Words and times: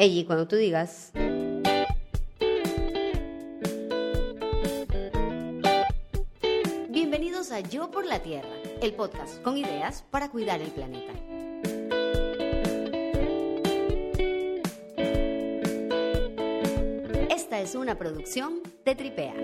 Ella, 0.00 0.24
cuando 0.26 0.46
tú 0.46 0.54
digas... 0.54 1.10
Bienvenidos 6.88 7.50
a 7.50 7.58
Yo 7.58 7.90
por 7.90 8.06
la 8.06 8.22
Tierra, 8.22 8.48
el 8.80 8.94
podcast 8.94 9.42
con 9.42 9.58
ideas 9.58 10.04
para 10.08 10.30
cuidar 10.30 10.60
el 10.60 10.70
planeta. 10.70 11.12
Esta 17.28 17.60
es 17.60 17.74
una 17.74 17.98
producción 17.98 18.62
de 18.84 18.94
Tripea. 18.94 19.34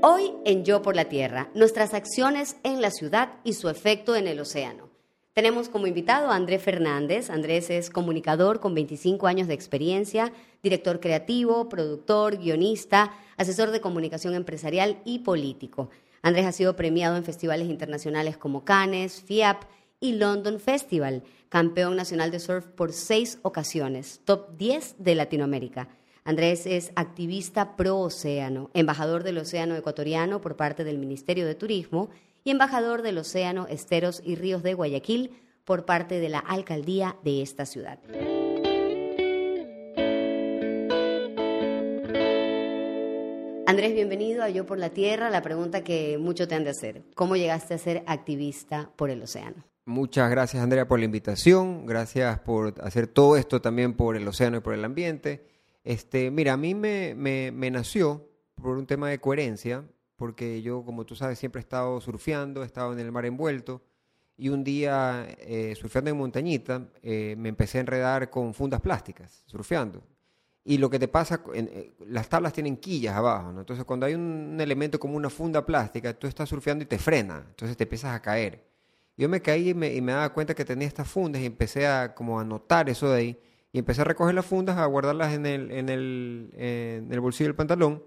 Hoy 0.00 0.32
en 0.46 0.64
Yo 0.64 0.80
por 0.80 0.96
la 0.96 1.10
Tierra, 1.10 1.50
nuestras 1.52 1.92
acciones 1.92 2.56
en 2.62 2.80
la 2.80 2.90
ciudad 2.90 3.34
y 3.44 3.52
su 3.52 3.68
efecto 3.68 4.16
en 4.16 4.28
el 4.28 4.40
océano. 4.40 4.89
Tenemos 5.32 5.68
como 5.68 5.86
invitado 5.86 6.30
a 6.30 6.34
Andrés 6.34 6.60
Fernández. 6.60 7.30
Andrés 7.30 7.70
es 7.70 7.88
comunicador 7.88 8.58
con 8.58 8.74
25 8.74 9.28
años 9.28 9.46
de 9.46 9.54
experiencia, 9.54 10.32
director 10.60 10.98
creativo, 10.98 11.68
productor, 11.68 12.38
guionista, 12.38 13.12
asesor 13.36 13.70
de 13.70 13.80
comunicación 13.80 14.34
empresarial 14.34 15.00
y 15.04 15.20
político. 15.20 15.90
Andrés 16.22 16.46
ha 16.46 16.52
sido 16.52 16.74
premiado 16.74 17.16
en 17.16 17.24
festivales 17.24 17.68
internacionales 17.68 18.36
como 18.36 18.64
Cannes, 18.64 19.22
FIAP 19.22 19.62
y 20.00 20.14
London 20.14 20.58
Festival, 20.58 21.22
campeón 21.48 21.94
nacional 21.94 22.32
de 22.32 22.40
surf 22.40 22.66
por 22.66 22.92
seis 22.92 23.38
ocasiones, 23.42 24.20
top 24.24 24.56
10 24.58 24.96
de 24.98 25.14
Latinoamérica. 25.14 25.88
Andrés 26.24 26.66
es 26.66 26.90
activista 26.96 27.76
pro 27.76 27.98
océano, 27.98 28.70
embajador 28.74 29.22
del 29.22 29.38
océano 29.38 29.76
ecuatoriano 29.76 30.40
por 30.40 30.56
parte 30.56 30.82
del 30.82 30.98
Ministerio 30.98 31.46
de 31.46 31.54
Turismo 31.54 32.10
y 32.44 32.50
embajador 32.50 33.02
del 33.02 33.18
Océano, 33.18 33.66
Esteros 33.66 34.22
y 34.24 34.34
Ríos 34.34 34.62
de 34.62 34.74
Guayaquil 34.74 35.32
por 35.64 35.84
parte 35.84 36.20
de 36.20 36.28
la 36.28 36.38
alcaldía 36.38 37.16
de 37.22 37.42
esta 37.42 37.66
ciudad. 37.66 37.98
Andrés, 43.66 43.94
bienvenido 43.94 44.42
a 44.42 44.48
Yo 44.48 44.66
por 44.66 44.78
la 44.78 44.90
Tierra. 44.90 45.30
La 45.30 45.42
pregunta 45.42 45.84
que 45.84 46.18
mucho 46.18 46.48
te 46.48 46.56
han 46.56 46.64
de 46.64 46.70
hacer, 46.70 47.04
¿cómo 47.14 47.36
llegaste 47.36 47.74
a 47.74 47.78
ser 47.78 48.02
activista 48.06 48.90
por 48.96 49.10
el 49.10 49.22
océano? 49.22 49.64
Muchas 49.84 50.28
gracias, 50.28 50.62
Andrea, 50.62 50.88
por 50.88 50.98
la 50.98 51.04
invitación. 51.04 51.86
Gracias 51.86 52.40
por 52.40 52.74
hacer 52.82 53.06
todo 53.06 53.36
esto 53.36 53.60
también 53.60 53.94
por 53.94 54.16
el 54.16 54.26
océano 54.26 54.56
y 54.56 54.60
por 54.60 54.74
el 54.74 54.84
ambiente. 54.84 55.46
Este, 55.84 56.32
mira, 56.32 56.54
a 56.54 56.56
mí 56.56 56.74
me, 56.74 57.14
me, 57.14 57.52
me 57.52 57.70
nació 57.70 58.28
por 58.60 58.76
un 58.76 58.86
tema 58.86 59.08
de 59.08 59.20
coherencia 59.20 59.84
porque 60.20 60.60
yo, 60.60 60.84
como 60.84 61.06
tú 61.06 61.16
sabes, 61.16 61.38
siempre 61.38 61.60
he 61.60 61.62
estado 61.62 61.98
surfeando, 61.98 62.62
he 62.62 62.66
estado 62.66 62.92
en 62.92 62.98
el 62.98 63.10
mar 63.10 63.24
envuelto, 63.24 63.80
y 64.36 64.50
un 64.50 64.62
día, 64.62 65.26
eh, 65.38 65.74
surfeando 65.80 66.10
en 66.10 66.18
montañita, 66.18 66.88
eh, 67.02 67.34
me 67.38 67.48
empecé 67.48 67.78
a 67.78 67.80
enredar 67.80 68.28
con 68.28 68.52
fundas 68.52 68.82
plásticas, 68.82 69.42
surfeando. 69.46 70.02
Y 70.62 70.76
lo 70.76 70.90
que 70.90 70.98
te 70.98 71.08
pasa, 71.08 71.42
eh, 71.54 71.92
las 72.06 72.28
tablas 72.28 72.52
tienen 72.52 72.76
quillas 72.76 73.16
abajo, 73.16 73.50
¿no? 73.50 73.60
Entonces, 73.60 73.86
cuando 73.86 74.04
hay 74.04 74.12
un, 74.14 74.58
elemento 74.60 75.00
como 75.00 75.16
una 75.16 75.30
funda 75.30 75.64
plástica, 75.64 76.12
tú 76.12 76.26
estás 76.26 76.50
surfeando 76.50 76.84
y 76.84 76.86
te 76.86 76.98
frena, 76.98 77.42
entonces 77.48 77.74
te 77.78 77.84
empiezas 77.84 78.14
a 78.14 78.20
caer. 78.20 78.62
Yo 79.16 79.26
me 79.26 79.40
caí 79.40 79.70
y 79.70 79.74
me, 79.74 79.90
y 79.90 80.02
daba 80.02 80.34
cuenta 80.34 80.54
que 80.54 80.66
tenía 80.66 80.86
estas 80.86 81.08
fundas 81.08 81.40
y 81.40 81.46
empecé 81.46 81.86
a 81.86 82.14
como 82.14 82.38
a 82.38 82.44
notar 82.44 82.90
eso 82.90 83.10
de 83.10 83.16
ahí, 83.16 83.40
y 83.72 83.78
empecé 83.78 84.02
a 84.02 84.04
recoger 84.04 84.34
las 84.34 84.44
fundas, 84.44 84.76
a 84.76 84.84
guardarlas 84.84 85.32
en 85.32 85.46
en 85.46 85.88
el, 85.88 86.50
en 86.58 87.10
el 87.10 87.20
bolsillo 87.20 87.48
del 87.48 87.56
pantalón, 87.56 88.02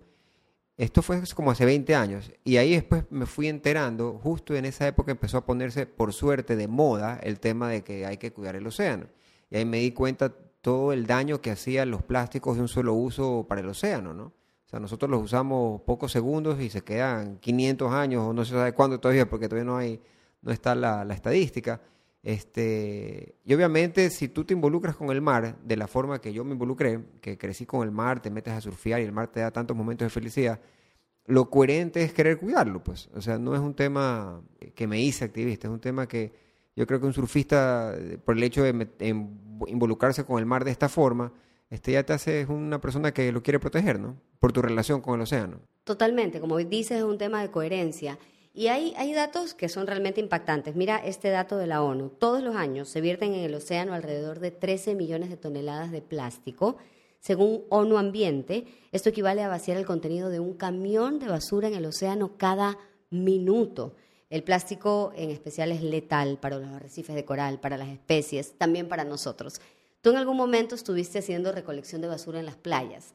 esto 0.78 1.02
fue 1.02 1.22
como 1.36 1.52
hace 1.52 1.66
20 1.66 1.94
años 1.94 2.32
y 2.44 2.58
ahí 2.58 2.74
después 2.74 3.06
me 3.12 3.26
fui 3.26 3.48
enterando, 3.48 4.20
justo 4.24 4.56
en 4.56 4.66
esa 4.66 4.88
época 4.88 5.12
empezó 5.12 5.38
a 5.38 5.46
ponerse 5.46 5.86
por 5.86 6.14
suerte 6.14 6.56
de 6.56 6.68
moda 6.68 7.20
el 7.22 7.40
tema 7.40 7.70
de 7.70 7.84
que 7.84 8.06
hay 8.06 8.18
que 8.18 8.34
cuidar 8.34 8.56
el 8.56 8.66
océano. 8.66 9.06
Y 9.52 9.58
ahí 9.58 9.66
me 9.66 9.78
di 9.78 9.92
cuenta 9.92 10.34
todo 10.62 10.94
el 10.94 11.06
daño 11.06 11.42
que 11.42 11.52
hacían 11.52 11.92
los 11.92 12.02
plásticos 12.02 12.56
de 12.56 12.62
un 12.62 12.68
solo 12.68 12.94
uso 12.94 13.46
para 13.48 13.62
el 13.62 13.70
océano, 13.70 14.14
¿no? 14.14 14.24
O 14.26 14.70
sea, 14.70 14.80
nosotros 14.80 15.12
los 15.12 15.22
usamos 15.22 15.82
pocos 15.82 16.12
segundos 16.12 16.60
y 16.60 16.70
se 16.72 16.82
quedan 16.82 17.38
500 17.38 17.92
años 17.92 18.24
o 18.24 18.34
no 18.34 18.44
se 18.44 18.54
sabe 18.54 18.74
cuándo 18.74 19.00
todavía 19.00 19.30
porque 19.30 19.48
todavía 19.48 19.66
no 19.66 19.78
hay 19.78 20.02
no 20.42 20.52
está 20.52 20.76
la, 20.76 21.06
la 21.06 21.14
estadística. 21.14 21.82
Este, 22.24 23.36
y 23.44 23.54
obviamente 23.54 24.10
si 24.10 24.30
tú 24.30 24.46
te 24.46 24.54
involucras 24.54 24.96
con 24.96 25.10
el 25.12 25.22
mar 25.22 25.58
de 25.62 25.76
la 25.76 25.88
forma 25.88 26.22
que 26.22 26.32
yo 26.32 26.46
me 26.46 26.54
involucré, 26.54 27.02
que 27.20 27.38
crecí 27.38 27.66
con 27.66 27.84
el 27.84 27.92
mar, 27.92 28.22
te 28.22 28.32
metes 28.32 28.54
a 28.54 28.62
surfear 28.62 29.02
y 29.02 29.04
el 29.04 29.12
mar 29.12 29.28
te 29.28 29.42
da 29.42 29.52
tantos 29.52 29.76
momentos 29.76 30.06
de 30.06 30.10
felicidad, 30.10 30.62
lo 31.26 31.50
coherente 31.50 32.02
es 32.02 32.14
querer 32.14 32.38
cuidarlo, 32.38 32.82
pues. 32.82 33.10
O 33.14 33.22
sea, 33.22 33.38
no 33.38 33.54
es 33.56 33.60
un 33.60 33.74
tema 33.74 34.42
que 34.74 34.88
me 34.88 35.02
hice 35.02 35.26
activista, 35.26 35.68
es 35.68 35.74
un 35.74 35.82
tema 35.82 36.08
que 36.08 36.32
yo 36.76 36.88
creo 36.88 37.02
que 37.02 37.06
un 37.06 37.14
surfista, 37.14 37.94
por 38.24 38.38
el 38.38 38.44
hecho 38.44 38.64
de 38.64 38.88
involucrarse 39.68 40.24
con 40.24 40.40
el 40.40 40.46
mar 40.46 40.64
de 40.64 40.72
esta 40.72 40.88
forma, 40.88 41.34
este 41.70 41.92
ya 41.92 42.04
te 42.04 42.14
hace 42.14 42.46
una 42.46 42.80
persona 42.80 43.14
que 43.14 43.32
lo 43.32 43.44
quiere 43.44 43.60
proteger, 43.60 44.00
¿no? 44.00 44.16
Por 44.40 44.54
tu 44.54 44.62
relación 44.62 45.02
con 45.02 45.16
el 45.16 45.22
océano. 45.22 45.60
Totalmente, 45.84 46.40
como 46.40 46.58
dices, 46.58 47.00
es 47.00 47.04
un 47.04 47.18
tema 47.18 47.42
de 47.42 47.52
coherencia. 47.52 48.18
Y 48.56 48.68
hay, 48.68 48.94
hay 48.98 49.14
datos 49.14 49.56
que 49.56 49.68
son 49.68 49.88
realmente 49.88 50.22
impactantes. 50.22 50.76
Mira 50.76 50.98
este 50.98 51.30
dato 51.30 51.58
de 51.58 51.66
la 51.66 51.82
ONU. 51.82 52.10
Todos 52.10 52.44
los 52.44 52.56
años 52.56 52.88
se 52.88 53.02
vierten 53.02 53.34
en 53.34 53.44
el 53.44 53.56
océano 53.56 53.94
alrededor 53.94 54.40
de 54.40 54.52
13 54.52 54.94
millones 54.94 55.30
de 55.30 55.38
toneladas 55.38 55.92
de 55.92 56.04
plástico. 56.04 56.78
Según 57.20 57.64
ONU 57.70 57.98
Ambiente, 57.98 58.66
esto 58.92 59.10
equivale 59.10 59.42
a 59.42 59.48
vaciar 59.48 59.78
el 59.78 59.88
contenido 59.88 60.30
de 60.30 60.40
un 60.40 60.54
camión 60.54 61.18
de 61.18 61.30
basura 61.30 61.68
en 61.68 61.74
el 61.74 61.86
océano 61.86 62.38
cada 62.38 62.78
minuto. 63.10 63.96
El 64.30 64.44
plástico 64.44 65.14
en 65.16 65.32
especial 65.32 65.72
es 65.72 65.82
letal 65.82 66.38
para 66.38 66.60
los 66.60 66.68
arrecifes 66.68 67.16
de 67.16 67.26
coral, 67.26 67.60
para 67.60 67.78
las 67.78 67.88
especies, 67.88 68.54
también 68.58 68.88
para 68.88 69.04
nosotros. 69.04 69.62
Tú 70.02 70.12
en 70.12 70.18
algún 70.18 70.38
momento 70.38 70.76
estuviste 70.76 71.20
haciendo 71.20 71.52
recolección 71.52 72.02
de 72.02 72.08
basura 72.08 72.40
en 72.40 72.46
las 72.46 72.56
playas. 72.56 73.14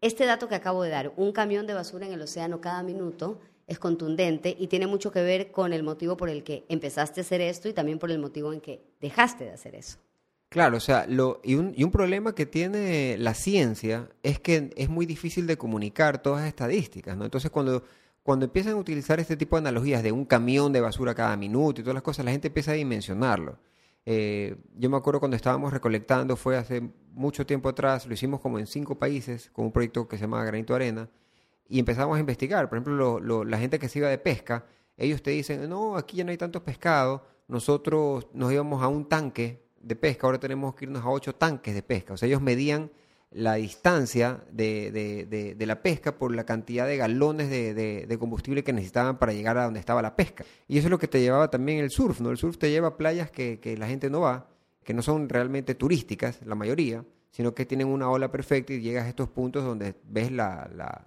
Este 0.00 0.26
dato 0.26 0.48
que 0.48 0.56
acabo 0.56 0.82
de 0.82 0.90
dar, 0.90 1.12
un 1.16 1.32
camión 1.32 1.66
de 1.66 1.74
basura 1.74 2.06
en 2.06 2.12
el 2.12 2.20
océano 2.20 2.60
cada 2.60 2.82
minuto, 2.82 3.38
es 3.66 3.78
contundente 3.78 4.54
y 4.58 4.66
tiene 4.66 4.86
mucho 4.86 5.10
que 5.10 5.22
ver 5.22 5.50
con 5.50 5.72
el 5.72 5.82
motivo 5.82 6.16
por 6.16 6.28
el 6.28 6.44
que 6.44 6.64
empezaste 6.68 7.20
a 7.20 7.22
hacer 7.22 7.40
esto 7.40 7.68
y 7.68 7.72
también 7.72 7.98
por 7.98 8.10
el 8.10 8.18
motivo 8.18 8.52
en 8.52 8.60
que 8.60 8.82
dejaste 9.00 9.44
de 9.44 9.52
hacer 9.52 9.74
eso. 9.74 9.98
Claro, 10.54 10.76
o 10.76 10.80
sea, 10.80 11.06
lo, 11.08 11.40
y, 11.42 11.56
un, 11.56 11.90
problema 11.90 12.32
que 12.34 12.46
tiene 12.46 13.16
la 13.18 13.34
ciencia 13.34 14.08
es 14.22 14.38
que 14.38 14.70
es 14.76 14.88
muy 14.88 15.04
difícil 15.04 15.48
de 15.48 15.56
comunicar 15.56 16.22
todas 16.22 16.42
las 16.42 16.48
estadísticas, 16.48 17.16
¿no? 17.16 17.24
Entonces, 17.24 17.50
cuando, 17.50 17.82
cuando 18.22 18.44
empiezan 18.44 18.74
a 18.74 18.76
utilizar 18.76 19.18
este 19.18 19.36
tipo 19.36 19.56
de 19.56 19.60
analogías 19.60 20.04
de 20.04 20.12
un 20.12 20.24
camión 20.24 20.72
de 20.72 20.80
basura 20.80 21.12
cada 21.12 21.36
minuto 21.36 21.80
y 21.80 21.84
todas 21.84 21.94
las 21.94 22.04
cosas, 22.04 22.24
la 22.24 22.30
gente 22.30 22.48
empieza 22.48 22.70
a 22.70 22.74
dimensionarlo. 22.74 23.58
Eh, 24.06 24.54
yo 24.76 24.90
me 24.90 24.96
acuerdo 24.96 25.18
cuando 25.18 25.36
estábamos 25.36 25.72
recolectando, 25.72 26.36
fue 26.36 26.56
hace 26.56 26.88
mucho 27.12 27.44
tiempo 27.46 27.68
atrás, 27.68 28.06
lo 28.06 28.14
hicimos 28.14 28.40
como 28.40 28.60
en 28.60 28.68
cinco 28.68 28.96
países, 28.96 29.50
con 29.52 29.64
un 29.64 29.72
proyecto 29.72 30.06
que 30.06 30.18
se 30.18 30.22
llama 30.22 30.44
Granito 30.44 30.74
Arena, 30.74 31.08
y 31.68 31.78
empezamos 31.78 32.16
a 32.16 32.20
investigar. 32.20 32.68
Por 32.68 32.78
ejemplo, 32.78 33.44
la 33.44 33.58
gente 33.58 33.78
que 33.78 33.88
se 33.88 33.98
iba 33.98 34.08
de 34.08 34.18
pesca, 34.18 34.66
ellos 34.96 35.22
te 35.22 35.30
dicen, 35.30 35.68
no, 35.68 35.96
aquí 35.96 36.18
ya 36.18 36.24
no 36.24 36.30
hay 36.30 36.36
tantos 36.36 36.62
pescados, 36.62 37.22
nosotros 37.48 38.28
nos 38.32 38.52
íbamos 38.52 38.82
a 38.82 38.88
un 38.88 39.08
tanque 39.08 39.64
de 39.80 39.96
pesca, 39.96 40.26
ahora 40.26 40.38
tenemos 40.38 40.74
que 40.74 40.86
irnos 40.86 41.04
a 41.04 41.10
ocho 41.10 41.34
tanques 41.34 41.74
de 41.74 41.82
pesca. 41.82 42.14
O 42.14 42.16
sea, 42.16 42.26
ellos 42.26 42.40
medían 42.40 42.90
la 43.30 43.54
distancia 43.54 44.44
de, 44.52 44.92
de, 44.92 45.54
de, 45.56 45.66
la 45.66 45.82
pesca 45.82 46.16
por 46.16 46.32
la 46.34 46.46
cantidad 46.46 46.86
de 46.86 46.96
galones 46.96 47.50
de, 47.50 48.16
combustible 48.18 48.62
que 48.62 48.72
necesitaban 48.72 49.18
para 49.18 49.32
llegar 49.32 49.58
a 49.58 49.64
donde 49.64 49.80
estaba 49.80 50.00
la 50.02 50.14
pesca. 50.14 50.44
Y 50.68 50.78
eso 50.78 50.86
es 50.86 50.90
lo 50.90 50.98
que 50.98 51.08
te 51.08 51.20
llevaba 51.20 51.50
también 51.50 51.80
el 51.80 51.90
surf, 51.90 52.20
¿no? 52.20 52.30
El 52.30 52.38
surf 52.38 52.58
te 52.58 52.70
lleva 52.70 52.88
a 52.88 52.96
playas 52.96 53.32
que, 53.32 53.58
que 53.58 53.76
la 53.76 53.88
gente 53.88 54.08
no 54.08 54.20
va, 54.20 54.48
que 54.84 54.94
no 54.94 55.02
son 55.02 55.28
realmente 55.28 55.74
turísticas, 55.74 56.40
la 56.46 56.54
mayoría, 56.54 57.04
sino 57.32 57.54
que 57.54 57.66
tienen 57.66 57.88
una 57.88 58.08
ola 58.08 58.30
perfecta 58.30 58.72
y 58.72 58.80
llegas 58.80 59.06
a 59.06 59.08
estos 59.08 59.28
puntos 59.28 59.64
donde 59.64 59.96
ves 60.04 60.30
la 60.30 61.04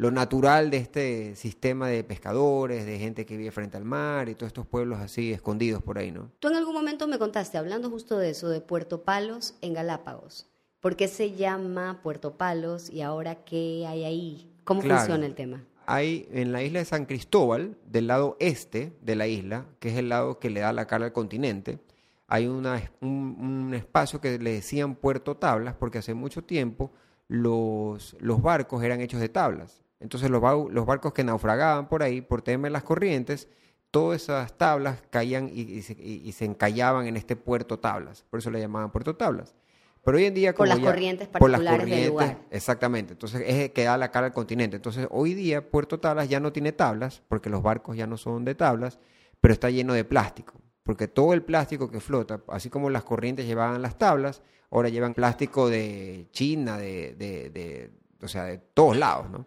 lo 0.00 0.10
natural 0.10 0.70
de 0.70 0.78
este 0.78 1.36
sistema 1.36 1.86
de 1.88 2.02
pescadores, 2.02 2.86
de 2.86 2.98
gente 2.98 3.26
que 3.26 3.36
vive 3.36 3.50
frente 3.50 3.76
al 3.76 3.84
mar 3.84 4.30
y 4.30 4.34
todos 4.34 4.46
estos 4.46 4.66
pueblos 4.66 4.98
así 4.98 5.30
escondidos 5.30 5.82
por 5.82 5.98
ahí, 5.98 6.10
¿no? 6.10 6.30
Tú 6.38 6.48
en 6.48 6.56
algún 6.56 6.72
momento 6.72 7.06
me 7.06 7.18
contaste, 7.18 7.58
hablando 7.58 7.90
justo 7.90 8.16
de 8.16 8.30
eso, 8.30 8.48
de 8.48 8.62
Puerto 8.62 9.02
Palos 9.02 9.56
en 9.60 9.74
Galápagos. 9.74 10.46
¿Por 10.80 10.96
qué 10.96 11.06
se 11.06 11.32
llama 11.32 12.00
Puerto 12.02 12.38
Palos 12.38 12.88
y 12.88 13.02
ahora 13.02 13.44
qué 13.44 13.84
hay 13.86 14.04
ahí? 14.04 14.50
¿Cómo 14.64 14.80
funciona 14.80 15.26
el 15.26 15.34
tema? 15.34 15.66
Hay 15.84 16.26
en 16.32 16.50
la 16.50 16.62
isla 16.62 16.78
de 16.78 16.86
San 16.86 17.04
Cristóbal, 17.04 17.76
del 17.84 18.06
lado 18.06 18.38
este 18.40 18.94
de 19.02 19.16
la 19.16 19.26
isla, 19.26 19.66
que 19.80 19.90
es 19.90 19.98
el 19.98 20.08
lado 20.08 20.38
que 20.38 20.48
le 20.48 20.60
da 20.60 20.72
la 20.72 20.86
cara 20.86 21.04
al 21.04 21.12
continente, 21.12 21.78
hay 22.26 22.46
una, 22.46 22.90
un, 23.02 23.36
un 23.38 23.74
espacio 23.74 24.18
que 24.18 24.38
le 24.38 24.52
decían 24.52 24.94
Puerto 24.94 25.36
Tablas 25.36 25.74
porque 25.78 25.98
hace 25.98 26.14
mucho 26.14 26.42
tiempo 26.42 26.90
los, 27.28 28.16
los 28.18 28.40
barcos 28.40 28.82
eran 28.82 29.02
hechos 29.02 29.20
de 29.20 29.28
tablas. 29.28 29.84
Entonces 30.00 30.30
los, 30.30 30.42
los 30.70 30.86
barcos 30.86 31.12
que 31.12 31.22
naufragaban 31.22 31.88
por 31.88 32.02
ahí, 32.02 32.22
por 32.22 32.42
temer 32.42 32.72
las 32.72 32.82
corrientes, 32.82 33.48
todas 33.90 34.22
esas 34.22 34.56
tablas 34.56 35.02
caían 35.10 35.50
y, 35.52 35.82
se, 35.82 36.44
encallaban 36.44 37.06
en 37.06 37.16
este 37.16 37.36
puerto 37.36 37.78
tablas. 37.78 38.24
Por 38.30 38.38
eso 38.40 38.50
le 38.50 38.60
llamaban 38.60 38.90
puerto 38.90 39.16
tablas. 39.16 39.54
Pero 40.02 40.16
hoy 40.16 40.24
en 40.24 40.34
día... 40.34 40.54
Como 40.54 40.68
por 40.68 40.68
las 40.68 40.78
corrientes 40.78 41.28
particulares 41.28 41.86
del 41.86 42.08
lugar. 42.08 42.38
Exactamente. 42.50 43.12
Entonces 43.12 43.42
es 43.46 43.70
que 43.70 43.84
da 43.84 43.98
la 43.98 44.10
cara 44.10 44.28
al 44.28 44.32
continente. 44.32 44.76
Entonces 44.76 45.06
hoy 45.10 45.34
día 45.34 45.70
Puerto 45.70 46.00
Tablas 46.00 46.28
ya 46.28 46.40
no 46.40 46.52
tiene 46.52 46.72
tablas, 46.72 47.22
porque 47.28 47.50
los 47.50 47.62
barcos 47.62 47.96
ya 47.96 48.06
no 48.06 48.16
son 48.16 48.46
de 48.46 48.54
tablas, 48.54 48.98
pero 49.40 49.52
está 49.52 49.68
lleno 49.68 49.92
de 49.92 50.04
plástico. 50.04 50.54
porque 50.82 51.06
todo 51.06 51.34
el 51.34 51.42
plástico 51.42 51.90
que 51.90 52.00
flota, 52.00 52.40
así 52.48 52.68
como 52.70 52.90
las 52.90 53.04
corrientes 53.04 53.46
llevaban 53.46 53.80
las 53.82 53.96
tablas, 53.98 54.42
ahora 54.70 54.88
llevan 54.88 55.14
plástico 55.14 55.68
de 55.68 56.26
China, 56.32 56.78
de, 56.78 57.14
de, 57.14 57.50
de 57.50 57.90
o 58.22 58.26
sea, 58.26 58.44
de 58.44 58.58
todos 58.58 58.96
lados, 58.96 59.30
¿no? 59.30 59.46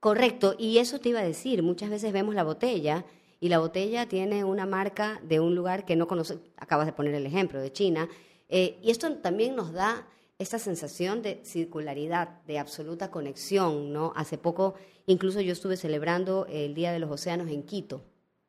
Correcto, 0.00 0.54
y 0.58 0.78
eso 0.78 1.00
te 1.00 1.08
iba 1.08 1.20
a 1.20 1.24
decir, 1.24 1.62
muchas 1.62 1.90
veces 1.90 2.12
vemos 2.12 2.34
la 2.34 2.44
botella 2.44 3.04
y 3.40 3.48
la 3.48 3.58
botella 3.58 4.06
tiene 4.08 4.44
una 4.44 4.66
marca 4.66 5.20
de 5.24 5.40
un 5.40 5.54
lugar 5.54 5.84
que 5.84 5.96
no 5.96 6.06
conoce, 6.06 6.38
acabas 6.56 6.86
de 6.86 6.92
poner 6.92 7.14
el 7.14 7.26
ejemplo, 7.26 7.60
de 7.60 7.72
China, 7.72 8.08
eh, 8.48 8.78
y 8.82 8.90
esto 8.90 9.12
también 9.16 9.56
nos 9.56 9.72
da 9.72 10.06
esta 10.38 10.58
sensación 10.58 11.22
de 11.22 11.40
circularidad, 11.44 12.42
de 12.46 12.58
absoluta 12.58 13.10
conexión, 13.10 13.92
¿no? 13.92 14.12
Hace 14.16 14.36
poco 14.36 14.74
incluso 15.06 15.40
yo 15.40 15.52
estuve 15.52 15.76
celebrando 15.76 16.46
el 16.50 16.74
Día 16.74 16.92
de 16.92 16.98
los 16.98 17.10
Océanos 17.10 17.48
en 17.48 17.62
Quito 17.62 18.02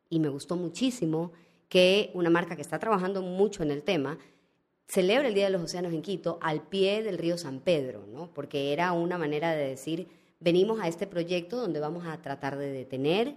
y 0.10 0.20
me 0.20 0.30
gustó 0.30 0.58
muchísimo 0.58 1.32
que 1.70 2.12
una 2.14 2.30
marca 2.30 2.56
que 2.56 2.62
está 2.62 2.80
trabajando 2.80 3.22
mucho 3.22 3.64
en 3.64 3.72
el 3.72 3.84
tema 3.84 4.18
celebra 4.88 5.28
el 5.28 5.34
Día 5.34 5.46
de 5.46 5.52
los 5.52 5.62
Océanos 5.62 5.94
en 5.94 6.02
Quito 6.02 6.40
al 6.42 6.62
pie 6.62 7.04
del 7.04 7.18
río 7.18 7.38
San 7.38 7.60
Pedro, 7.60 8.06
¿no? 8.08 8.32
Porque 8.34 8.74
era 8.74 8.92
una 8.92 9.18
manera 9.18 9.54
de 9.54 9.70
decir, 9.70 10.08
venimos 10.40 10.80
a 10.80 10.88
este 10.88 11.08
proyecto 11.08 11.58
donde 11.58 11.80
vamos 11.80 12.06
a 12.06 12.22
tratar 12.22 12.58
de 12.58 12.72
detener 12.72 13.36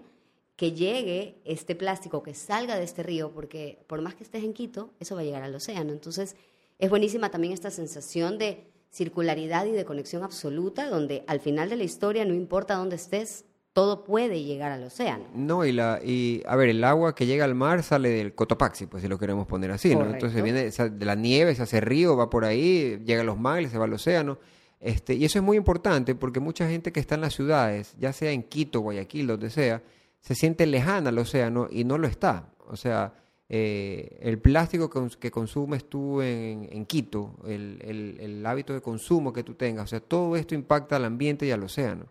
que 0.57 0.73
llegue 0.73 1.41
este 1.45 1.75
plástico, 1.75 2.23
que 2.23 2.35
salga 2.35 2.77
de 2.77 2.85
este 2.85 3.03
río, 3.03 3.31
porque 3.33 3.79
por 3.87 4.03
más 4.03 4.15
que 4.15 4.25
estés 4.25 4.45
en 4.45 4.53
Quito, 4.53 4.91
eso 5.01 5.15
va 5.15 5.23
a 5.23 5.25
llegar 5.25 5.43
al 5.43 5.55
océano. 5.55 5.93
Entonces, 5.93 6.37
es 6.79 6.91
buenísima 6.91 7.31
también 7.31 7.55
esta 7.55 7.71
sensación 7.71 8.37
de 8.37 8.67
circularidad 8.91 9.65
y 9.67 9.73
de 9.73 9.85
conexión 9.85 10.23
absoluta, 10.23 10.91
donde 10.91 11.25
al 11.29 11.41
final 11.41 11.71
de 11.71 11.77
la 11.77 11.85
historia, 11.85 12.25
no 12.25 12.35
importa 12.35 12.75
dónde 12.75 12.97
estés, 12.97 13.47
todo 13.73 14.05
puede 14.05 14.43
llegar 14.43 14.73
al 14.73 14.83
océano. 14.83 15.25
No, 15.33 15.65
y, 15.65 15.73
la, 15.73 16.01
y 16.05 16.43
a 16.47 16.57
ver, 16.57 16.69
el 16.69 16.83
agua 16.83 17.15
que 17.15 17.25
llega 17.25 17.45
al 17.45 17.55
mar 17.55 17.83
sale 17.83 18.11
del 18.11 18.35
Cotopaxi, 18.35 18.87
pues 18.87 19.03
si 19.03 19.09
lo 19.09 19.19
queremos 19.19 19.47
poner 19.47 19.71
así, 19.71 19.95
¿no? 19.95 20.05
Entonces 20.11 20.43
viene 20.43 20.71
de 20.71 21.07
la 21.07 21.15
nieve, 21.15 21.55
se 21.55 21.63
hace 21.63 21.81
río, 21.81 22.17
va 22.17 22.29
por 22.29 22.45
ahí, 22.45 23.01
llega 23.07 23.23
a 23.23 23.25
los 23.25 23.39
mangles, 23.39 23.71
se 23.71 23.79
va 23.79 23.85
al 23.85 23.93
océano. 23.93 24.39
Este, 24.81 25.15
y 25.15 25.27
eso 25.27 25.39
es 25.39 25.45
muy 25.45 25.59
importante 25.59 26.15
porque 26.15 26.41
mucha 26.41 26.67
gente 26.69 26.91
que 26.91 27.01
está 27.01 27.15
en 27.15 27.21
las 27.21 27.35
ciudades, 27.35 27.95
ya 27.99 28.15
sea 28.15 28.33
en 28.33 28.43
Quito, 28.43 28.81
Guayaquil, 28.81 29.27
donde 29.27 29.51
sea, 29.51 29.83
se 30.21 30.35
siente 30.35 30.67
lejana 30.67 31.11
al 31.11 31.19
océano 31.19 31.69
y 31.71 31.85
no 31.85 31.99
lo 31.99 32.09
está. 32.09 32.51
O 32.67 32.77
sea, 32.77 33.13
eh, 33.53 34.19
el 34.23 34.39
plástico 34.39 34.89
que, 34.89 35.31
consumes 35.31 35.85
tú 35.85 36.23
en, 36.23 36.87
Quito, 36.87 37.37
el, 37.47 38.43
hábito 38.47 38.73
de 38.73 38.81
consumo 38.81 39.33
que 39.33 39.43
tú 39.43 39.55
tengas, 39.55 39.85
o 39.85 39.89
sea, 39.89 40.01
todo 40.01 40.37
esto 40.37 40.55
impacta 40.55 40.97
al 40.97 41.05
ambiente 41.05 41.47
y 41.47 41.51
al 41.51 41.63
océano. 41.63 42.07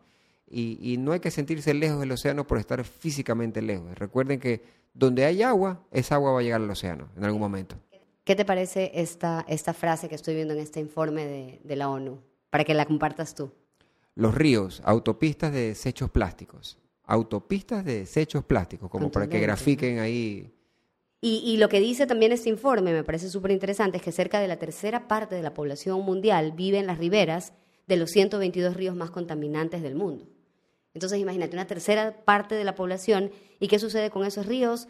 Y, 0.51 0.97
no 0.99 1.11
hay 1.11 1.19
que 1.19 1.31
sentirse 1.31 1.73
lejos 1.73 1.99
del 1.99 2.11
océano 2.11 2.45
por 2.45 2.57
estar 2.57 2.83
físicamente 2.83 3.61
lejos. 3.61 3.97
Recuerden 3.97 4.39
que 4.39 4.61
donde 4.93 5.25
hay 5.25 5.43
agua, 5.43 5.85
esa 5.91 6.15
agua 6.15 6.33
va 6.33 6.39
a 6.39 6.43
llegar 6.43 6.61
al 6.61 6.69
océano 6.69 7.07
en 7.15 7.23
algún 7.23 7.39
momento. 7.39 7.77
¿Qué 8.23 8.35
te 8.35 8.45
parece 8.45 8.91
esta, 8.95 9.45
esta 9.47 9.73
frase 9.73 10.09
que 10.09 10.15
estoy 10.15 10.35
viendo 10.35 10.53
en 10.53 10.59
este 10.59 10.79
informe 10.79 11.25
de, 11.25 11.61
de 11.63 11.75
la 11.75 11.89
ONU? 11.89 12.19
Para 12.49 12.63
que 12.63 12.73
la 12.73 12.85
compartas 12.85 13.35
tú. 13.35 13.51
Los 14.15 14.35
ríos, 14.35 14.81
autopistas 14.83 15.53
de 15.53 15.67
desechos 15.67 16.09
plásticos 16.09 16.77
autopistas 17.09 17.83
de 17.83 17.99
desechos 17.99 18.45
plásticos, 18.45 18.89
como 18.89 19.11
para 19.11 19.27
que 19.27 19.39
grafiquen 19.39 19.97
ahí. 19.97 20.53
Y, 21.21 21.57
lo 21.57 21.67
que 21.67 21.81
dice 21.81 22.05
también 22.05 22.31
este 22.31 22.49
informe, 22.49 22.93
me 22.93 23.03
parece 23.03 23.29
súper 23.29 23.51
interesante, 23.51 23.97
es 23.97 24.03
que 24.03 24.11
cerca 24.11 24.39
de 24.39 24.47
la 24.47 24.57
tercera 24.57 25.07
parte 25.07 25.35
de 25.35 25.41
la 25.41 25.53
población 25.53 25.99
mundial 26.01 26.53
vive 26.53 26.77
en 26.77 26.85
las 26.85 26.99
riberas 26.99 27.51
de 27.87 27.97
los 27.97 28.11
122 28.11 28.75
ríos 28.75 28.95
más 28.95 29.09
contaminantes 29.09 29.81
del 29.81 29.95
mundo. 29.95 30.27
Entonces, 30.93 31.19
imagínate, 31.19 31.55
una 31.55 31.67
tercera 31.67 32.15
parte 32.23 32.55
de 32.55 32.63
la 32.63 32.75
población, 32.75 33.31
¿y 33.59 33.67
qué 33.67 33.79
sucede 33.79 34.11
con 34.11 34.23
esos 34.23 34.45
ríos? 34.45 34.87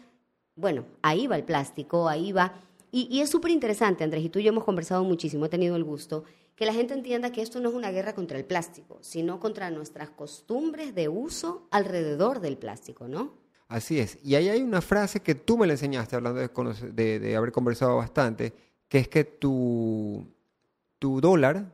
Bueno, 0.56 0.84
ahí 1.02 1.26
va 1.26 1.36
el 1.36 1.44
plástico, 1.44 2.08
ahí 2.08 2.32
va. 2.32 2.52
Y, 2.92 3.08
y 3.10 3.22
es 3.22 3.30
súper 3.30 3.50
interesante, 3.50 4.04
Andrés, 4.04 4.24
y 4.24 4.28
tú 4.28 4.38
y 4.38 4.42
yo 4.42 4.50
hemos 4.50 4.64
conversado 4.64 5.02
muchísimo, 5.04 5.46
he 5.46 5.48
tenido 5.48 5.74
el 5.74 5.84
gusto, 5.84 6.24
que 6.60 6.66
la 6.66 6.74
gente 6.74 6.92
entienda 6.92 7.32
que 7.32 7.40
esto 7.40 7.58
no 7.58 7.70
es 7.70 7.74
una 7.74 7.90
guerra 7.90 8.14
contra 8.14 8.36
el 8.36 8.44
plástico, 8.44 8.98
sino 9.00 9.40
contra 9.40 9.70
nuestras 9.70 10.10
costumbres 10.10 10.94
de 10.94 11.08
uso 11.08 11.66
alrededor 11.70 12.40
del 12.40 12.58
plástico, 12.58 13.08
¿no? 13.08 13.32
Así 13.66 13.98
es. 13.98 14.18
Y 14.22 14.34
ahí 14.34 14.50
hay 14.50 14.60
una 14.60 14.82
frase 14.82 15.20
que 15.20 15.34
tú 15.34 15.56
me 15.56 15.66
la 15.66 15.72
enseñaste 15.72 16.16
hablando 16.16 16.38
de, 16.38 17.34
haber 17.34 17.50
conversado 17.50 17.96
bastante, 17.96 18.52
que 18.88 18.98
es 18.98 19.08
que 19.08 19.24
tu, 19.24 20.26
tu 20.98 21.22
dólar 21.22 21.64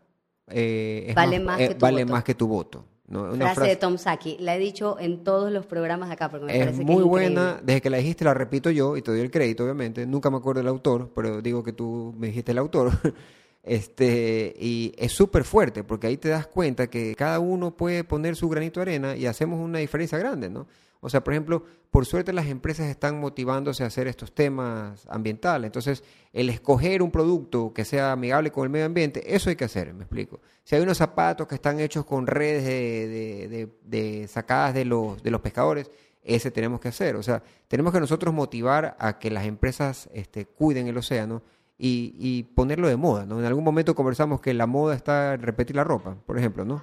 eh, 0.46 1.12
vale, 1.16 1.40
más, 1.40 1.58
que 1.58 1.74
tu 1.74 1.80
vale 1.80 2.04
más 2.04 2.22
que 2.22 2.36
tu 2.36 2.46
voto. 2.46 2.84
Una 3.08 3.54
frase, 3.54 3.70
de 3.70 3.76
Tom 3.76 3.98
Saki. 3.98 4.36
La 4.38 4.54
he 4.54 4.60
dicho 4.60 4.98
en 5.00 5.24
todos 5.24 5.50
los 5.50 5.66
programas 5.66 6.12
acá 6.12 6.30
porque 6.30 6.46
me 6.46 6.52
es 6.52 6.64
parece 6.64 6.84
muy 6.84 6.94
que 6.94 7.00
es 7.00 7.08
buena. 7.08 7.60
Desde 7.60 7.80
que 7.80 7.90
la 7.90 7.96
dijiste 7.96 8.24
la 8.24 8.34
repito 8.34 8.70
yo 8.70 8.96
y 8.96 9.02
te 9.02 9.10
doy 9.10 9.18
el 9.18 9.32
crédito, 9.32 9.64
obviamente. 9.64 10.06
Nunca 10.06 10.30
me 10.30 10.36
acuerdo 10.36 10.60
del 10.60 10.68
autor, 10.68 11.10
pero 11.12 11.42
digo 11.42 11.64
que 11.64 11.72
tú 11.72 12.14
me 12.16 12.28
dijiste 12.28 12.52
el 12.52 12.58
autor. 12.58 12.92
Este, 13.66 14.54
y 14.60 14.92
es 14.96 15.10
súper 15.10 15.42
fuerte 15.42 15.82
porque 15.82 16.06
ahí 16.06 16.16
te 16.16 16.28
das 16.28 16.46
cuenta 16.46 16.86
que 16.86 17.16
cada 17.16 17.40
uno 17.40 17.76
puede 17.76 18.04
poner 18.04 18.36
su 18.36 18.48
granito 18.48 18.78
de 18.78 18.82
arena 18.82 19.16
y 19.16 19.26
hacemos 19.26 19.58
una 19.58 19.80
diferencia 19.80 20.16
grande, 20.18 20.48
¿no? 20.48 20.68
O 21.00 21.10
sea, 21.10 21.24
por 21.24 21.34
ejemplo, 21.34 21.64
por 21.90 22.06
suerte 22.06 22.32
las 22.32 22.46
empresas 22.46 22.86
están 22.86 23.18
motivándose 23.18 23.82
a 23.82 23.88
hacer 23.88 24.06
estos 24.06 24.32
temas 24.32 25.04
ambientales. 25.10 25.66
Entonces, 25.66 26.04
el 26.32 26.48
escoger 26.48 27.02
un 27.02 27.10
producto 27.10 27.74
que 27.74 27.84
sea 27.84 28.12
amigable 28.12 28.52
con 28.52 28.62
el 28.62 28.70
medio 28.70 28.86
ambiente, 28.86 29.34
eso 29.34 29.50
hay 29.50 29.56
que 29.56 29.64
hacer, 29.64 29.92
me 29.92 30.04
explico. 30.04 30.40
Si 30.62 30.76
hay 30.76 30.82
unos 30.82 30.98
zapatos 30.98 31.48
que 31.48 31.56
están 31.56 31.80
hechos 31.80 32.04
con 32.06 32.28
redes 32.28 32.64
de, 32.64 34.26
sacadas 34.28 34.74
de 34.74 34.84
los, 34.84 35.20
de 35.24 35.30
los 35.32 35.40
pescadores, 35.40 35.90
ese 36.22 36.52
tenemos 36.52 36.80
que 36.80 36.88
hacer. 36.88 37.16
O 37.16 37.22
sea, 37.22 37.42
tenemos 37.66 37.92
que 37.92 37.98
nosotros 37.98 38.32
motivar 38.32 38.96
a 39.00 39.18
que 39.18 39.30
las 39.30 39.44
empresas 39.44 40.08
este, 40.14 40.46
cuiden 40.46 40.86
el 40.86 40.96
océano 40.96 41.42
y, 41.78 42.42
ponerlo 42.54 42.88
de 42.88 42.96
moda, 42.96 43.26
¿no? 43.26 43.38
En 43.38 43.44
algún 43.44 43.64
momento 43.64 43.94
conversamos 43.94 44.40
que 44.40 44.54
la 44.54 44.66
moda 44.66 44.94
está 44.94 45.36
repetir 45.36 45.76
la 45.76 45.84
ropa, 45.84 46.16
por 46.26 46.38
ejemplo, 46.38 46.64
¿no? 46.64 46.82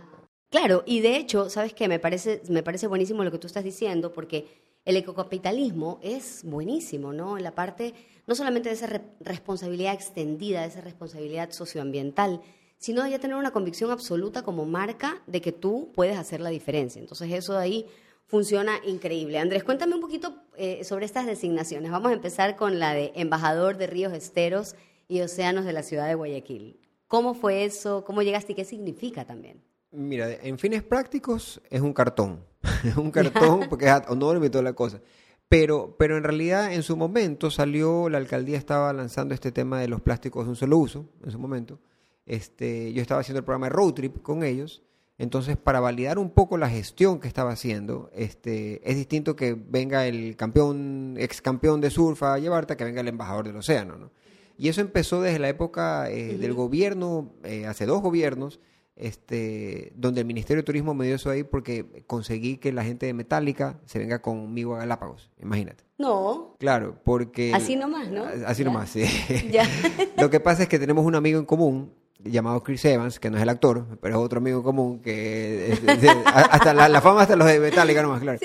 Claro, 0.49 0.83
y 0.85 0.99
de 0.99 1.17
hecho, 1.17 1.49
¿sabes 1.49 1.73
qué? 1.73 1.87
Me 1.87 1.99
parece, 1.99 2.43
me 2.49 2.61
parece 2.61 2.87
buenísimo 2.87 3.23
lo 3.23 3.31
que 3.31 3.39
tú 3.39 3.47
estás 3.47 3.63
diciendo, 3.63 4.13
porque 4.13 4.47
el 4.85 4.97
ecocapitalismo 4.97 5.99
es 6.03 6.43
buenísimo, 6.43 7.11
¿no? 7.11 7.37
La 7.39 7.55
parte, 7.55 7.93
no 8.27 8.35
solamente 8.35 8.69
de 8.69 8.75
esa 8.75 9.01
responsabilidad 9.21 9.93
extendida, 9.93 10.61
de 10.61 10.67
esa 10.67 10.81
responsabilidad 10.81 11.51
socioambiental, 11.51 12.41
sino 12.77 13.03
de 13.03 13.11
ya 13.11 13.19
tener 13.19 13.37
una 13.37 13.51
convicción 13.51 13.89
absoluta 13.91 14.43
como 14.43 14.65
marca 14.65 15.23
de 15.25 15.41
que 15.41 15.53
tú 15.53 15.91
puedes 15.95 16.17
hacer 16.17 16.41
la 16.41 16.49
diferencia. 16.49 16.99
Entonces, 16.99 17.31
eso 17.31 17.53
de 17.53 17.63
ahí 17.63 17.87
funciona 18.25 18.79
increíble. 18.85 19.39
Andrés, 19.39 19.63
cuéntame 19.63 19.95
un 19.95 20.01
poquito 20.01 20.42
eh, 20.57 20.83
sobre 20.83 21.05
estas 21.05 21.25
designaciones. 21.25 21.91
Vamos 21.91 22.11
a 22.11 22.15
empezar 22.15 22.55
con 22.55 22.79
la 22.79 22.93
de 22.93 23.11
embajador 23.15 23.77
de 23.77 23.87
ríos, 23.87 24.13
esteros 24.13 24.75
y 25.07 25.21
océanos 25.21 25.65
de 25.65 25.73
la 25.73 25.83
ciudad 25.83 26.07
de 26.07 26.15
Guayaquil. 26.15 26.79
¿Cómo 27.07 27.33
fue 27.33 27.65
eso? 27.65 28.03
¿Cómo 28.05 28.21
llegaste 28.21 28.53
y 28.53 28.55
qué 28.55 28.65
significa 28.65 29.25
también? 29.25 29.61
Mira, 29.91 30.31
en 30.31 30.57
fines 30.57 30.81
prácticos 30.83 31.61
es 31.69 31.81
un 31.81 31.93
cartón. 31.93 32.43
es 32.83 32.97
un 32.97 33.11
cartón 33.11 33.67
porque 33.69 33.85
es 33.85 33.93
enorme 34.09 34.47
y 34.47 34.49
toda 34.49 34.63
la 34.63 34.73
cosa. 34.73 35.01
Pero, 35.49 35.95
pero 35.99 36.17
en 36.17 36.23
realidad 36.23 36.73
en 36.73 36.81
su 36.81 36.97
momento 36.97 37.51
salió, 37.51 38.09
la 38.09 38.17
alcaldía 38.17 38.57
estaba 38.57 38.91
lanzando 38.93 39.35
este 39.35 39.51
tema 39.51 39.79
de 39.79 39.87
los 39.87 40.01
plásticos 40.01 40.45
de 40.45 40.49
un 40.49 40.55
solo 40.55 40.77
uso, 40.77 41.05
en 41.23 41.31
su 41.31 41.37
momento. 41.37 41.79
Este, 42.25 42.91
yo 42.93 43.01
estaba 43.01 43.21
haciendo 43.21 43.39
el 43.39 43.45
programa 43.45 43.67
de 43.67 43.73
Road 43.73 43.93
Trip 43.93 44.21
con 44.21 44.43
ellos 44.43 44.81
entonces, 45.17 45.57
para 45.57 45.79
validar 45.79 46.17
un 46.17 46.31
poco 46.31 46.57
la 46.57 46.69
gestión 46.69 47.19
que 47.19 47.27
estaba 47.27 47.51
haciendo, 47.51 48.09
este, 48.13 48.89
es 48.89 48.95
distinto 48.95 49.35
que 49.35 49.53
venga 49.53 50.07
el 50.07 50.35
campeón, 50.35 51.15
ex 51.17 51.41
campeón 51.41 51.81
de 51.81 51.91
surf 51.91 52.23
a 52.23 52.39
llevarte 52.39 52.73
a 52.73 52.77
que 52.77 52.83
venga 52.83 53.01
el 53.01 53.07
embajador 53.07 53.45
del 53.45 53.55
océano, 53.55 53.97
¿no? 53.97 54.11
Y 54.57 54.69
eso 54.69 54.81
empezó 54.81 55.21
desde 55.21 55.39
la 55.39 55.49
época 55.49 56.09
eh, 56.09 56.37
del 56.37 56.53
gobierno, 56.53 57.33
eh, 57.43 57.65
hace 57.65 57.85
dos 57.85 58.01
gobiernos, 58.01 58.59
este, 58.95 59.91
donde 59.95 60.21
el 60.21 60.27
Ministerio 60.27 60.61
de 60.61 60.65
Turismo 60.65 60.93
me 60.93 61.05
dio 61.05 61.15
eso 61.15 61.31
ahí 61.31 61.43
porque 61.43 62.03
conseguí 62.05 62.57
que 62.57 62.71
la 62.71 62.83
gente 62.83 63.07
de 63.07 63.13
Metallica 63.13 63.79
se 63.85 63.97
venga 63.97 64.21
conmigo 64.21 64.75
a 64.75 64.79
Galápagos, 64.79 65.31
imagínate. 65.41 65.83
No. 65.97 66.55
Claro, 66.59 66.99
porque... 67.03 67.51
Así 67.53 67.75
nomás, 67.75 68.11
¿no? 68.11 68.25
Así 68.45 68.63
nomás, 68.63 68.91
sí. 68.91 69.05
Ya. 69.51 69.67
Lo 70.17 70.29
que 70.29 70.39
pasa 70.39 70.63
es 70.63 70.69
que 70.69 70.79
tenemos 70.79 71.05
un 71.05 71.15
amigo 71.15 71.39
en 71.39 71.45
común 71.45 71.93
llamado 72.23 72.63
Chris 72.63 72.83
Evans, 72.85 73.19
que 73.19 73.29
no 73.29 73.37
es 73.37 73.43
el 73.43 73.49
actor, 73.49 73.85
pero 74.01 74.15
es 74.15 74.21
otro 74.21 74.39
amigo 74.39 74.63
común, 74.63 74.99
que 74.99 75.77
hasta 76.25 76.73
la, 76.73 77.01
fama 77.01 77.21
hasta 77.21 77.35
los 77.35 77.47
de 77.47 77.59
Metallica 77.59 78.01
nomás, 78.01 78.21
claro. 78.21 78.39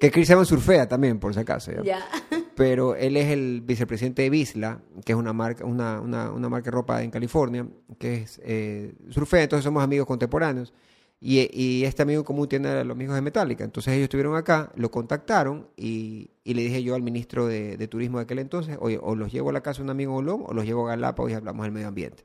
Que 0.00 0.10
Chris 0.10 0.30
Evans 0.30 0.48
surfea 0.48 0.86
también, 0.88 1.18
por 1.18 1.34
si 1.34 1.40
acaso. 1.40 1.72
¿ya? 1.82 2.06
Pero 2.54 2.94
él 2.94 3.16
es 3.16 3.26
el 3.26 3.62
vicepresidente 3.62 4.22
de 4.22 4.30
Visla, 4.30 4.80
que 5.04 5.12
es 5.12 5.18
una 5.18 5.32
marca, 5.32 5.64
una, 5.64 6.00
una, 6.00 6.30
una 6.30 6.48
marca 6.48 6.66
de 6.66 6.70
ropa 6.70 7.02
en 7.02 7.10
California, 7.10 7.66
que 7.98 8.14
es 8.22 8.40
eh, 8.44 8.94
surfea, 9.10 9.42
entonces 9.42 9.64
somos 9.64 9.82
amigos 9.82 10.06
contemporáneos. 10.06 10.72
Y, 11.20 11.50
y, 11.52 11.84
este 11.84 12.02
amigo 12.02 12.22
común 12.22 12.48
tiene 12.48 12.68
a 12.68 12.84
los 12.84 12.94
amigos 12.94 13.16
de 13.16 13.22
Metallica. 13.22 13.64
Entonces 13.64 13.92
ellos 13.92 14.04
estuvieron 14.04 14.36
acá, 14.36 14.70
lo 14.76 14.88
contactaron 14.90 15.66
y, 15.76 16.30
y 16.44 16.54
le 16.54 16.62
dije 16.62 16.82
yo 16.84 16.94
al 16.94 17.02
ministro 17.02 17.48
de, 17.48 17.76
de, 17.76 17.88
Turismo 17.88 18.18
de 18.18 18.24
aquel 18.24 18.38
entonces, 18.38 18.78
oye, 18.80 19.00
o 19.02 19.16
los 19.16 19.32
llevo 19.32 19.50
a 19.50 19.52
la 19.52 19.60
casa 19.60 19.78
de 19.78 19.84
un 19.84 19.90
amigo 19.90 20.14
Olón 20.14 20.44
o 20.46 20.54
los 20.54 20.64
llevo 20.64 20.86
a 20.86 20.90
Galápagos 20.90 21.32
y 21.32 21.34
hablamos 21.34 21.64
del 21.64 21.72
medio 21.72 21.88
ambiente. 21.88 22.24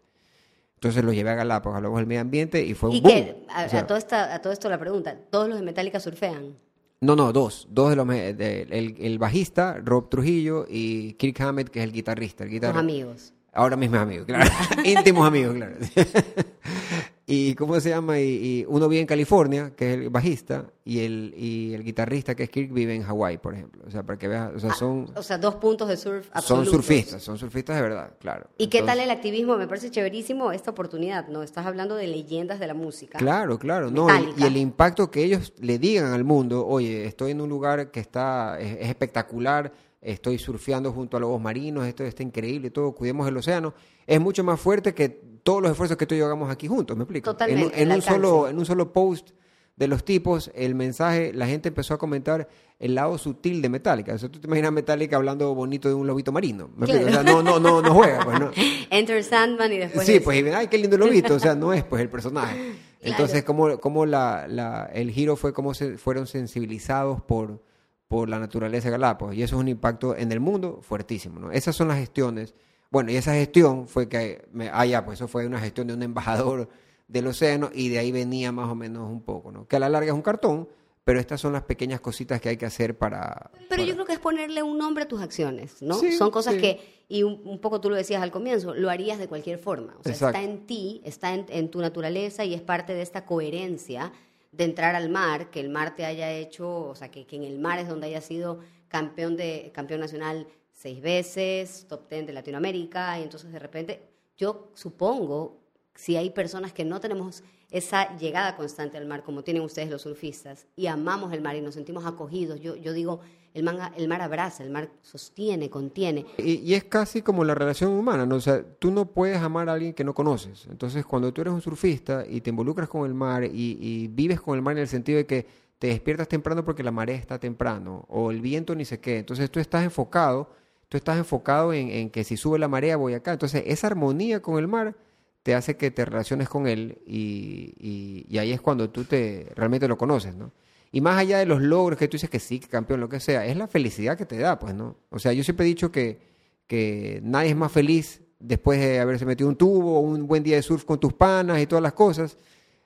Entonces 0.83 1.05
lo 1.05 1.13
llevé 1.13 1.29
a 1.29 1.35
Galápagos, 1.35 1.77
hablamos 1.77 1.97
del 1.99 2.07
medio 2.07 2.19
ambiente 2.19 2.61
y 2.61 2.73
fue 2.73 2.89
un 2.89 2.95
¿Y 2.97 3.01
boom. 3.01 3.13
Qué? 3.13 3.45
A, 3.55 3.67
todo 3.87 3.97
a 3.97 4.39
todo 4.41 4.51
esto 4.51 4.69
la 4.69 4.77
pregunta, 4.77 5.15
¿todos 5.29 5.47
los 5.47 5.57
de 5.57 5.63
Metallica 5.63 5.97
surfean? 6.01 6.57
No, 6.99 7.15
no, 7.15 7.31
dos. 7.31 7.69
Dos 7.71 7.89
de 7.91 7.95
los... 7.95 8.05
me- 8.05 8.33
de- 8.33 8.63
el, 8.69 8.97
el 8.99 9.17
bajista, 9.17 9.79
Rob 9.81 10.09
Trujillo, 10.09 10.65
y 10.69 11.13
Kirk 11.13 11.39
Hammett, 11.39 11.69
que 11.69 11.79
es 11.79 11.85
el 11.85 11.93
guitarrista. 11.93 12.43
El 12.43 12.49
guitarra, 12.49 12.81
amigos. 12.81 13.31
Ahora 13.53 13.77
mismos 13.77 13.99
amigos, 14.01 14.25
claro. 14.25 14.49
Íntimos 14.83 15.25
amigos, 15.25 15.55
claro. 15.55 15.75
y 17.25 17.55
¿cómo 17.55 17.79
se 17.79 17.89
llama? 17.89 18.19
Y, 18.19 18.23
y 18.61 18.65
uno 18.67 18.89
vive 18.89 18.99
en 19.01 19.07
California, 19.07 19.71
que 19.77 19.91
es 19.93 19.97
el 19.99 20.09
bajista, 20.09 20.65
y 20.83 20.99
el, 20.99 21.33
y 21.37 21.73
el 21.73 21.81
guitarrista, 21.83 22.35
que 22.35 22.43
es 22.43 22.49
Kirk, 22.49 22.73
vive 22.73 22.93
en 22.93 23.03
Hawái, 23.03 23.37
por 23.37 23.53
ejemplo. 23.53 23.83
O 23.87 23.89
sea, 23.91 24.03
para 24.03 24.19
que 24.19 24.27
veas, 24.27 24.51
o 24.53 24.59
sea, 24.59 24.73
son, 24.73 25.09
O 25.15 25.23
sea, 25.23 25.37
dos 25.37 25.55
puntos 25.55 25.87
de 25.87 25.95
surf 25.95 26.25
son 26.25 26.31
Ah, 26.33 26.39
absolutos. 26.39 26.71
surfistas, 26.71 27.23
son 27.23 27.37
surfistas 27.37 27.77
de 27.77 27.81
verdad, 27.81 28.13
claro. 28.19 28.47
¿Y 28.57 28.67
qué 28.67 28.79
tal 28.79 28.97
Entonces- 28.99 29.05
el 29.05 29.11
activismo? 29.11 29.55
Me 29.57 29.67
parece 29.67 29.89
chéverísimo 29.89 30.51
esta 30.51 30.71
oportunidad, 30.71 31.29
¿no? 31.29 31.43
Estás 31.43 31.65
hablando 31.65 31.95
de 31.95 32.07
leyendas 32.07 32.59
de 32.59 32.67
la 32.67 32.73
música. 32.73 33.17
Claro, 33.19 33.57
claro, 33.57 33.89
no, 33.89 34.07
y- 34.37 34.43
el 34.43 34.57
impacto 34.57 35.09
que 35.09 35.23
ellos 35.23 35.53
le 35.61 35.79
digan 35.79 36.11
al 36.11 36.25
mundo, 36.25 36.67
oye, 36.67 37.05
estoy 37.05 37.31
en 37.31 37.39
un 37.39 37.47
lugar 37.49 37.89
que 37.91 38.01
está, 38.01 38.59
es, 38.59 38.77
es 38.81 38.89
espectacular, 38.89 39.71
estoy 40.01 40.37
surfeando 40.39 40.91
junto 40.91 41.15
a 41.15 41.21
lobos 41.21 41.39
marinos, 41.39 41.87
esto 41.87 42.03
está 42.03 42.21
increíble, 42.23 42.69
todo, 42.69 42.91
cuidemos 42.91 43.25
el 43.29 43.37
océano, 43.37 43.73
es 44.05 44.19
mucho 44.19 44.43
más 44.43 44.59
fuerte 44.59 44.93
que 44.93 45.21
todos 45.43 45.61
los 45.61 45.71
esfuerzos 45.71 45.97
que 45.97 46.05
tú 46.05 46.15
y 46.15 46.19
yo 46.19 46.25
hagamos 46.25 46.49
aquí 46.49 46.67
juntos, 46.67 46.95
¿me 46.97 47.03
explico? 47.03 47.31
Totalmente, 47.31 47.81
En, 47.81 47.87
un- 47.87 47.91
en 47.91 47.95
un 47.97 48.01
solo, 48.01 48.47
en 48.47 48.57
un 48.57 48.65
solo 48.65 48.91
post 48.93 49.31
de 49.75 49.87
los 49.87 50.05
tipos, 50.05 50.51
el 50.53 50.75
mensaje, 50.75 51.33
la 51.33 51.47
gente 51.47 51.69
empezó 51.69 51.95
a 51.95 51.97
comentar 51.97 52.47
el 52.79 52.93
lado 52.95 53.17
sutil 53.17 53.59
de 53.61 53.69
Metallica. 53.69 54.13
O 54.13 54.17
sea, 54.19 54.29
tú 54.29 54.39
te 54.39 54.45
imaginas 54.47 54.71
Metallica 54.71 55.15
hablando 55.15 55.53
bonito 55.55 55.87
de 55.89 55.95
un 55.95 56.05
lobito 56.05 56.31
marino. 56.31 56.69
¿me 56.75 56.85
explico? 56.85 57.09
O 57.09 57.11
sea, 57.13 57.23
no, 57.23 57.41
no, 57.41 57.59
no, 57.59 57.81
no 57.81 57.93
juega, 57.93 58.23
pues, 58.23 58.39
¿no? 58.39 58.51
Enter 58.91 59.23
Sandman 59.23 59.73
y 59.73 59.77
después... 59.79 60.05
Sí, 60.05 60.19
pues, 60.19 60.37
y 60.37 60.43
ven, 60.43 60.53
ay, 60.53 60.67
qué 60.67 60.77
lindo 60.77 60.97
lobito, 60.97 61.33
o 61.35 61.39
sea, 61.39 61.55
no 61.55 61.73
es 61.73 61.83
pues 61.83 62.01
el 62.03 62.09
personaje. 62.09 62.75
Entonces, 63.01 63.43
como, 63.43 63.79
como 63.79 64.05
la, 64.05 64.45
la- 64.47 64.85
el 64.93 65.09
giro 65.11 65.35
fue 65.35 65.53
como 65.53 65.73
se 65.73 65.97
fueron 65.97 66.27
sensibilizados 66.27 67.21
por, 67.23 67.63
por 68.07 68.29
la 68.29 68.37
naturaleza 68.39 68.89
de 68.89 68.91
Galápagos, 68.91 69.33
y 69.35 69.41
eso 69.43 69.55
es 69.55 69.59
un 69.59 69.67
impacto 69.69 70.15
en 70.15 70.31
el 70.31 70.39
mundo 70.39 70.79
fuertísimo, 70.83 71.39
¿no? 71.39 71.51
Esas 71.51 71.75
son 71.75 71.87
las 71.87 71.97
gestiones. 71.97 72.53
Bueno, 72.93 73.11
y 73.11 73.15
esa 73.15 73.33
gestión 73.33 73.87
fue 73.87 74.07
que, 74.07 74.45
me, 74.51 74.69
ah, 74.71 74.85
ya, 74.85 75.03
pues 75.03 75.17
eso 75.17 75.27
fue 75.27 75.47
una 75.47 75.59
gestión 75.59 75.87
de 75.87 75.95
un 75.95 76.03
embajador 76.03 76.69
del 77.07 77.25
océano, 77.25 77.71
y 77.73 77.89
de 77.89 77.97
ahí 77.97 78.11
venía 78.11 78.51
más 78.51 78.69
o 78.69 78.75
menos 78.75 79.09
un 79.09 79.23
poco, 79.23 79.51
¿no? 79.51 79.67
Que 79.67 79.77
a 79.77 79.79
la 79.79 79.89
larga 79.89 80.09
es 80.09 80.13
un 80.13 80.21
cartón, 80.21 80.69
pero 81.03 81.19
estas 81.19 81.41
son 81.41 81.53
las 81.53 81.63
pequeñas 81.63 82.01
cositas 82.01 82.39
que 82.39 82.49
hay 82.49 82.57
que 82.57 82.67
hacer 82.67 82.95
para... 82.95 83.49
Pero 83.67 83.83
yo 83.83 83.95
creo 83.95 84.05
que 84.05 84.13
es 84.13 84.19
ponerle 84.19 84.61
un 84.61 84.77
nombre 84.77 85.05
a 85.05 85.07
tus 85.07 85.23
acciones, 85.23 85.81
¿no? 85.81 85.95
Sí, 85.95 86.11
Son 86.11 86.29
cosas 86.29 86.53
sí. 86.53 86.61
que, 86.61 87.03
y 87.09 87.23
un, 87.23 87.41
un 87.45 87.57
poco 87.57 87.81
tú 87.81 87.89
lo 87.89 87.95
decías 87.95 88.21
al 88.21 88.29
comienzo, 88.29 88.75
lo 88.75 88.91
harías 88.91 89.17
de 89.17 89.27
cualquier 89.27 89.57
forma. 89.57 89.95
O 89.99 90.03
sea, 90.03 90.11
Exacto. 90.11 90.37
está 90.37 90.51
en 90.51 90.67
ti, 90.67 91.01
está 91.03 91.33
en, 91.33 91.47
en 91.49 91.71
tu 91.71 91.81
naturaleza 91.81 92.45
y 92.45 92.53
es 92.53 92.61
parte 92.61 92.93
de 92.93 93.01
esta 93.01 93.25
coherencia 93.25 94.13
de 94.51 94.65
entrar 94.65 94.93
al 94.93 95.09
mar, 95.09 95.49
que 95.49 95.61
el 95.61 95.69
mar 95.69 95.95
te 95.95 96.05
haya 96.05 96.31
hecho, 96.31 96.89
o 96.89 96.95
sea, 96.95 97.09
que, 97.09 97.25
que 97.25 97.37
en 97.37 97.43
el 97.43 97.57
mar 97.57 97.79
es 97.79 97.87
donde 97.87 98.05
haya 98.05 98.21
sido 98.21 98.59
campeón, 98.87 99.35
de, 99.35 99.71
campeón 99.73 99.99
nacional 99.99 100.45
seis 100.83 101.01
veces, 101.01 101.85
top 101.87 102.09
ten 102.09 102.25
de 102.25 102.33
Latinoamérica, 102.33 103.17
y 103.17 103.23
entonces 103.23 103.53
de 103.53 103.57
repente, 103.57 104.03
yo 104.35 104.69
supongo, 104.73 105.61
si 105.95 106.17
hay 106.17 106.29
personas 106.31 106.73
que 106.73 106.83
no 106.83 106.99
tenemos 106.99 107.41
esa 107.71 108.17
llegada 108.17 108.57
constante 108.57 108.97
al 108.97 109.05
mar, 109.05 109.23
como 109.23 109.45
tienen 109.45 109.63
ustedes 109.63 109.89
los 109.89 110.01
surfistas, 110.01 110.67
y 110.75 110.87
amamos 110.87 111.31
el 111.31 111.41
mar 111.41 111.55
y 111.55 111.61
nos 111.61 111.75
sentimos 111.75 112.05
acogidos, 112.05 112.59
yo, 112.59 112.75
yo 112.75 112.91
digo, 112.91 113.21
el, 113.53 113.63
manga, 113.63 113.93
el 113.95 114.09
mar 114.09 114.21
abraza, 114.21 114.61
el 114.61 114.71
mar 114.71 114.89
sostiene, 115.01 115.69
contiene. 115.69 116.25
Y, 116.37 116.73
es 116.73 116.83
casi 116.83 117.21
como 117.21 117.45
la 117.45 117.55
relación 117.55 117.93
humana, 117.93 118.25
¿no? 118.25 118.35
O 118.35 118.41
sea, 118.41 118.61
tú 118.79 118.91
no 118.91 119.05
puedes 119.05 119.37
amar 119.37 119.69
a 119.69 119.73
alguien 119.73 119.93
que 119.93 120.03
no 120.03 120.13
conoces. 120.13 120.67
Entonces, 120.69 121.05
cuando 121.05 121.31
tú 121.31 121.39
eres 121.39 121.53
un 121.53 121.61
surfista 121.61 122.25
y 122.27 122.41
te 122.41 122.49
involucras 122.49 122.89
con 122.89 123.05
el 123.05 123.13
mar 123.13 123.45
y, 123.45 123.77
y 123.79 124.09
vives 124.09 124.41
con 124.41 124.57
el 124.57 124.61
mar 124.61 124.75
en 124.75 124.81
el 124.81 124.89
sentido 124.89 125.19
de 125.19 125.25
que 125.25 125.47
te 125.79 125.87
despiertas 125.87 126.27
temprano 126.27 126.65
porque 126.65 126.83
la 126.83 126.91
marea 126.91 127.15
está 127.15 127.39
temprano 127.39 128.05
o 128.09 128.31
el 128.31 128.41
viento 128.41 128.75
ni 128.75 128.83
sé 128.83 128.99
qué, 128.99 129.19
entonces 129.19 129.49
tú 129.49 129.61
estás 129.61 129.85
enfocado, 129.85 130.49
tú 130.89 130.97
estás 130.97 131.17
enfocado 131.17 131.73
en, 131.73 131.89
en 131.89 132.09
que 132.09 132.23
si 132.23 132.37
sube 132.37 132.59
la 132.59 132.67
marea 132.67 132.97
voy 132.97 133.13
acá. 133.13 133.33
Entonces, 133.33 133.63
esa 133.67 133.87
armonía 133.87 134.41
con 134.41 134.57
el 134.59 134.67
mar 134.67 134.95
te 135.43 135.55
hace 135.55 135.75
que 135.77 135.91
te 135.91 136.05
relaciones 136.05 136.47
con 136.49 136.67
él 136.67 136.99
y, 137.05 138.25
y- 138.29 138.37
ahí 138.37 138.51
es 138.51 138.61
cuando 138.61 138.89
tú 138.89 139.03
te 139.03 139.51
realmente 139.55 139.87
lo 139.87 139.97
conoces, 139.97 140.35
¿no? 140.35 140.51
Y 140.91 141.01
más 141.01 141.17
allá 141.17 141.39
de 141.39 141.45
los 141.47 141.61
logros 141.61 141.97
que 141.99 142.07
tú 142.07 142.13
dices 142.15 142.29
que 142.29 142.39
sí, 142.39 142.59
que 142.59 142.67
campeón, 142.67 142.99
lo 142.99 143.09
que 143.09 143.19
sea, 143.19 143.45
es 143.45 143.57
la 143.57 143.67
felicidad 143.67 144.17
que 144.17 144.25
te 144.25 144.37
da, 144.37 144.59
pues, 144.59 144.75
¿no? 144.75 144.95
O 145.09 145.17
sea, 145.19 145.33
yo 145.33 145.43
siempre 145.43 145.65
he 145.65 145.69
dicho 145.69 145.91
que, 145.91 146.19
que 146.67 147.19
nadie 147.23 147.49
es 147.49 147.55
más 147.55 147.71
feliz 147.71 148.21
después 148.39 148.79
de 148.79 148.99
haberse 148.99 149.25
metido 149.25 149.49
un 149.49 149.55
tubo, 149.55 149.99
un 150.01 150.27
buen 150.27 150.43
día 150.43 150.55
de 150.57 150.61
surf 150.61 150.85
con 150.85 150.99
tus 150.99 151.13
panas 151.13 151.59
y 151.61 151.65
todas 151.67 151.81
las 151.83 151.93
cosas. 151.93 152.37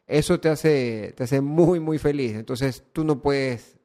Eso 0.08 0.40
te 0.40 0.50
hace, 0.50 1.14
te 1.18 1.24
hace 1.26 1.42
muy, 1.42 1.80
muy 1.82 1.98
feliz. 1.98 2.34
Entonces, 2.36 2.84
tú 2.94 3.04
no 3.04 3.22
puedes 3.22 3.77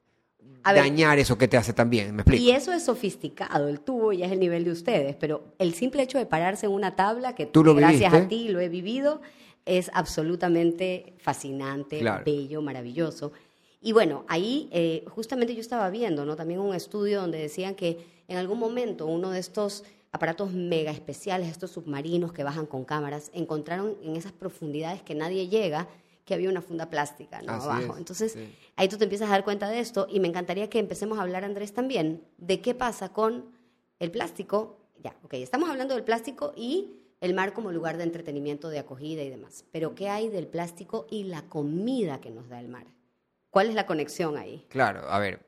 A 0.64 0.73
ver, 0.73 0.83
dañar 0.83 1.19
eso 1.19 1.37
que 1.38 1.49
te 1.49 1.57
hace 1.57 1.73
tan 1.73 1.90
bien, 1.90 2.14
¿me 2.14 2.23
explico? 2.23 2.42
Y 2.42 2.50
eso 2.50 2.73
es 2.73 2.85
sofisticado, 2.85 3.69
el 3.69 3.81
tubo 3.81 4.12
ya 4.12 4.26
es 4.26 4.33
el 4.33 4.40
nivel 4.40 4.64
de 4.64 4.71
ustedes, 4.71 5.16
pero 5.16 5.45
el 5.59 5.75
simple 5.75 6.02
hecho 6.02 6.19
de 6.19 6.26
pararse 6.26 6.66
en 6.66 6.73
una 6.73 6.95
tabla, 6.97 7.35
que 7.35 7.47
Tú 7.47 7.64
lo 7.64 7.75
gracias 7.75 8.12
viviste. 8.12 8.25
a 8.26 8.28
ti 8.28 8.49
lo 8.49 8.61
he 8.61 8.69
vivido, 8.69 9.21
es 9.66 9.90
absolutamente 9.95 11.14
fascinante, 11.19 11.99
Claro. 12.00 12.23
bello, 12.25 12.62
maravilloso. 12.62 13.33
Y 13.81 13.92
bueno, 13.92 14.25
ahí 14.28 14.69
eh, 14.73 15.04
justamente 15.09 15.54
yo 15.54 15.61
estaba 15.61 15.90
viendo, 15.90 16.25
¿no? 16.25 16.37
También 16.37 16.61
un 16.61 16.75
estudio 16.75 17.21
donde 17.21 17.38
decían 17.38 17.75
que 17.75 17.99
en 18.28 18.37
algún 18.38 18.59
momento 18.59 19.07
uno 19.07 19.31
de 19.31 19.40
estos 19.40 19.85
aparatos 20.12 20.52
mega 20.52 20.90
especiales, 20.92 21.49
estos 21.49 21.71
submarinos 21.73 22.33
que 22.33 22.45
bajan 22.45 22.66
con 22.66 22.85
cámaras, 22.85 23.31
encontraron 23.35 23.97
en 24.02 24.14
esas 24.16 24.33
profundidades 24.33 25.02
que 25.02 25.14
nadie 25.14 25.49
llega 25.49 25.88
que 26.25 26.35
había 26.35 26.49
una 26.49 26.62
funda 26.62 26.88
plástica, 26.88 27.43
¿no? 27.43 27.52
Así 27.52 27.67
Abajo. 27.69 27.93
es, 27.95 27.99
Entonces, 27.99 28.33
sí. 28.33 28.55
ahí 28.76 28.88
tú 28.88 28.97
te 28.97 29.05
empiezas 29.05 29.29
a 29.29 29.33
dar 29.33 29.45
cuenta 29.45 29.69
de 29.69 29.81
esto 29.81 30.07
y 30.09 30.21
me 30.21 30.29
encantaría 30.29 30.71
que 30.71 30.79
empecemos 30.79 31.19
a 31.19 31.23
hablar, 31.23 31.45
Andrés, 31.45 31.73
también 31.73 32.25
de 32.38 32.61
qué 32.61 32.75
pasa 32.75 33.12
con 33.12 33.47
el 33.99 34.11
plástico. 34.11 34.79
Ya, 35.02 35.17
ok, 35.23 35.35
estamos 35.35 35.69
hablando 35.69 35.95
del 35.95 36.05
plástico 36.05 36.52
y 36.57 37.02
el 37.21 37.35
mar 37.35 37.52
como 37.52 37.71
lugar 37.73 37.97
de 37.97 38.05
entretenimiento, 38.05 38.69
de 38.69 38.79
acogida 38.81 39.23
y 39.23 39.31
demás. 39.31 39.64
Pero 39.73 39.95
¿qué 39.95 40.09
hay 40.09 40.29
del 40.29 40.47
plástico 40.49 41.07
y 41.11 41.25
la 41.25 41.43
comida 41.43 42.21
que 42.21 42.31
nos 42.31 42.49
da 42.49 42.61
el 42.61 42.69
mar? 42.69 42.87
¿Cuál 43.50 43.69
es 43.69 43.75
la 43.75 43.87
conexión 43.87 44.37
ahí? 44.37 44.64
Claro, 44.69 45.09
a 45.09 45.19
ver, 45.19 45.47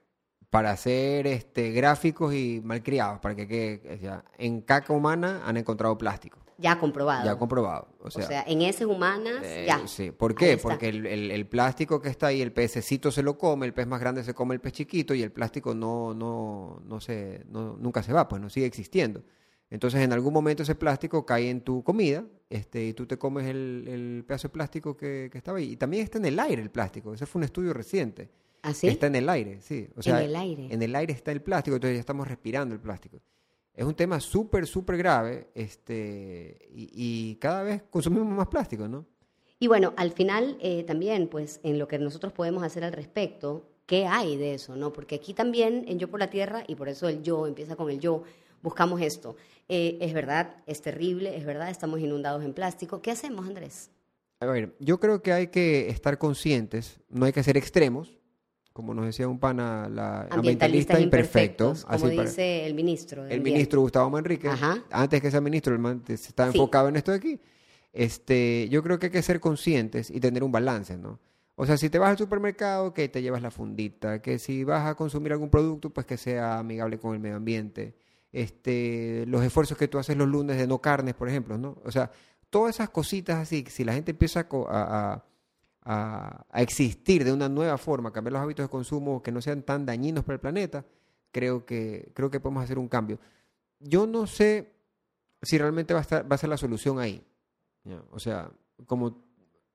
para 0.50 0.70
hacer 0.70 1.26
este, 1.26 1.72
gráficos 1.72 2.32
y 2.32 2.60
malcriados, 2.62 3.18
para 3.18 3.34
que 3.34 3.48
quede, 3.48 3.94
o 3.94 3.98
sea, 3.98 4.24
en 4.38 4.60
caca 4.60 4.92
humana 4.92 5.42
han 5.44 5.56
encontrado 5.56 5.98
plástico, 5.98 6.43
Ya 6.58 6.78
comprobado. 6.78 7.24
ya 7.24 7.36
comprobado. 7.36 7.88
O 8.00 8.06
o 8.08 8.10
sea, 8.10 8.44
en 8.46 8.62
heces 8.62 8.86
humanas, 8.86 9.42
Eh, 9.44 9.64
ya. 9.66 9.86
Sí, 9.88 10.10
¿por 10.12 10.34
qué? 10.34 10.56
Porque 10.56 10.88
el, 10.88 11.04
el- 11.06 11.30
el 11.30 11.46
plástico 11.46 12.00
que 12.00 12.08
está 12.08 12.28
ahí, 12.28 12.40
el 12.42 12.52
pececito 12.52 13.10
se 13.10 13.22
lo 13.22 13.36
come, 13.38 13.66
el 13.66 13.74
pez 13.74 13.86
más 13.86 14.00
grande 14.00 14.22
se 14.22 14.34
come 14.34 14.54
el 14.54 14.60
pez 14.60 14.72
chiquito 14.74 15.14
y 15.14 15.22
el 15.22 15.32
plástico 15.32 15.74
no, 15.74 16.14
no, 16.14 16.80
no 16.86 17.00
se, 17.00 17.44
no- 17.48 17.76
nunca 17.76 18.02
se 18.02 18.12
va, 18.12 18.28
pues 18.28 18.40
no 18.40 18.48
sigue 18.50 18.66
existiendo. 18.66 19.22
Entonces, 19.70 20.02
en 20.02 20.12
algún 20.12 20.32
momento 20.32 20.62
ese 20.62 20.76
plástico 20.76 21.26
cae 21.26 21.50
en 21.50 21.62
tu 21.62 21.82
comida 21.82 22.24
este, 22.48 22.84
y 22.86 22.92
tú 22.92 23.06
te 23.06 23.18
comes 23.18 23.46
el, 23.46 23.84
el 23.88 24.24
pedazo 24.24 24.46
de 24.48 24.52
plástico 24.52 24.96
que, 24.96 25.28
que 25.32 25.38
estaba 25.38 25.58
ahí. 25.58 25.72
Y 25.72 25.76
también 25.76 26.04
está 26.04 26.18
en 26.18 26.26
el 26.26 26.38
aire 26.38 26.62
el 26.62 26.70
plástico. 26.70 27.12
Ese 27.14 27.26
fue 27.26 27.40
un 27.40 27.44
estudio 27.44 27.72
reciente. 27.72 28.30
¿Así? 28.62 28.86
Está 28.86 29.08
en 29.08 29.16
el 29.16 29.28
aire, 29.28 29.60
sí. 29.60 29.88
O 29.96 30.02
sea, 30.02 30.20
En 30.20 30.26
el 30.26 30.36
aire. 30.36 30.68
En 30.70 30.82
el 30.82 30.94
aire 30.94 31.12
está 31.12 31.32
el 31.32 31.42
plástico, 31.42 31.74
entonces 31.76 31.96
ya 31.96 32.00
estamos 32.00 32.28
respirando 32.28 32.74
el 32.74 32.80
plástico. 32.80 33.20
Es 33.74 33.84
un 33.84 33.94
tema 33.94 34.20
súper, 34.20 34.66
súper 34.66 34.96
grave 34.96 35.48
este, 35.54 36.68
y, 36.70 36.90
y 36.94 37.36
cada 37.36 37.62
vez 37.64 37.82
consumimos 37.90 38.28
más 38.28 38.46
plástico, 38.46 38.86
¿no? 38.86 39.04
Y 39.58 39.66
bueno, 39.66 39.94
al 39.96 40.12
final 40.12 40.58
eh, 40.60 40.84
también, 40.84 41.28
pues, 41.28 41.60
en 41.62 41.78
lo 41.78 41.88
que 41.88 41.98
nosotros 41.98 42.32
podemos 42.32 42.62
hacer 42.62 42.84
al 42.84 42.92
respecto, 42.92 43.66
¿qué 43.86 44.06
hay 44.06 44.36
de 44.36 44.54
eso? 44.54 44.76
no? 44.76 44.92
Porque 44.92 45.16
aquí 45.16 45.34
también, 45.34 45.84
en 45.88 45.98
Yo 45.98 46.08
por 46.08 46.20
la 46.20 46.30
Tierra, 46.30 46.64
y 46.66 46.74
por 46.74 46.88
eso 46.88 47.08
el 47.08 47.22
yo 47.22 47.46
empieza 47.46 47.74
con 47.74 47.90
el 47.90 47.98
yo, 47.98 48.24
buscamos 48.62 49.00
esto. 49.00 49.36
Eh, 49.68 49.98
es 50.00 50.12
verdad, 50.12 50.56
es 50.66 50.82
terrible, 50.82 51.36
es 51.36 51.44
verdad, 51.44 51.70
estamos 51.70 52.00
inundados 52.00 52.44
en 52.44 52.52
plástico. 52.52 53.00
¿Qué 53.00 53.10
hacemos, 53.10 53.46
Andrés? 53.46 53.90
A 54.40 54.46
ver, 54.46 54.74
yo 54.80 55.00
creo 55.00 55.22
que 55.22 55.32
hay 55.32 55.46
que 55.46 55.88
estar 55.88 56.18
conscientes, 56.18 57.00
no 57.08 57.24
hay 57.24 57.32
que 57.32 57.42
ser 57.42 57.56
extremos, 57.56 58.18
como 58.74 58.92
nos 58.92 59.06
decía 59.06 59.26
un 59.28 59.38
pana, 59.38 59.88
la 59.88 60.26
ambientalista 60.30 61.00
imperfecto. 61.00 61.68
imperfectos, 61.70 61.84
como 61.84 61.94
así 62.06 62.16
para- 62.16 62.28
dice 62.28 62.66
el 62.66 62.74
ministro. 62.74 63.24
el 63.26 63.40
ministro 63.40 63.80
Gustavo 63.80 64.10
Manrique, 64.10 64.48
Ajá. 64.48 64.82
antes 64.90 65.22
que 65.22 65.30
sea 65.30 65.40
ministro, 65.40 65.72
el 65.72 65.78
man 65.78 66.02
se 66.06 66.12
está 66.14 66.50
Sí. 66.50 66.58
enfocado 66.58 66.88
en 66.88 66.96
esto 66.96 67.12
de 67.12 67.16
aquí. 67.18 67.40
Este, 67.92 68.68
yo 68.70 68.82
creo 68.82 68.98
que 68.98 69.06
hay 69.06 69.12
que 69.12 69.22
ser 69.22 69.38
conscientes 69.40 70.10
y 70.10 70.18
tener 70.20 70.42
un 70.42 70.50
balance, 70.52 70.98
¿no? 70.98 71.20
O 71.54 71.64
sea, 71.66 71.76
si 71.76 71.88
te 71.88 72.00
vas 72.00 72.10
al 72.10 72.18
supermercado, 72.18 72.92
que 72.92 73.08
te 73.08 73.22
llevas 73.22 73.40
la 73.40 73.52
fundita, 73.52 74.20
que 74.20 74.40
si 74.40 74.64
vas 74.64 74.84
a 74.88 74.96
consumir 74.96 75.30
algún 75.32 75.50
producto, 75.50 75.90
pues 75.90 76.04
que 76.04 76.16
sea 76.16 76.58
amigable 76.58 76.98
con 76.98 77.14
el 77.14 77.20
medio 77.20 77.36
ambiente. 77.36 77.94
Este, 78.32 79.24
los 79.28 79.44
esfuerzos 79.44 79.78
que 79.78 79.86
tú 79.86 79.98
haces 79.98 80.16
los 80.16 80.26
lunes 80.28 80.58
de 80.58 80.66
no 80.66 80.80
carnes, 80.80 81.14
por 81.14 81.28
ejemplo, 81.28 81.56
¿no? 81.56 81.78
O 81.84 81.92
sea, 81.92 82.10
todas 82.50 82.74
esas 82.74 82.90
cositas 82.90 83.36
así, 83.36 83.64
si 83.68 83.84
la 83.84 83.92
gente 83.94 84.10
empieza 84.10 84.48
a- 84.68 85.24
a- 85.84 86.46
existir 86.54 87.24
de 87.24 87.32
una 87.32 87.48
nueva 87.48 87.78
forma, 87.78 88.12
cambiar 88.12 88.32
los 88.34 88.42
hábitos 88.42 88.64
de 88.64 88.70
consumo 88.70 89.22
que 89.22 89.32
no 89.32 89.40
sean 89.40 89.62
tan 89.62 89.86
dañinos 89.86 90.24
para 90.24 90.34
el 90.34 90.40
planeta, 90.40 90.84
creo 91.32 91.64
que, 91.66 92.10
creo 92.14 92.30
que 92.30 92.40
podemos 92.40 92.64
hacer 92.64 92.78
un 92.78 92.88
cambio. 92.88 93.18
Yo 93.80 94.06
no 94.06 94.26
sé 94.26 94.72
si 95.42 95.58
realmente 95.58 95.92
va 95.92 96.00
a, 96.00 96.02
estar, 96.02 96.30
va 96.30 96.36
a 96.36 96.38
ser 96.38 96.48
la 96.48 96.56
solución 96.56 96.98
ahí. 96.98 97.22
O 98.10 98.18
sea, 98.18 98.50
como 98.86 99.24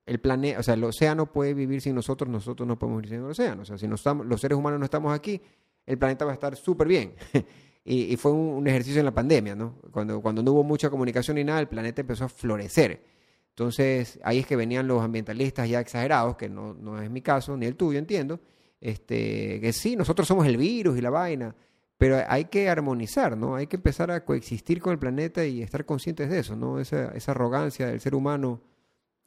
el 0.05 0.19
planeta, 0.19 0.59
o 0.59 0.63
sea, 0.63 0.73
el 0.73 0.83
océano 0.83 1.31
puede 1.31 1.53
vivir 1.53 1.81
sin 1.81 1.93
nosotros, 1.93 2.29
nosotros 2.29 2.67
no 2.67 2.79
podemos 2.79 3.01
vivir 3.01 3.17
sin 3.17 3.25
el 3.25 3.31
océano. 3.31 3.61
O 3.61 3.65
sea, 3.65 3.77
si 3.77 3.87
no 3.87 3.95
estamos, 3.95 4.25
los 4.25 4.41
seres 4.41 4.57
humanos 4.57 4.79
no 4.79 4.85
estamos 4.85 5.13
aquí, 5.13 5.39
el 5.85 5.97
planeta 5.97 6.25
va 6.25 6.31
a 6.31 6.33
estar 6.33 6.55
súper 6.55 6.87
bien. 6.87 7.13
y, 7.85 8.15
fue 8.17 8.31
un, 8.31 8.67
ejercicio 8.67 8.99
en 8.99 9.05
la 9.05 9.13
pandemia, 9.13 9.55
¿no? 9.55 9.75
Cuando, 9.91 10.21
cuando 10.21 10.41
no 10.41 10.53
hubo 10.53 10.63
mucha 10.63 10.89
comunicación 10.89 11.35
ni 11.35 11.43
nada, 11.43 11.59
el 11.59 11.67
planeta 11.67 12.01
empezó 12.01 12.25
a 12.25 12.29
florecer. 12.29 13.18
Entonces, 13.59 14.17
ahí 14.23 14.39
es 14.39 14.47
que 14.47 14.55
venían 14.55 14.87
los 14.87 15.03
ambientalistas 15.03 15.67
ya 15.67 15.81
exagerados, 15.81 16.37
que 16.37 16.47
no, 16.47 16.73
no 16.73 17.01
es 17.01 17.09
mi 17.09 17.21
caso, 17.21 17.57
ni 17.57 17.65
el 17.65 17.75
tuyo, 17.75 17.99
entiendo, 17.99 18.39
este, 18.79 19.59
que 19.59 19.73
sí, 19.73 19.97
nosotros 19.97 20.25
somos 20.25 20.47
el 20.47 20.55
virus 20.55 20.97
y 20.97 21.01
la 21.01 21.09
vaina, 21.09 21.53
pero 21.97 22.23
hay 22.25 22.45
que 22.45 22.69
armonizar, 22.69 23.35
¿no? 23.35 23.57
Hay 23.57 23.67
que 23.67 23.75
empezar 23.75 24.11
a 24.11 24.23
coexistir 24.23 24.79
con 24.79 24.93
el 24.93 24.99
planeta 24.99 25.45
y 25.45 25.61
estar 25.61 25.83
conscientes 25.83 26.29
de 26.29 26.39
eso, 26.39 26.55
¿no? 26.55 26.79
Esa, 26.79 27.09
esa 27.09 27.31
arrogancia 27.31 27.87
del 27.87 27.99
ser 27.99 28.15
humano 28.15 28.61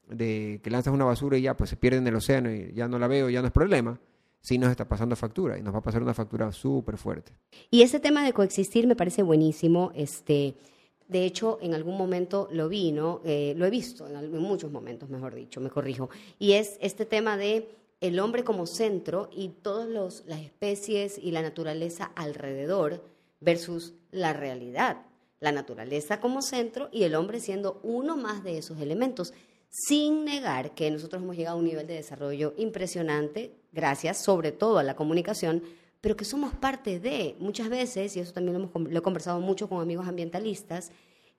de 0.08 0.60
que 0.64 0.70
lanzas 0.70 0.94
una 0.94 1.04
basura 1.04 1.36
y 1.36 1.42
ya 1.42 1.54
pues 1.54 1.68
se 1.68 1.76
pierde 1.76 1.98
en 1.98 2.06
el 2.06 2.14
océano 2.14 2.50
y 2.50 2.72
ya 2.72 2.88
no 2.88 2.98
la 2.98 3.08
veo, 3.08 3.28
ya 3.28 3.42
no 3.42 3.48
es 3.48 3.52
problema, 3.52 4.00
sí 4.40 4.56
nos 4.56 4.70
está 4.70 4.88
pasando 4.88 5.14
factura 5.14 5.58
y 5.58 5.62
nos 5.62 5.74
va 5.74 5.80
a 5.80 5.82
pasar 5.82 6.02
una 6.02 6.14
factura 6.14 6.50
súper 6.52 6.96
fuerte. 6.96 7.32
Y 7.70 7.82
ese 7.82 8.00
tema 8.00 8.24
de 8.24 8.32
coexistir 8.32 8.86
me 8.86 8.96
parece 8.96 9.22
buenísimo. 9.22 9.92
Este, 9.94 10.54
de 11.12 11.24
hecho, 11.24 11.58
en 11.60 11.74
algún 11.74 11.96
momento 11.96 12.48
lo 12.50 12.68
vi, 12.68 12.90
¿no? 12.90 13.20
Eh, 13.24 13.54
lo 13.56 13.66
he 13.66 13.70
visto, 13.70 14.08
en, 14.08 14.16
en, 14.16 14.38
muchos 14.38 14.72
momentos, 14.72 15.10
mejor 15.10 15.34
dicho, 15.34 15.60
me 15.60 15.70
corrijo. 15.70 16.10
Y 16.38 16.52
es 16.52 16.78
este 16.80 17.06
tema 17.06 17.36
de 17.36 17.68
el 18.00 18.18
hombre 18.18 18.42
como 18.42 18.66
centro 18.66 19.30
y 19.32 19.48
todas 19.48 19.88
las 20.26 20.40
especies 20.40 21.18
y 21.18 21.30
la 21.30 21.40
naturaleza 21.40 22.10
alrededor 22.16 23.04
versus 23.40 23.94
la 24.10 24.32
realidad. 24.32 25.02
La 25.38 25.52
naturaleza 25.52 26.20
como 26.20 26.42
centro 26.42 26.88
y 26.90 27.04
el 27.04 27.14
hombre 27.14 27.38
siendo 27.38 27.80
uno 27.82 28.16
más 28.16 28.42
de 28.42 28.58
esos 28.58 28.80
elementos, 28.80 29.32
sin 29.68 30.24
negar 30.24 30.74
que 30.74 30.90
nosotros 30.90 31.22
hemos 31.22 31.36
llegado 31.36 31.56
a 31.56 31.60
un 31.60 31.66
nivel 31.66 31.86
de 31.86 31.94
desarrollo 31.94 32.54
impresionante, 32.56 33.54
gracias 33.72 34.22
sobre 34.22 34.52
todo 34.52 34.78
a 34.78 34.82
la 34.82 34.96
comunicación, 34.96 35.62
pero 36.02 36.16
que 36.16 36.26
somos 36.26 36.52
parte 36.52 36.98
de, 36.98 37.36
muchas 37.38 37.70
veces, 37.70 38.16
y 38.16 38.20
eso 38.20 38.32
también 38.32 38.58
lo, 38.58 38.64
hemos, 38.64 38.92
lo 38.92 38.98
he 38.98 39.02
conversado 39.02 39.40
mucho 39.40 39.68
con 39.68 39.80
amigos 39.80 40.06
ambientalistas, 40.06 40.90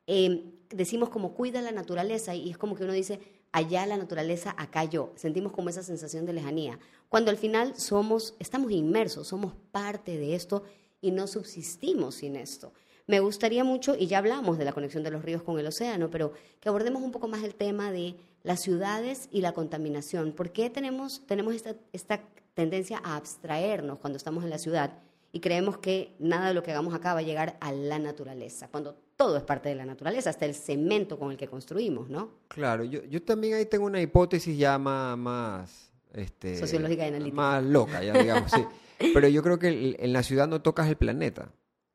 eh, 0.07 0.45
decimos 0.69 1.09
como 1.09 1.33
cuida 1.33 1.61
la 1.61 1.71
naturaleza 1.71 2.33
y 2.33 2.49
es 2.49 2.57
como 2.57 2.75
que 2.75 2.85
uno 2.85 2.93
dice, 2.93 3.19
allá 3.51 3.85
la 3.85 3.97
naturaleza, 3.97 4.55
acá 4.57 4.85
yo. 4.85 5.11
Sentimos 5.15 5.51
como 5.51 5.69
esa 5.69 5.83
sensación 5.83 6.25
de 6.25 6.33
lejanía. 6.33 6.79
Cuando 7.09 7.29
al 7.29 7.37
final 7.37 7.75
somos, 7.75 8.35
estamos 8.39 8.71
inmersos, 8.71 9.27
somos 9.27 9.53
parte 9.71 10.17
de 10.17 10.33
esto 10.33 10.63
y 11.01 11.11
no 11.11 11.27
subsistimos 11.27 12.15
sin 12.15 12.37
esto. 12.37 12.71
Me 13.05 13.19
gustaría 13.19 13.65
mucho, 13.65 13.97
y 13.97 14.07
ya 14.07 14.19
hablamos 14.19 14.57
de 14.57 14.63
la 14.63 14.71
conexión 14.71 15.03
de 15.03 15.11
los 15.11 15.25
ríos 15.25 15.43
con 15.43 15.59
el 15.59 15.67
océano, 15.67 16.09
pero 16.09 16.31
que 16.61 16.69
abordemos 16.69 17.03
un 17.03 17.11
poco 17.11 17.27
más 17.27 17.43
el 17.43 17.53
tema 17.53 17.91
de 17.91 18.15
las 18.43 18.61
ciudades 18.61 19.27
y 19.29 19.41
la 19.41 19.51
contaminación. 19.51 20.31
¿Por 20.31 20.53
qué 20.53 20.69
tenemos, 20.69 21.21
tenemos 21.27 21.53
esta, 21.53 21.75
esta 21.91 22.21
tendencia 22.53 23.01
a 23.03 23.15
abstraernos 23.15 23.99
cuando 23.99 24.17
estamos 24.17 24.43
en 24.43 24.49
la 24.49 24.57
ciudad 24.57 24.99
y 25.31 25.39
creemos 25.39 25.77
que 25.77 26.15
nada 26.19 26.49
de 26.49 26.53
lo 26.53 26.61
que 26.61 26.71
hagamos 26.71 26.93
acá 26.93 27.13
va 27.13 27.19
a 27.19 27.23
llegar 27.23 27.57
a 27.59 27.71
la 27.71 27.99
naturaleza? 27.99 28.67
Cuando 28.69 28.95
todo 29.15 29.37
es 29.37 29.43
parte 29.43 29.69
de 29.69 29.75
la 29.75 29.85
naturaleza, 29.85 30.29
hasta 30.29 30.45
el 30.45 30.53
cemento 30.53 31.17
con 31.17 31.31
el 31.31 31.37
que 31.37 31.47
construimos, 31.47 32.09
¿no? 32.09 32.31
Claro, 32.49 32.83
yo, 32.83 33.03
yo 33.05 33.21
también 33.23 33.55
ahí 33.55 33.65
tengo 33.65 33.85
una 33.85 34.01
hipótesis 34.01 34.57
ya 34.57 34.77
más... 34.77 35.91
este, 36.13 36.57
Sociológica 36.57 37.05
y 37.05 37.07
analítica. 37.07 37.35
Más 37.35 37.63
loca, 37.63 38.03
ya 38.03 38.13
digamos, 38.13 38.51
sí. 38.51 38.63
Pero 39.13 39.27
yo 39.27 39.41
creo 39.43 39.59
que 39.59 39.95
en 39.99 40.13
la 40.13 40.23
ciudad 40.23 40.47
no 40.47 40.61
tocas 40.61 40.87
el 40.87 40.95
planeta. 40.95 41.51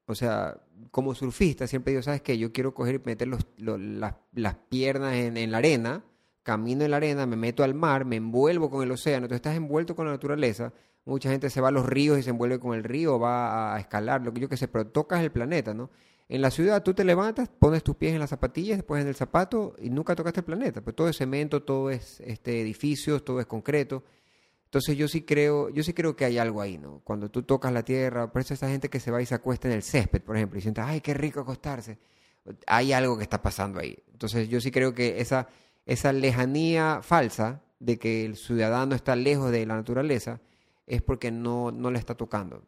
O 0.06 0.14
sea, 0.14 0.58
como 0.90 1.14
surfista 1.14 1.66
siempre 1.66 1.92
digo, 1.92 2.02
¿sabes 2.02 2.22
qué? 2.22 2.38
Yo 2.38 2.52
quiero 2.52 2.74
coger 2.74 2.96
y 2.96 3.00
meter 3.04 3.28
los, 3.28 3.46
las, 3.58 4.14
las, 4.32 4.54
piernas 4.68 5.14
en, 5.14 5.36
en, 5.36 5.50
la 5.50 5.58
arena, 5.58 6.02
camino 6.48 6.82
en 6.82 6.92
la 6.92 6.96
arena, 6.96 7.26
me 7.26 7.36
meto 7.36 7.62
al 7.62 7.74
mar, 7.74 8.06
me 8.06 8.16
envuelvo 8.16 8.70
con 8.70 8.82
el 8.82 8.90
océano, 8.90 9.26
entonces 9.26 9.36
estás 9.36 9.54
envuelto 9.54 9.94
con 9.94 10.06
la 10.06 10.12
naturaleza. 10.12 10.72
Mucha 11.04 11.30
gente 11.30 11.50
se 11.50 11.60
va 11.60 11.68
a 11.68 11.70
los 11.70 11.84
ríos 11.84 12.18
y 12.18 12.22
se 12.22 12.30
envuelve 12.30 12.58
con 12.58 12.74
el 12.74 12.84
río, 12.84 13.18
va 13.18 13.74
a 13.74 13.78
escalar, 13.78 14.22
lo 14.22 14.32
que 14.32 14.40
yo 14.40 14.48
que 14.48 14.56
sé, 14.56 14.66
pero 14.66 14.86
tocas 14.86 15.20
el 15.22 15.30
planeta, 15.30 15.74
¿no? 15.74 15.90
En 16.26 16.40
la 16.40 16.50
ciudad 16.50 16.82
tú 16.82 16.94
te 16.94 17.04
levantas, 17.04 17.50
pones 17.50 17.82
tus 17.82 17.96
pies 17.96 18.14
en 18.14 18.20
las 18.20 18.30
zapatillas, 18.30 18.78
después 18.78 19.02
en 19.02 19.08
el 19.08 19.14
zapato 19.14 19.74
y 19.78 19.90
nunca 19.90 20.14
tocaste 20.14 20.40
el 20.40 20.46
planeta. 20.46 20.80
Pues 20.80 20.96
todo 20.96 21.08
es 21.10 21.18
cemento, 21.18 21.62
todo 21.62 21.90
es 21.90 22.20
este, 22.20 22.62
edificios, 22.62 23.22
todo 23.26 23.40
es 23.40 23.46
concreto. 23.46 24.04
Entonces 24.64 24.96
yo 24.96 25.06
sí 25.06 25.22
creo, 25.22 25.68
yo 25.68 25.82
sí 25.82 25.92
creo 25.92 26.16
que 26.16 26.24
hay 26.24 26.38
algo 26.38 26.62
ahí, 26.62 26.78
¿no? 26.78 27.02
Cuando 27.04 27.30
tú 27.30 27.42
tocas 27.42 27.72
la 27.74 27.82
tierra, 27.82 28.32
por 28.32 28.40
eso 28.40 28.54
esa 28.54 28.68
gente 28.68 28.88
que 28.88 29.00
se 29.00 29.10
va 29.10 29.20
y 29.20 29.26
se 29.26 29.34
acuesta 29.34 29.68
en 29.68 29.74
el 29.74 29.82
césped, 29.82 30.22
por 30.22 30.36
ejemplo, 30.36 30.58
y 30.58 30.62
siente, 30.62 30.80
ay, 30.80 31.02
qué 31.02 31.12
rico 31.12 31.40
acostarse. 31.40 31.98
Hay 32.66 32.92
algo 32.92 33.18
que 33.18 33.24
está 33.24 33.42
pasando 33.42 33.80
ahí. 33.80 33.98
Entonces 34.12 34.48
yo 34.48 34.60
sí 34.60 34.70
creo 34.70 34.94
que 34.94 35.20
esa, 35.20 35.48
esa 35.88 36.12
lejanía 36.12 37.00
falsa 37.02 37.62
de 37.80 37.98
que 37.98 38.24
el 38.26 38.36
ciudadano 38.36 38.94
está 38.94 39.16
lejos 39.16 39.50
de 39.50 39.64
la 39.64 39.74
naturaleza 39.74 40.40
es 40.86 41.02
porque 41.02 41.30
no, 41.30 41.72
no 41.72 41.90
le 41.90 41.98
está 41.98 42.14
tocando. 42.14 42.62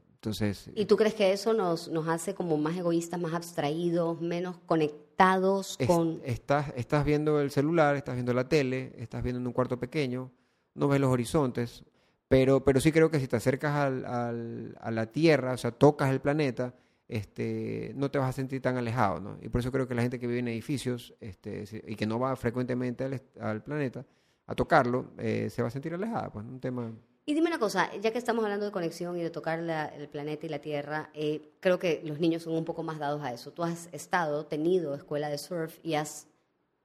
¿Y 0.74 0.85
tú 0.85 0.96
crees 0.96 1.14
que 1.14 1.33
eso 1.33 1.54
nos, 1.54 1.88
nos 1.88 2.06
hace 2.06 2.35
como 2.35 2.59
más 2.59 2.76
egoístas, 2.76 3.18
más 3.18 3.33
abstraídos, 3.33 4.20
menos 4.20 4.59
conectados 4.66 5.78
con...? 5.87 6.20
estás, 6.24 6.72
estás 6.76 7.06
viendo 7.06 7.40
el 7.40 7.50
celular, 7.50 7.96
estás 7.96 8.16
viendo 8.16 8.35
la 8.35 8.46
tele, 8.46 8.92
estás 8.98 9.22
viendo 9.22 9.40
en 9.40 9.46
un 9.46 9.52
cuarto 9.54 9.78
pequeño, 9.78 10.30
no 10.74 10.88
ves 10.88 11.00
los 11.00 11.11
horizontes, 11.11 11.85
pero, 12.28 12.62
pero 12.64 12.80
sí 12.80 12.92
creo 12.92 13.11
que 13.11 13.18
si 13.18 13.28
te 13.28 13.37
acercas 13.37 13.74
al, 13.74 14.76
a 14.78 14.90
la 14.90 15.06
Tierra, 15.06 15.52
o 15.52 15.56
sea, 15.56 15.70
tocas 15.70 16.11
el 16.11 16.20
planeta, 16.20 16.74
este, 17.10 17.92
no 17.96 18.08
te 18.08 18.18
vas 18.18 18.28
a 18.28 18.32
sentir 18.32 18.62
tan 18.62 18.76
alejado, 18.76 19.18
¿no? 19.20 19.36
Y 19.42 19.48
por 19.48 19.60
eso 19.60 19.72
creo 19.72 19.88
que 19.88 19.96
la 19.96 20.02
gente 20.02 20.20
que 20.20 20.28
vive 20.28 20.38
en 20.38 20.48
edificios 20.48 21.12
este, 21.20 21.64
y 21.86 21.96
que 21.96 22.06
no 22.06 22.20
va 22.20 22.36
frecuentemente 22.36 23.02
al, 23.02 23.20
al 23.40 23.62
planeta 23.64 24.06
a 24.46 24.54
tocarlo, 24.54 25.10
eh, 25.18 25.50
se 25.50 25.60
va 25.60 25.68
a 25.68 25.70
sentir 25.72 25.92
alejada, 25.92 26.30
pues 26.30 26.46
un 26.46 26.60
tema... 26.60 26.92
Y 27.26 27.34
dime 27.34 27.48
una 27.48 27.58
cosa, 27.58 27.90
ya 28.00 28.12
que 28.12 28.18
estamos 28.18 28.44
hablando 28.44 28.64
de 28.64 28.72
conexión 28.72 29.16
y 29.16 29.22
de 29.22 29.30
tocar 29.30 29.58
el 29.60 30.08
planeta 30.08 30.46
y 30.46 30.48
la 30.48 30.60
Tierra, 30.60 31.10
eh, 31.12 31.52
creo 31.60 31.78
que 31.78 32.00
los 32.04 32.18
niños 32.20 32.44
son 32.44 32.54
un 32.54 32.64
poco 32.64 32.82
más 32.82 32.98
dados 32.98 33.22
a 33.22 33.32
eso. 33.32 33.52
Tú 33.52 33.62
has 33.62 33.88
estado, 33.92 34.46
tenido 34.46 34.94
escuela 34.94 35.28
de 35.28 35.38
surf 35.38 35.78
y 35.82 35.94
has 35.94 36.28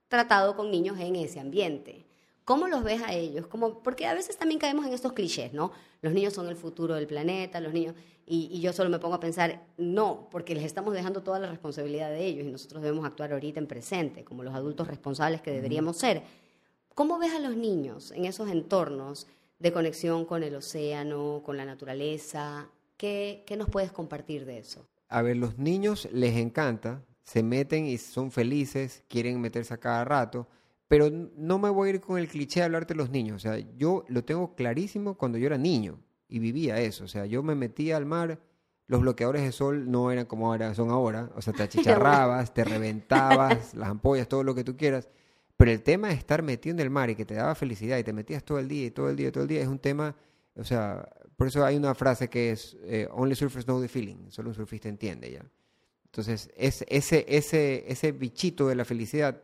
tratado 0.08 0.56
con 0.56 0.72
niños 0.72 1.00
en 1.00 1.16
ese 1.16 1.40
ambiente. 1.40 2.06
¿Cómo 2.44 2.68
los 2.68 2.84
ves 2.84 3.02
a 3.02 3.14
ellos? 3.14 3.48
Porque 3.84 4.06
a 4.06 4.14
veces 4.14 4.38
también 4.38 4.60
caemos 4.60 4.86
en 4.86 4.94
estos 4.94 5.14
clichés, 5.14 5.52
¿no? 5.54 5.72
Los 6.06 6.14
niños 6.14 6.34
son 6.34 6.48
el 6.48 6.56
futuro 6.56 6.96
del 6.96 7.08
planeta, 7.08 7.60
los 7.60 7.74
niños... 7.74 7.96
Y, 8.28 8.50
y, 8.52 8.60
yo 8.60 8.74
solo 8.74 8.90
me 8.90 8.98
pongo 8.98 9.14
a 9.14 9.20
pensar, 9.20 9.62
no, 9.78 10.28
porque 10.32 10.56
les 10.56 10.64
estamos 10.64 10.96
dejando 10.96 11.22
toda 11.22 11.38
la 11.38 11.48
responsabilidad 11.48 12.10
de 12.10 12.26
ellos 12.26 12.48
y 12.48 12.52
nosotros 12.52 12.82
debemos 12.82 13.06
actuar 13.06 13.32
ahorita 13.32 13.60
en 13.60 13.68
presente, 13.68 14.24
como 14.24 14.42
los 14.42 14.56
adultos 14.56 14.88
responsables 14.88 15.42
que 15.42 15.52
deberíamos 15.52 15.98
ser. 15.98 16.24
¿Cómo 16.96 17.20
ves 17.20 17.34
a 17.34 17.40
los 17.40 17.56
niños 17.56 18.12
en 18.12 18.26
esos 18.26 18.50
entornos? 18.50 19.28
de 19.60 19.72
conexión 19.72 20.26
con 20.26 20.44
el 20.44 20.56
océano, 20.56 21.42
con 21.46 21.58
la 21.58 21.66
naturaleza. 21.66 22.70
¿Qué, 22.98 23.44
¿Qué, 23.46 23.58
nos 23.58 23.70
puedes 23.70 23.92
compartir 23.92 24.46
de 24.46 24.60
eso? 24.60 24.88
A 25.08 25.22
ver, 25.22 25.38
los 25.38 25.58
niños 25.58 26.08
les 26.12 26.36
encanta, 26.38 27.04
se 27.24 27.44
meten 27.44 27.86
y 27.86 27.98
son 27.98 28.32
felices, 28.32 29.04
quieren 29.08 29.40
meterse 29.42 29.74
a 29.74 29.78
cada 29.78 30.04
rato, 30.06 30.48
pero 30.88 31.10
no 31.10 31.60
me 31.60 31.70
voy 31.70 31.90
a 31.90 31.94
ir 31.94 32.02
con 32.02 32.20
el 32.20 32.28
cliché 32.28 32.60
de 32.60 32.66
hablarte 32.66 32.94
de 32.94 32.98
los 32.98 33.10
niños. 33.10 33.38
O 33.38 33.40
sea, 33.40 33.58
yo 33.78 34.06
lo 34.08 34.24
tengo 34.24 34.56
clarísimo 34.56 35.18
cuando 35.18 35.38
yo 35.38 35.48
era 35.48 35.58
niño 35.58 36.00
y 36.28 36.40
vivía 36.40 36.80
eso. 36.80 37.06
O 37.06 37.08
sea, 37.08 37.26
yo 37.26 37.42
me 37.44 37.56
metía 37.56 37.98
al 37.98 38.06
mar, 38.06 38.40
los 38.88 39.02
bloqueadores 39.02 39.42
de 39.42 39.52
sol 39.52 39.90
no 39.90 40.12
eran 40.12 40.26
como 40.26 40.48
ahora 40.48 40.74
son 40.76 40.92
ahora. 40.92 41.32
O 41.36 41.42
sea, 41.42 41.54
te 41.54 41.64
achicharrabas, 41.64 42.54
te 42.54 42.64
reventabas, 42.64 43.74
las 43.76 43.90
ampollas, 43.90 44.28
todo 44.28 44.44
lo 44.44 44.54
que 44.54 44.64
tú 44.64 44.78
quieras. 44.78 45.10
Pero 45.58 45.72
el 45.72 45.82
tema 45.82 46.10
de 46.10 46.16
estar 46.16 46.44
metido 46.44 46.74
en 46.74 46.80
el 46.82 46.90
mar 46.90 47.10
y 47.10 47.16
que 47.16 47.26
te 47.26 47.34
daba 47.34 47.56
felicidad 47.56 47.98
y 47.98 48.04
te 48.04 48.14
metías 48.14 48.44
todo 48.44 48.60
el 48.60 48.68
día 48.68 48.88
y 48.88 48.92
todo 48.92 49.10
el 49.10 49.16
día 49.16 49.30
y 49.30 49.32
todo 49.32 49.44
el 49.44 49.50
día 49.50 49.62
es 49.62 49.68
un 49.68 49.80
tema, 49.80 50.16
o 50.56 50.64
sea, 50.66 51.08
por 51.38 51.48
eso 51.48 51.66
hay 51.66 51.78
una 51.78 51.96
frase 51.96 52.30
que 52.30 52.52
es 52.52 52.78
eh, 52.84 53.08
Only 53.12 53.36
surfers 53.36 53.66
know 53.66 53.82
the 53.82 53.88
feeling, 53.88 54.30
solo 54.30 54.50
un 54.50 54.56
surfista 54.56 54.90
entiende 54.90 55.32
ya. 55.32 55.46
Entonces, 56.06 56.50
ese, 56.56 56.86
ese, 56.90 57.86
ese 57.88 58.12
bichito 58.14 58.68
de 58.68 58.76
la 58.76 58.86
felicidad, 58.86 59.42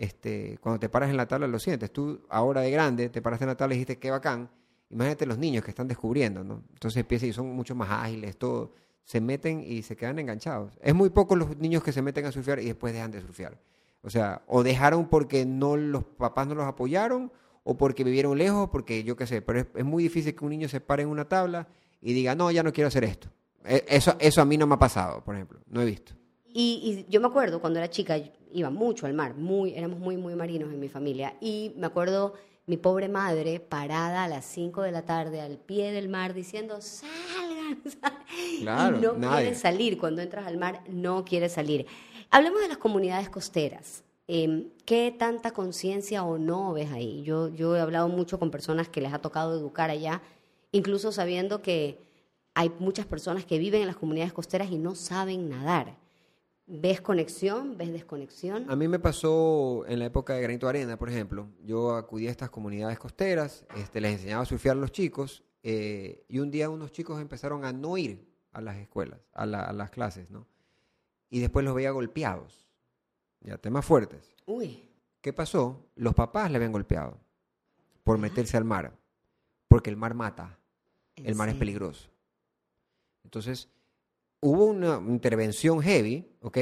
este, 0.00 0.56
cuando 0.62 0.80
te 0.80 0.88
paras 0.88 1.10
en 1.10 1.18
la 1.18 1.28
tabla 1.28 1.46
lo 1.46 1.58
sientes. 1.58 1.92
Tú 1.92 2.22
ahora 2.30 2.62
de 2.62 2.70
grande 2.70 3.10
te 3.10 3.20
paraste 3.20 3.44
en 3.44 3.48
la 3.48 3.56
tabla 3.56 3.74
y 3.74 3.78
dijiste 3.78 3.98
qué 3.98 4.10
bacán. 4.10 4.48
Imagínate 4.88 5.26
los 5.26 5.36
niños 5.36 5.62
que 5.62 5.70
están 5.70 5.88
descubriendo, 5.88 6.42
¿no? 6.42 6.62
Entonces 6.72 7.00
empiezan 7.00 7.28
y 7.28 7.32
son 7.34 7.54
mucho 7.54 7.74
más 7.74 7.90
ágiles, 7.90 8.38
todo. 8.38 8.72
Se 9.04 9.20
meten 9.20 9.62
y 9.62 9.82
se 9.82 9.96
quedan 9.96 10.18
enganchados. 10.18 10.78
Es 10.82 10.94
muy 10.94 11.10
poco 11.10 11.36
los 11.36 11.58
niños 11.58 11.82
que 11.82 11.92
se 11.92 12.00
meten 12.00 12.24
a 12.24 12.32
surfear 12.32 12.60
y 12.60 12.64
después 12.64 12.94
dejan 12.94 13.10
de 13.10 13.20
surfear. 13.20 13.60
O 14.02 14.08
sea, 14.08 14.42
o 14.46 14.62
dejaron 14.62 15.06
porque 15.08 15.44
no 15.44 15.76
los 15.76 16.04
papás 16.04 16.46
no 16.46 16.54
los 16.54 16.64
apoyaron, 16.64 17.30
o 17.62 17.76
porque 17.76 18.02
vivieron 18.02 18.38
lejos, 18.38 18.70
porque 18.70 19.04
yo 19.04 19.16
qué 19.16 19.26
sé, 19.26 19.42
pero 19.42 19.66
es, 19.74 19.84
muy 19.84 20.02
difícil 20.02 20.34
que 20.34 20.44
un 20.44 20.50
niño 20.50 20.68
se 20.68 20.80
pare 20.80 21.02
en 21.02 21.10
una 21.10 21.28
tabla 21.28 21.68
y 22.00 22.14
diga, 22.14 22.34
no, 22.34 22.50
ya 22.50 22.62
no 22.62 22.72
quiero 22.72 22.88
hacer 22.88 23.04
esto. 23.04 23.28
E, 23.64 23.84
eso, 23.86 24.16
eso 24.18 24.40
a 24.40 24.46
mí 24.46 24.56
no 24.56 24.66
me 24.66 24.76
ha 24.76 24.78
pasado, 24.78 25.22
por 25.22 25.34
ejemplo, 25.34 25.60
no 25.66 25.82
he 25.82 25.84
visto. 25.84 26.14
Y, 26.52 27.06
yo 27.08 27.20
me 27.20 27.28
acuerdo 27.28 27.60
cuando 27.60 27.78
era 27.78 27.90
chica, 27.90 28.16
iba 28.52 28.70
mucho 28.70 29.06
al 29.06 29.14
mar, 29.14 29.34
muy, 29.34 29.74
éramos 29.74 29.98
muy, 29.98 30.16
muy 30.16 30.34
marinos 30.34 30.72
en 30.72 30.80
mi 30.80 30.88
familia, 30.88 31.36
y 31.40 31.72
me 31.76 31.86
acuerdo 31.86 32.34
mi 32.66 32.76
pobre 32.76 33.08
madre 33.08 33.60
parada 33.60 34.24
a 34.24 34.28
las 34.28 34.44
5 34.44 34.82
de 34.82 34.92
la 34.92 35.02
tarde 35.02 35.40
al 35.40 35.58
pie 35.58 35.92
del 35.92 36.08
mar 36.08 36.34
diciendo, 36.34 36.80
salgan, 36.80 37.82
salgan. 38.00 38.96
y 38.96 39.00
no 39.00 39.14
quiere 39.18 39.54
salir, 39.54 39.98
cuando 39.98 40.22
entras 40.22 40.46
al 40.46 40.56
mar 40.56 40.82
no 40.88 41.24
quiere 41.24 41.48
salir. 41.48 41.86
Hablemos 42.30 42.60
de 42.60 42.68
las 42.68 42.78
comunidades 42.78 43.28
costeras. 43.28 44.04
em, 44.28 44.68
¿qué 44.84 45.12
tanta 45.18 45.50
conciencia 45.50 46.22
o 46.22 46.38
no 46.38 46.72
ves 46.72 46.92
ahí? 46.92 47.22
Yo, 47.24 47.48
yo 47.48 47.76
he 47.76 47.80
hablado 47.80 48.08
mucho 48.08 48.38
con 48.38 48.52
personas 48.52 48.88
que 48.88 49.00
les 49.00 49.12
ha 49.12 49.18
tocado 49.18 49.58
educar 49.58 49.90
allá, 49.90 50.22
incluso 50.70 51.10
sabiendo 51.10 51.62
que 51.62 51.98
hay 52.54 52.70
muchas 52.78 53.06
personas 53.06 53.44
que 53.44 53.58
viven 53.58 53.80
en 53.80 53.88
las 53.88 53.96
comunidades 53.96 54.32
costeras 54.32 54.70
y 54.70 54.78
no 54.78 54.94
saben 54.94 55.48
nadar. 55.48 55.96
¿Ves 56.72 57.00
conexión? 57.00 57.76
¿Ves 57.76 57.92
desconexión? 57.92 58.70
A 58.70 58.76
mí 58.76 58.86
me 58.86 59.00
pasó 59.00 59.84
en 59.88 59.98
la 59.98 60.04
época 60.04 60.34
de 60.34 60.42
Granito 60.42 60.68
Arena, 60.68 60.96
por 60.96 61.08
ejemplo. 61.08 61.48
Yo 61.64 61.96
acudí 61.96 62.28
a 62.28 62.30
estas 62.30 62.48
comunidades 62.48 62.96
costeras, 62.96 63.66
este, 63.76 64.00
les 64.00 64.12
enseñaba 64.12 64.44
a 64.44 64.46
surfear 64.46 64.76
a 64.76 64.80
los 64.80 64.92
chicos 64.92 65.42
eh, 65.64 66.24
y 66.28 66.38
un 66.38 66.52
día 66.52 66.70
unos 66.70 66.92
chicos 66.92 67.20
empezaron 67.20 67.64
a 67.64 67.72
no 67.72 67.96
ir 67.98 68.24
a 68.52 68.60
las 68.60 68.76
escuelas, 68.76 69.18
a, 69.32 69.46
las 69.46 69.90
clases, 69.90 70.30
¿no? 70.30 70.46
Y 71.28 71.40
después 71.40 71.64
los 71.64 71.74
veía 71.74 71.90
golpeados, 71.90 72.68
ya 73.40 73.58
temas 73.58 73.84
fuertes. 73.84 74.36
Uy. 74.46 74.88
¿Qué 75.20 75.32
pasó? 75.32 75.88
Los 75.96 76.14
papás 76.14 76.52
le 76.52 76.56
habían 76.56 76.70
golpeado 76.70 77.18
por 78.04 78.18
meterse 78.18 78.56
al 78.56 78.64
mar, 78.64 78.96
porque 79.66 79.90
el 79.90 79.96
mar 79.96 80.14
mata, 80.14 80.60
el 81.16 81.34
mar 81.34 81.48
es 81.48 81.56
peligroso. 81.56 82.10
Entonces, 83.24 83.68
hubo 84.40 84.66
una 84.66 85.00
intervención 85.08 85.80
heavy, 85.80 86.26
¿ok? 86.40 86.58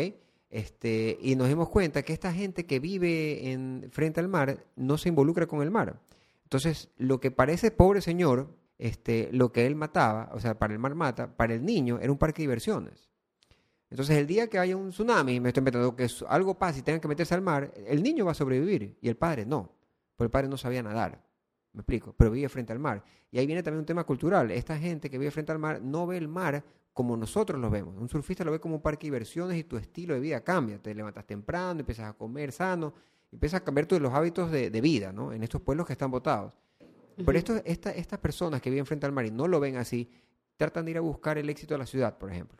Este, 0.51 1.19
y 1.21 1.37
nos 1.37 1.49
dimos 1.49 1.69
cuenta 1.69 2.03
que 2.03 2.13
esta 2.13 2.33
gente 2.33 2.67
que 2.67 2.81
vive 2.81 3.51
en, 3.51 3.89
frente 3.91 4.21
al 4.21 4.29
mar 4.29 4.65
no 4.77 4.99
se 4.99 5.11
involucra 5.11 5.47
con 5.47 5.63
el 5.63 5.71
mar. 5.71 6.01
Entonces, 6.45 6.89
lo 6.97 7.21
que 7.21 7.31
parece 7.31 7.71
pobre 7.71 8.01
señor, 8.01 8.49
este, 8.79 9.29
lo 9.33 9.53
que 9.53 9.67
él 9.67 9.75
mataba, 9.75 10.31
o 10.33 10.41
sea, 10.41 10.59
para 10.59 10.73
el 10.73 10.79
mar 10.79 10.95
mata, 10.95 11.37
para 11.37 11.55
el 11.55 11.65
niño 11.65 11.99
era 12.01 12.11
un 12.11 12.19
parque 12.19 12.43
de 12.43 12.45
diversiones. 12.45 13.11
Entonces, 13.91 14.17
el 14.17 14.27
día 14.27 14.49
que 14.49 14.59
haya 14.59 14.77
un 14.77 14.91
tsunami, 14.91 15.41
me 15.41 15.49
estoy 15.49 15.61
inventando 15.61 15.95
que 15.97 16.09
algo 16.29 16.59
pase 16.59 16.81
y 16.81 16.83
tengan 16.83 17.01
que 17.01 17.09
meterse 17.09 17.35
al 17.35 17.43
mar, 17.43 17.73
el 17.87 18.03
niño 18.03 18.25
va 18.25 18.33
a 18.33 18.35
sobrevivir 18.35 18.99
y 19.01 19.09
el 19.09 19.17
padre 19.17 19.47
no, 19.47 19.73
porque 20.17 20.27
el 20.27 20.31
padre 20.31 20.49
no 20.49 20.57
sabía 20.57 20.83
nadar. 20.83 21.23
Me 21.73 21.81
explico, 21.81 22.15
pero 22.17 22.31
vive 22.31 22.49
frente 22.49 22.73
al 22.73 22.79
mar. 22.79 23.05
Y 23.31 23.39
ahí 23.39 23.47
viene 23.47 23.63
también 23.63 23.81
un 23.81 23.87
tema 23.87 24.05
cultural. 24.05 24.51
Esta 24.51 24.79
gente 24.79 25.11
que 25.11 25.19
vive 25.19 25.31
frente 25.31 25.53
al 25.53 25.59
mar 25.59 25.81
no 25.83 26.07
ve 26.07 26.17
el 26.17 26.29
mar 26.29 26.65
como 26.99 27.17
nosotros 27.17 27.61
lo 27.61 27.71
vemos. 27.71 27.95
Un 27.97 28.09
surfista 28.09 28.43
lo 28.43 28.51
ve 28.51 28.59
como 28.59 28.75
un 28.75 28.83
parque 28.83 29.07
de 29.07 29.13
diversiones 29.13 29.57
y 29.57 29.63
tu 29.63 29.77
estilo 29.77 30.15
de 30.15 30.21
vida 30.21 30.41
cambia. 30.43 30.83
Te 30.83 30.93
levantas 30.93 31.25
temprano, 31.25 31.79
empiezas 31.79 32.07
a 32.07 32.13
comer 32.15 32.51
sano, 32.51 32.93
empiezas 33.31 33.61
a 33.61 33.65
cambiar 33.65 33.87
todos 33.87 34.03
los 34.03 34.13
hábitos 34.13 34.51
de, 34.51 34.81
vida, 34.81 35.13
¿no? 35.13 35.33
En 35.33 35.45
estos 35.45 35.61
pueblos 35.61 35.87
que 35.87 35.93
están 35.93 36.11
votados. 36.11 36.59
Pero 37.25 37.39
esto, 37.39 37.55
estas 37.65 38.19
personas 38.19 38.61
que 38.61 38.69
viven 38.69 38.85
frente 38.85 39.07
al 39.07 39.13
mar 39.13 39.25
y 39.27 39.31
no 39.31 39.47
lo 39.47 39.61
ven 39.61 39.77
así, 39.77 40.11
tratan 40.57 40.87
de 40.87 40.91
ir 40.91 40.99
a 40.99 41.01
buscar 41.01 41.39
el 41.39 41.49
éxito 41.49 41.75
de 41.75 41.79
la 41.79 41.87
ciudad, 41.87 42.19
por 42.19 42.33
ejemplo. 42.33 42.59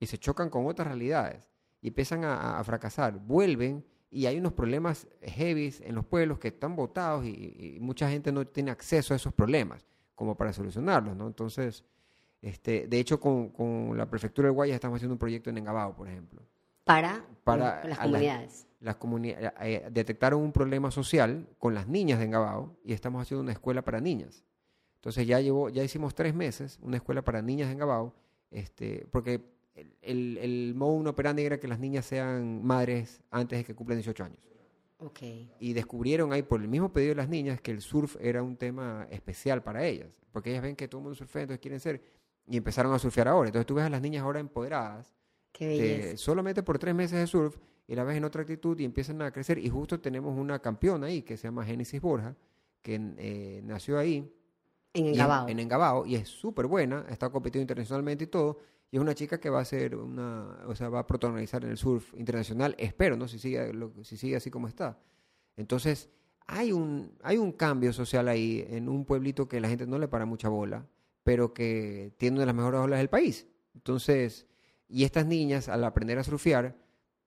Y 0.00 0.06
se 0.06 0.16
chocan 0.16 0.48
con 0.48 0.64
otras 0.64 0.88
realidades 0.88 1.46
y 1.82 1.88
empiezan 1.88 2.24
a, 2.24 2.64
fracasar. 2.64 3.18
Vuelven 3.18 3.84
y 4.08 4.24
hay 4.24 4.38
unos 4.38 4.54
problemas 4.54 5.06
heavy 5.20 5.74
en 5.80 5.94
los 5.94 6.06
pueblos 6.06 6.38
que 6.38 6.48
están 6.48 6.74
votados 6.74 7.26
y, 7.26 7.74
y, 7.76 7.80
mucha 7.80 8.08
gente 8.08 8.32
no 8.32 8.46
tiene 8.46 8.70
acceso 8.70 9.12
a 9.12 9.18
esos 9.18 9.34
problemas 9.34 9.84
como 10.14 10.38
para 10.38 10.54
solucionarlos, 10.54 11.14
¿no? 11.14 11.26
Entonces, 11.26 11.84
este, 12.40 12.86
de 12.86 13.00
hecho, 13.00 13.20
con, 13.20 13.96
la 13.96 14.08
prefectura 14.08 14.48
de 14.48 14.54
Guayas 14.54 14.76
estamos 14.76 14.96
haciendo 14.96 15.14
un 15.14 15.18
proyecto 15.18 15.50
en 15.50 15.58
Engabao, 15.58 15.94
por 15.94 16.08
ejemplo. 16.08 16.42
Para, 16.84 17.24
las 17.84 17.98
comunidades. 17.98 18.66
Las, 18.80 18.96
eh, 19.60 19.88
detectaron 19.90 20.40
un 20.40 20.52
problema 20.52 20.90
social 20.90 21.46
con 21.58 21.74
las 21.74 21.86
niñas 21.88 22.18
de 22.18 22.26
Engabao 22.26 22.76
y 22.84 22.92
estamos 22.92 23.20
haciendo 23.20 23.42
una 23.42 23.52
escuela 23.52 23.82
para 23.82 24.00
niñas. 24.00 24.44
Entonces 24.96 25.26
ya 25.26 25.40
llevo, 25.40 25.68
ya 25.68 25.82
hicimos 25.84 26.14
tres 26.14 26.34
meses 26.34 26.78
una 26.82 26.96
escuela 26.96 27.22
para 27.22 27.42
niñas 27.42 27.68
de 27.68 27.74
Engabao, 27.74 28.14
este, 28.50 29.06
porque 29.10 29.42
el, 30.02 30.38
el, 30.38 30.74
modo 30.74 31.10
operandi 31.10 31.42
era 31.42 31.60
que 31.60 31.68
las 31.68 31.78
niñas 31.78 32.06
sean 32.06 32.64
madres 32.64 33.20
antes 33.30 33.58
de 33.58 33.64
que 33.64 33.74
cumplan 33.74 33.98
18 33.98 34.24
años. 34.24 34.38
Okay. 35.00 35.52
Y 35.60 35.74
descubrieron 35.74 36.32
ahí, 36.32 36.42
por 36.42 36.60
el 36.60 36.68
mismo 36.68 36.92
pedido 36.92 37.10
de 37.10 37.16
las 37.16 37.28
niñas, 37.28 37.60
que 37.60 37.70
el 37.70 37.80
surf 37.80 38.16
era 38.20 38.42
un 38.42 38.56
tema 38.56 39.06
especial 39.10 39.62
para 39.62 39.84
ellas, 39.84 40.08
porque 40.32 40.50
ellas 40.50 40.62
ven 40.62 40.74
que 40.74 40.88
todo 40.88 41.00
el 41.00 41.04
mundo 41.04 41.16
surfea, 41.16 41.42
entonces 41.42 41.60
quieren 41.60 41.78
ser 41.78 42.02
y 42.48 42.56
empezaron 42.56 42.92
a 42.92 42.98
surfear 42.98 43.28
ahora. 43.28 43.48
Entonces 43.48 43.66
tú 43.66 43.74
ves 43.74 43.84
a 43.84 43.90
las 43.90 44.00
niñas 44.00 44.22
ahora 44.22 44.40
empoderadas. 44.40 45.14
Qué 45.52 46.14
solamente 46.16 46.62
por 46.62 46.78
tres 46.78 46.94
meses 46.94 47.18
de 47.18 47.26
surf 47.26 47.56
y 47.86 47.94
la 47.94 48.04
ves 48.04 48.16
en 48.16 48.24
otra 48.24 48.42
actitud 48.42 48.78
y 48.78 48.84
empiezan 48.84 49.20
a 49.22 49.30
crecer. 49.30 49.58
Y 49.58 49.68
justo 49.68 50.00
tenemos 50.00 50.36
una 50.38 50.58
campeona 50.58 51.06
ahí 51.06 51.22
que 51.22 51.36
se 51.36 51.48
llama 51.48 51.64
Génesis 51.64 52.00
Borja, 52.00 52.36
que 52.82 53.00
eh, 53.16 53.60
nació 53.64 53.98
ahí. 53.98 54.32
En 54.94 55.06
Engabao. 55.06 55.48
En, 55.48 55.58
Engabao 55.58 56.06
y 56.06 56.14
es 56.14 56.28
súper 56.28 56.66
buena, 56.66 57.04
está 57.08 57.30
compitiendo 57.30 57.62
internacionalmente 57.62 58.24
y 58.24 58.26
todo. 58.28 58.58
Y 58.90 58.96
es 58.96 59.02
una 59.02 59.14
chica 59.14 59.38
que 59.38 59.50
va 59.50 59.60
a 59.60 59.64
ser 59.64 59.96
una, 59.96 60.58
o 60.66 60.74
sea, 60.74 60.88
va 60.88 61.00
a 61.00 61.06
protagonizar 61.06 61.62
en 61.64 61.70
el 61.70 61.76
surf 61.76 62.14
internacional, 62.14 62.74
espero, 62.78 63.16
¿no? 63.16 63.28
Si 63.28 63.38
sigue, 63.38 63.72
si 64.02 64.16
sigue 64.16 64.36
así 64.36 64.50
como 64.50 64.66
está. 64.66 64.98
Entonces, 65.56 66.08
hay 66.46 66.72
un, 66.72 67.12
hay 67.22 67.36
un 67.36 67.52
cambio 67.52 67.92
social 67.92 68.28
ahí 68.28 68.66
en 68.70 68.88
un 68.88 69.04
pueblito 69.04 69.46
que 69.46 69.60
la 69.60 69.68
gente 69.68 69.86
no 69.86 69.98
le 69.98 70.08
para 70.08 70.24
mucha 70.24 70.48
bola 70.48 70.86
pero 71.28 71.52
que 71.52 72.10
tiene 72.16 72.36
una 72.36 72.40
de 72.40 72.46
las 72.46 72.54
mejores 72.54 72.80
olas 72.80 73.00
del 73.00 73.10
país. 73.10 73.46
Entonces, 73.74 74.46
y 74.88 75.04
estas 75.04 75.26
niñas, 75.26 75.68
al 75.68 75.84
aprender 75.84 76.18
a 76.18 76.24
surfear, 76.24 76.74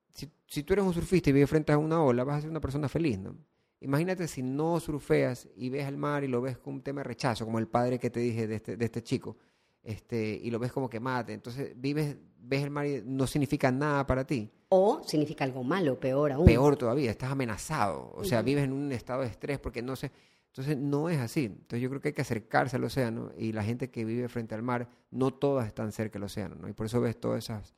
si, 0.10 0.64
tú 0.64 0.74
eres 0.74 0.84
un 0.84 0.92
surfista 0.92 1.30
y 1.30 1.34
vives 1.34 1.52
frente 1.52 1.72
a 1.72 1.78
una 1.78 2.02
ola, 2.02 2.24
vas 2.24 2.40
a 2.40 2.42
ser 2.42 2.50
una 2.50 2.60
persona 2.60 2.90
feliz, 2.90 3.20
¿no? 3.20 3.38
Imagínate 3.80 4.28
si 4.28 4.42
no 4.42 4.80
surfeas 4.80 5.48
y 5.56 5.70
ves 5.70 5.88
el 5.88 5.98
mar 5.98 6.24
y 6.24 6.28
lo 6.28 6.42
ves 6.42 6.58
con 6.58 6.74
un 6.74 6.82
tema 6.82 7.02
de 7.02 7.10
rechazo, 7.10 7.46
como 7.46 7.60
el 7.60 7.68
padre 7.68 8.00
que 8.00 8.10
te 8.10 8.20
dije 8.20 8.48
de 8.48 8.56
este, 8.56 8.76
de 8.76 8.86
este 8.86 9.04
chico, 9.04 9.38
este, 9.84 10.40
y 10.42 10.50
lo 10.50 10.58
ves 10.58 10.72
como 10.72 10.90
que 10.90 11.00
mate. 11.00 11.34
Entonces, 11.34 11.74
vives, 11.76 12.18
ves 12.40 12.64
el 12.64 12.72
mar 12.72 12.88
y 12.88 13.04
no 13.06 13.28
significa 13.28 13.72
nada 13.72 14.08
para 14.08 14.26
ti. 14.26 14.50
O 14.70 15.04
significa 15.06 15.44
algo 15.44 15.64
malo, 15.64 16.00
peor 16.00 16.32
aún. 16.32 16.48
Peor 16.48 16.76
todavía, 16.76 17.12
estás 17.12 17.30
amenazado. 17.32 18.14
O 18.16 18.24
sea, 18.24 18.42
vives 18.42 18.64
en 18.64 18.74
un 18.74 18.92
estado 18.94 19.22
de 19.22 19.28
estrés 19.28 19.60
porque 19.60 19.84
no 19.84 19.96
sé. 19.96 20.12
Entonces 20.52 20.78
no 20.78 21.10
es 21.10 21.20
así. 21.20 21.46
Entonces 21.46 21.82
yo 21.82 21.90
creo 21.90 22.02
que 22.02 22.10
hay 22.10 22.14
que 22.14 22.22
acercarse 22.22 22.76
al 22.76 22.84
océano 22.84 23.32
y 23.38 23.54
la 23.54 23.64
gente 23.64 23.90
que 23.90 24.04
vive 24.04 24.28
frente 24.28 24.54
al 24.54 24.62
mar, 24.62 24.90
no 25.10 25.32
todas 25.32 25.66
están 25.66 25.94
cerca 25.94 26.14
del 26.14 26.24
océano, 26.24 26.56
¿no? 26.60 26.68
Y 26.68 26.74
por 26.74 26.88
eso 26.88 27.00
ves 27.00 27.18
todas 27.18 27.46
esas 27.46 27.74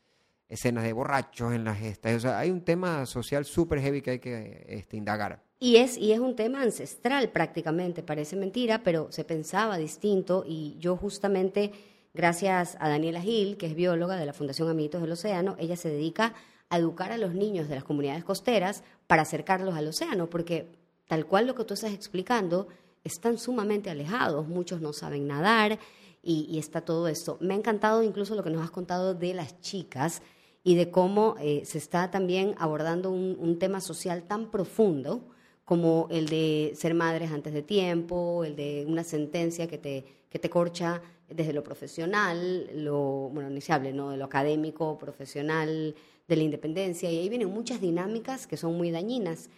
escenas 0.49 0.83
de 0.83 0.93
borrachos 0.93 1.53
en 1.53 1.63
las 1.63 1.77
gestas. 1.77 2.15
O 2.15 2.19
sea, 2.19 2.39
hay 2.39 2.49
un 2.49 2.61
tema 2.61 3.05
social 3.05 3.45
súper 3.45 3.79
heavy 3.79 4.01
que 4.01 4.11
hay 4.11 4.19
que 4.19 4.65
este, 4.67 4.97
indagar. 4.97 5.43
Y 5.59 5.77
es, 5.77 5.97
y 5.97 6.13
es 6.13 6.19
un 6.19 6.35
tema 6.35 6.61
ancestral 6.61 7.29
prácticamente, 7.29 8.03
parece 8.03 8.35
mentira, 8.35 8.83
pero 8.83 9.11
se 9.11 9.23
pensaba 9.23 9.77
distinto 9.77 10.43
y 10.45 10.75
yo 10.79 10.97
justamente, 10.97 11.71
gracias 12.13 12.75
a 12.79 12.89
Daniela 12.89 13.21
Gil, 13.21 13.55
que 13.57 13.67
es 13.67 13.75
bióloga 13.75 14.17
de 14.17 14.25
la 14.25 14.33
Fundación 14.33 14.67
Amiguitos 14.67 15.01
del 15.01 15.11
Océano, 15.11 15.55
ella 15.59 15.77
se 15.77 15.89
dedica 15.89 16.33
a 16.69 16.79
educar 16.79 17.11
a 17.11 17.17
los 17.17 17.33
niños 17.33 17.69
de 17.69 17.75
las 17.75 17.83
comunidades 17.83 18.23
costeras 18.23 18.83
para 19.07 19.21
acercarlos 19.21 19.75
al 19.75 19.87
océano, 19.87 20.29
porque 20.29 20.82
tal 21.07 21.25
cual 21.25 21.47
lo 21.47 21.55
que 21.55 21.65
tú 21.65 21.73
estás 21.73 21.93
explicando, 21.93 22.67
están 23.03 23.37
sumamente 23.37 23.89
alejados, 23.89 24.47
muchos 24.47 24.81
no 24.81 24.93
saben 24.93 25.27
nadar 25.27 25.79
y, 26.21 26.57
está 26.57 26.81
todo 26.81 27.07
esto. 27.07 27.37
Me 27.41 27.53
ha 27.53 27.57
encantado 27.57 28.01
incluso 28.01 28.35
lo 28.35 28.43
que 28.43 28.49
nos 28.49 28.63
has 28.63 28.71
contado 28.71 29.13
de 29.13 29.33
las 29.33 29.59
chicas 29.59 30.21
y 30.63 30.75
de 30.75 30.89
cómo 30.89 31.35
eh, 31.39 31.63
se 31.65 31.77
está 31.77 32.09
también 32.09 32.55
abordando 32.57 33.11
un, 33.11 33.59
tema 33.59 33.81
social 33.81 34.23
tan 34.23 34.49
profundo 34.49 35.27
como 35.65 36.07
el 36.09 36.27
de 36.27 36.73
ser 36.75 36.93
madres 36.93 37.31
antes 37.31 37.53
de 37.53 37.61
tiempo, 37.61 38.43
el 38.45 38.55
de 38.55 38.85
una 38.87 39.03
sentencia 39.03 39.67
que 39.67 39.77
te, 39.77 40.05
que 40.29 40.39
te 40.39 40.49
corcha 40.49 41.01
desde 41.29 41.53
lo 41.53 41.63
profesional, 41.63 42.69
lo, 42.73 43.29
bueno, 43.29 43.49
iniciable, 43.49 43.91
¿no? 43.91 44.11
De 44.11 44.17
lo 44.17 44.25
académico, 44.25 44.97
profesional, 44.97 45.95
de 46.27 46.35
la 46.35 46.43
independencia, 46.43 47.11
y 47.11 47.17
ahí 47.17 47.29
vienen 47.29 47.49
muchas 47.49 47.81
dinámicas 47.81 48.47
que 48.47 48.57
son 48.57 48.75
muy 48.75 48.91
dañinas. 48.91 49.49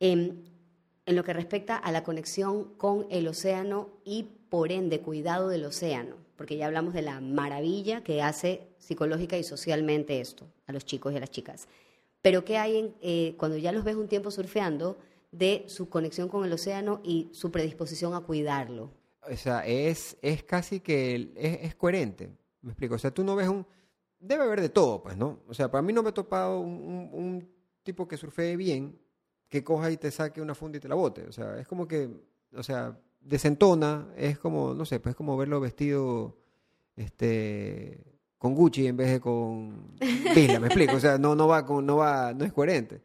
Em, 0.00 0.36
en 1.06 1.14
lo 1.14 1.24
que 1.24 1.32
respecta 1.32 1.76
a 1.76 1.92
la 1.92 2.02
conexión 2.02 2.64
con 2.76 3.06
el 3.10 3.28
océano 3.28 3.88
y 4.04 4.24
por 4.50 4.72
ende 4.72 5.00
cuidado 5.00 5.48
del 5.48 5.64
océano, 5.64 6.16
porque 6.36 6.56
ya 6.56 6.66
hablamos 6.66 6.94
de 6.94 7.02
la 7.02 7.20
maravilla 7.20 8.02
que 8.02 8.22
hace 8.22 8.66
psicológica 8.78 9.38
y 9.38 9.44
socialmente 9.44 10.20
esto 10.20 10.46
a 10.66 10.72
los 10.72 10.84
chicos 10.84 11.12
y 11.12 11.16
a 11.16 11.20
las 11.20 11.30
chicas. 11.30 11.68
Pero 12.22 12.44
¿qué 12.44 12.58
hay 12.58 12.76
en, 12.76 12.94
eh, 13.00 13.34
cuando 13.38 13.56
ya 13.56 13.70
los 13.70 13.84
ves 13.84 13.94
un 13.94 14.08
tiempo 14.08 14.32
surfeando 14.32 14.98
de 15.30 15.64
su 15.68 15.88
conexión 15.88 16.28
con 16.28 16.44
el 16.44 16.52
océano 16.52 17.00
y 17.04 17.28
su 17.32 17.52
predisposición 17.52 18.14
a 18.14 18.20
cuidarlo? 18.20 18.90
O 19.30 19.36
sea, 19.36 19.64
es, 19.64 20.16
es 20.22 20.42
casi 20.42 20.80
que 20.80 21.32
es, 21.36 21.74
coherente. 21.76 22.30
Me 22.62 22.72
explico. 22.72 22.94
O 22.94 22.98
sea, 22.98 23.12
tú 23.12 23.22
no 23.22 23.36
ves 23.36 23.48
un... 23.48 23.66
Debe 24.18 24.44
haber 24.44 24.60
de 24.60 24.68
todo, 24.68 25.02
pues, 25.02 25.16
¿no? 25.16 25.40
O 25.46 25.54
sea, 25.54 25.70
para 25.70 25.82
mí 25.82 25.92
no 25.92 26.02
me 26.02 26.10
he 26.10 26.12
topado 26.12 26.60
un, 26.60 27.10
un 27.12 27.48
tipo 27.82 28.08
que 28.08 28.16
surfee 28.16 28.56
bien 28.56 28.98
que 29.48 29.62
coja 29.64 29.90
y 29.90 29.96
te 29.96 30.10
saque 30.10 30.40
una 30.40 30.54
funda 30.54 30.78
y 30.78 30.80
te 30.80 30.88
la 30.88 30.94
bote. 30.94 31.24
O 31.28 31.32
sea, 31.32 31.58
es 31.58 31.66
como 31.66 31.86
que, 31.86 32.10
o 32.54 32.62
sea, 32.62 32.98
desentona, 33.20 34.08
es 34.16 34.38
como, 34.38 34.74
no 34.74 34.84
sé, 34.84 35.00
pues 35.00 35.12
es 35.12 35.16
como 35.16 35.36
verlo 35.36 35.60
vestido 35.60 36.38
este 36.96 38.16
con 38.38 38.54
Gucci 38.54 38.86
en 38.86 38.96
vez 38.96 39.10
de 39.10 39.20
con 39.20 39.96
Vila, 40.34 40.60
me 40.60 40.66
explico, 40.66 40.96
o 40.96 41.00
sea, 41.00 41.18
no, 41.18 41.34
no 41.34 41.48
va 41.48 41.64
con, 41.64 41.86
no 41.86 41.96
va, 41.96 42.32
no 42.34 42.44
es 42.44 42.52
coherente. 42.52 43.00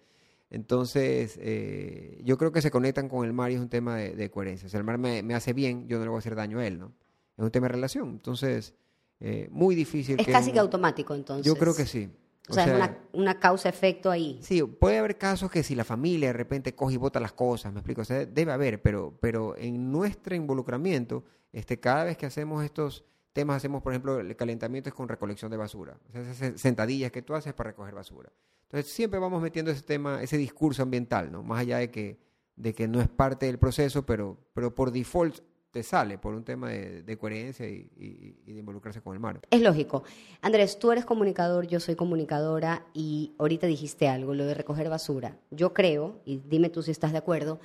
Entonces, 0.50 1.40
eh, 1.42 2.20
yo 2.26 2.38
creo 2.38 2.52
que 2.52 2.62
se 2.62 2.70
conectan 2.70 3.08
con 3.08 3.26
el 3.26 3.32
mar 3.32 3.52
y 3.52 3.56
es 3.56 3.62
un 3.62 3.70
tema 3.70 3.96
de, 3.96 4.30
coherencia. 4.30 4.68
O 4.68 4.70
sea, 4.70 4.80
el 4.80 4.84
mar 4.84 4.98
me, 4.98 5.24
me, 5.24 5.34
hace 5.34 5.54
bien, 5.54 5.88
yo 5.88 5.98
no 5.98 6.04
le 6.04 6.10
voy 6.10 6.18
a 6.18 6.20
hacer 6.20 6.36
daño 6.36 6.60
a 6.60 6.68
él, 6.68 6.78
¿no? 6.78 6.92
Es 7.38 7.46
un 7.46 7.52
tema 7.52 7.68
de 7.68 7.74
relación. 7.74 8.10
Entonces, 8.10 8.74
eh, 9.22 9.48
muy 9.50 9.76
difícil. 9.76 10.20
Es 10.20 10.28
casi 10.28 10.52
que 10.52 10.60
automático, 10.60 11.16
entonces. 11.16 11.46
Yo 11.46 11.56
creo 11.56 11.74
que 11.74 11.86
sí. 11.86 12.10
O, 12.52 12.54
sea, 12.54 12.66
es 12.66 12.76
una, 12.76 12.98
una 13.14 13.40
causa-efecto 13.40 14.12
ahí. 14.12 14.40
Sí, 14.42 14.62
puede 14.64 14.98
haber 14.98 15.18
casos 15.18 15.50
que 15.50 15.64
si 15.64 15.76
la 15.76 15.84
familia 15.84 16.28
de 16.28 16.34
repente 16.34 16.76
coge 16.76 16.96
y 16.96 16.98
bota 16.98 17.20
las 17.20 17.34
cosas, 17.34 17.72
me 17.74 17.80
explico, 17.80 18.02
o 18.02 18.06
sea, 18.06 18.26
debe 18.26 18.52
haber, 18.52 18.82
pero, 18.82 19.18
pero 19.20 19.56
en 19.58 19.92
nuestro 19.92 20.36
involucramiento, 20.36 21.24
este, 21.54 21.80
cada 21.80 22.04
vez 22.04 22.18
que 22.18 22.26
hacemos 22.26 22.64
estos 22.64 23.06
temas, 23.34 23.58
hacemos, 23.58 23.82
por 23.82 23.94
ejemplo, 23.94 24.20
el 24.20 24.36
calentamiento 24.36 24.90
es 24.90 24.96
con 24.96 25.08
recolección 25.08 25.50
de 25.50 25.58
basura, 25.58 25.98
o 26.10 26.12
sea, 26.12 26.22
esas 26.22 26.60
sentadillas 26.60 27.12
que 27.12 27.22
tú 27.22 27.34
haces 27.34 27.54
para 27.54 27.72
recoger 27.72 27.96
basura. 27.96 28.32
Entonces, 28.64 28.92
siempre 28.92 29.20
vamos 29.20 29.42
metiendo 29.42 29.72
ese 29.72 29.82
tema, 29.82 30.22
ese 30.22 30.38
discurso 30.38 30.84
ambiental, 30.84 31.32
¿no? 31.32 31.44
Más 31.44 31.60
allá 31.60 31.78
de 31.78 31.92
que, 31.92 32.20
de 32.56 32.74
que 32.74 32.88
no 32.88 33.02
es 33.02 33.10
parte 33.10 33.46
del 33.46 33.60
proceso, 33.60 34.06
pero, 34.06 34.38
pero 34.54 34.74
por 34.74 34.92
default 34.92 35.40
te 35.72 35.84
sale 35.84 36.18
por 36.18 36.34
un 36.34 36.44
tema 36.44 36.70
de, 36.70 37.18
coherencia 37.18 37.68
y, 37.68 38.36
de 38.46 38.60
involucrarse 38.60 39.02
con 39.02 39.14
el 39.14 39.20
mar. 39.20 39.40
Es 39.50 39.62
lógico. 39.62 40.04
Andrés, 40.42 40.78
tú 40.78 40.92
eres 40.92 41.06
comunicador, 41.06 41.66
yo 41.66 41.80
soy 41.80 41.96
comunicadora 41.96 42.86
y 42.94 43.34
ahorita 43.40 43.68
dijiste 43.68 44.10
algo, 44.10 44.34
lo 44.34 44.46
de 44.46 44.54
recoger 44.54 44.90
basura. 44.90 45.38
Yo 45.50 45.74
creo, 45.74 46.20
y 46.26 46.38
dime 46.46 46.70
tú 46.70 46.84
si 46.84 46.92
estás 46.92 47.14
de 47.14 47.18
acuerdo, 47.18 47.60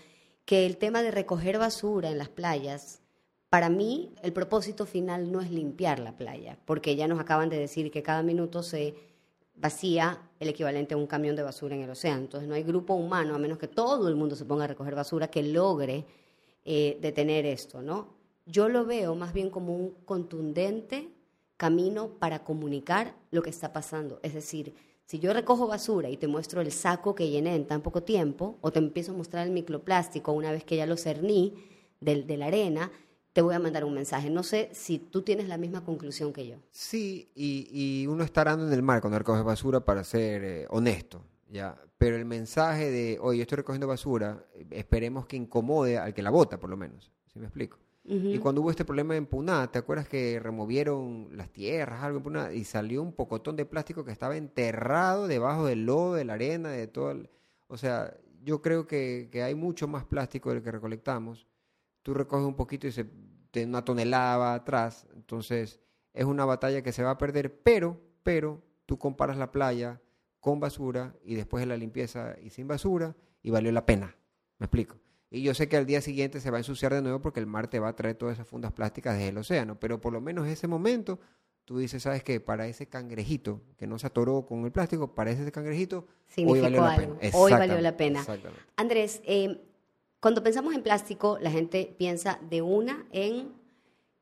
que 0.44 0.66
el 0.66 0.76
tema 0.76 1.02
de 1.02 1.10
recoger 1.10 1.58
basura 1.58 2.10
en 2.10 2.18
las 2.18 2.28
playas, 2.28 3.02
para 3.48 3.68
mí 3.68 4.14
el 4.22 4.32
propósito 4.32 4.86
final 4.86 5.32
no 5.32 5.40
es 5.40 5.50
limpiar 5.50 5.98
la 5.98 6.16
playa, 6.16 6.58
porque 6.64 6.94
ya 6.94 7.08
nos 7.08 7.18
acaban 7.18 7.48
de 7.48 7.58
decir 7.58 7.90
que 7.90 8.04
cada 8.04 8.22
minuto 8.22 8.62
se 8.62 8.94
vacía 9.56 10.20
el 10.38 10.48
equivalente 10.48 10.94
a 10.94 10.96
un 10.96 11.06
camión 11.06 11.34
de 11.34 11.42
basura 11.42 11.74
en 11.74 11.82
el 11.82 11.90
océano. 11.90 12.20
Entonces 12.20 12.48
no 12.48 12.54
hay 12.54 12.62
grupo 12.62 12.94
humano, 12.94 13.34
a 13.34 13.38
menos 13.38 13.58
que 13.58 13.66
todo 13.66 14.08
el 14.08 14.14
mundo 14.14 14.36
se 14.36 14.44
ponga 14.44 14.64
a 14.64 14.68
recoger 14.68 14.94
basura, 14.94 15.28
que 15.28 15.42
logre 15.42 16.04
eh, 16.68 16.98
detener 17.00 17.46
esto, 17.46 17.80
¿no? 17.80 18.08
Yo 18.44 18.68
lo 18.68 18.84
veo 18.84 19.14
más 19.14 19.32
bien 19.32 19.50
como 19.50 19.74
un 19.74 19.94
contundente 20.04 21.08
camino 21.56 22.08
para 22.18 22.42
comunicar 22.42 23.14
lo 23.30 23.42
que 23.42 23.50
está 23.50 23.72
pasando. 23.72 24.18
Es 24.24 24.34
decir, 24.34 24.74
si 25.06 25.20
yo 25.20 25.32
recojo 25.32 25.68
basura 25.68 26.10
y 26.10 26.16
te 26.16 26.26
muestro 26.26 26.60
el 26.60 26.72
saco 26.72 27.14
que 27.14 27.30
llené 27.30 27.54
en 27.54 27.68
tan 27.68 27.82
poco 27.82 28.02
tiempo, 28.02 28.58
o 28.60 28.72
te 28.72 28.80
empiezo 28.80 29.12
a 29.12 29.16
mostrar 29.16 29.46
el 29.46 29.52
microplástico 29.52 30.32
una 30.32 30.50
vez 30.50 30.64
que 30.64 30.76
ya 30.76 30.86
lo 30.86 30.96
cerní 30.96 31.54
de, 32.00 32.36
la 32.36 32.46
arena, 32.46 32.90
te 33.32 33.42
voy 33.42 33.54
a 33.54 33.60
mandar 33.60 33.84
un 33.84 33.94
mensaje. 33.94 34.28
No 34.28 34.42
sé 34.42 34.68
si 34.72 34.98
tú 34.98 35.22
tienes 35.22 35.46
la 35.46 35.58
misma 35.58 35.84
conclusión 35.84 36.32
que 36.32 36.48
yo. 36.48 36.56
Sí, 36.72 37.30
y, 37.36 38.04
uno 38.08 38.24
está 38.24 38.40
arando 38.40 38.66
en 38.66 38.72
el 38.72 38.82
mar 38.82 39.00
cuando 39.00 39.20
recoge 39.20 39.42
basura 39.42 39.84
para 39.84 40.02
ser 40.02 40.42
eh, 40.42 40.66
honesto. 40.68 41.22
¿Ya? 41.48 41.80
Pero 41.98 42.16
el 42.16 42.24
mensaje 42.24 42.90
de, 42.90 43.18
oye, 43.20 43.38
yo 43.38 43.42
estoy 43.42 43.56
recogiendo 43.56 43.86
basura, 43.86 44.44
esperemos 44.70 45.26
que 45.26 45.36
incomode 45.36 45.98
al 45.98 46.14
que 46.14 46.22
la 46.22 46.30
bota, 46.30 46.58
por 46.58 46.70
lo 46.70 46.76
menos. 46.76 47.12
¿Sí 47.26 47.38
me 47.38 47.46
explico? 47.46 47.78
Y 48.08 48.38
cuando 48.38 48.60
hubo 48.60 48.70
este 48.70 48.84
problema 48.84 49.16
en 49.16 49.26
Puná, 49.26 49.70
¿te 49.72 49.80
acuerdas 49.80 50.08
que 50.08 50.38
removieron 50.38 51.28
las 51.32 51.50
tierras, 51.50 52.04
algo 52.04 52.18
en 52.18 52.22
Puná, 52.22 52.52
y 52.52 52.62
salió 52.62 53.02
un 53.02 53.12
pocotón 53.12 53.56
de 53.56 53.66
plástico 53.66 54.04
que 54.04 54.12
estaba 54.12 54.36
enterrado 54.36 55.26
debajo 55.26 55.66
del 55.66 55.86
lodo, 55.86 56.14
de 56.14 56.24
la 56.24 56.34
arena, 56.34 56.68
de 56.68 56.86
todo 56.86 57.16
O 57.66 57.76
sea, 57.76 58.16
yo 58.44 58.62
creo 58.62 58.86
que, 58.86 59.28
que, 59.32 59.42
hay 59.42 59.56
mucho 59.56 59.88
más 59.88 60.04
plástico 60.04 60.50
del 60.50 60.62
que 60.62 60.70
recolectamos. 60.70 61.48
Tú 62.02 62.14
recoges 62.14 62.46
un 62.46 62.54
poquito 62.54 62.86
y 62.86 62.92
se 62.92 63.06
te 63.50 63.64
una 63.64 63.84
tonelada 63.84 64.36
va 64.36 64.54
atrás, 64.54 65.08
entonces 65.12 65.80
es 66.12 66.24
una 66.26 66.44
batalla 66.44 66.82
que 66.82 66.92
se 66.92 67.02
va 67.02 67.10
a 67.10 67.18
perder, 67.18 67.60
pero, 67.62 68.00
pero, 68.22 68.62
tú 68.86 68.98
comparas 68.98 69.36
la 69.36 69.50
playa 69.50 70.00
con 70.46 70.60
basura 70.60 71.12
y 71.24 71.34
después 71.34 71.60
de 71.60 71.66
la 71.66 71.76
limpieza 71.76 72.36
y 72.40 72.50
sin 72.50 72.68
basura 72.68 73.16
y 73.42 73.50
valió 73.50 73.72
la 73.72 73.84
pena. 73.84 74.14
¿Me 74.58 74.66
explico? 74.66 74.94
Y 75.28 75.42
yo 75.42 75.54
sé 75.54 75.68
que 75.68 75.76
al 75.76 75.86
día 75.86 76.00
siguiente 76.00 76.38
se 76.38 76.52
va 76.52 76.58
a 76.58 76.60
ensuciar 76.60 76.94
de 76.94 77.02
nuevo 77.02 77.20
porque 77.20 77.40
el 77.40 77.46
mar 77.46 77.66
te 77.66 77.80
va 77.80 77.88
a 77.88 77.96
traer 77.96 78.14
todas 78.14 78.34
esas 78.34 78.46
fundas 78.46 78.70
plásticas 78.70 79.14
desde 79.14 79.30
el 79.30 79.38
océano, 79.38 79.80
pero 79.80 80.00
por 80.00 80.12
lo 80.12 80.20
menos 80.20 80.46
ese 80.46 80.68
momento 80.68 81.18
tú 81.64 81.78
dices, 81.78 82.04
¿sabes 82.04 82.22
qué? 82.22 82.38
Para 82.38 82.68
ese 82.68 82.86
cangrejito 82.86 83.60
que 83.76 83.88
no 83.88 83.98
se 83.98 84.06
atoró 84.06 84.46
con 84.46 84.64
el 84.64 84.70
plástico, 84.70 85.16
para 85.16 85.32
ese 85.32 85.50
cangrejito, 85.50 86.06
hoy 86.36 86.60
valió 86.60 86.80
la 86.80 86.94
pena. 86.94 87.16
Hoy 87.32 87.50
valió 87.50 87.80
la 87.80 87.96
pena. 87.96 88.24
Andrés, 88.76 89.22
eh, 89.24 89.60
cuando 90.20 90.44
pensamos 90.44 90.76
en 90.76 90.84
plástico, 90.84 91.38
la 91.40 91.50
gente 91.50 91.92
piensa 91.98 92.38
de 92.48 92.62
una 92.62 93.04
en 93.10 93.52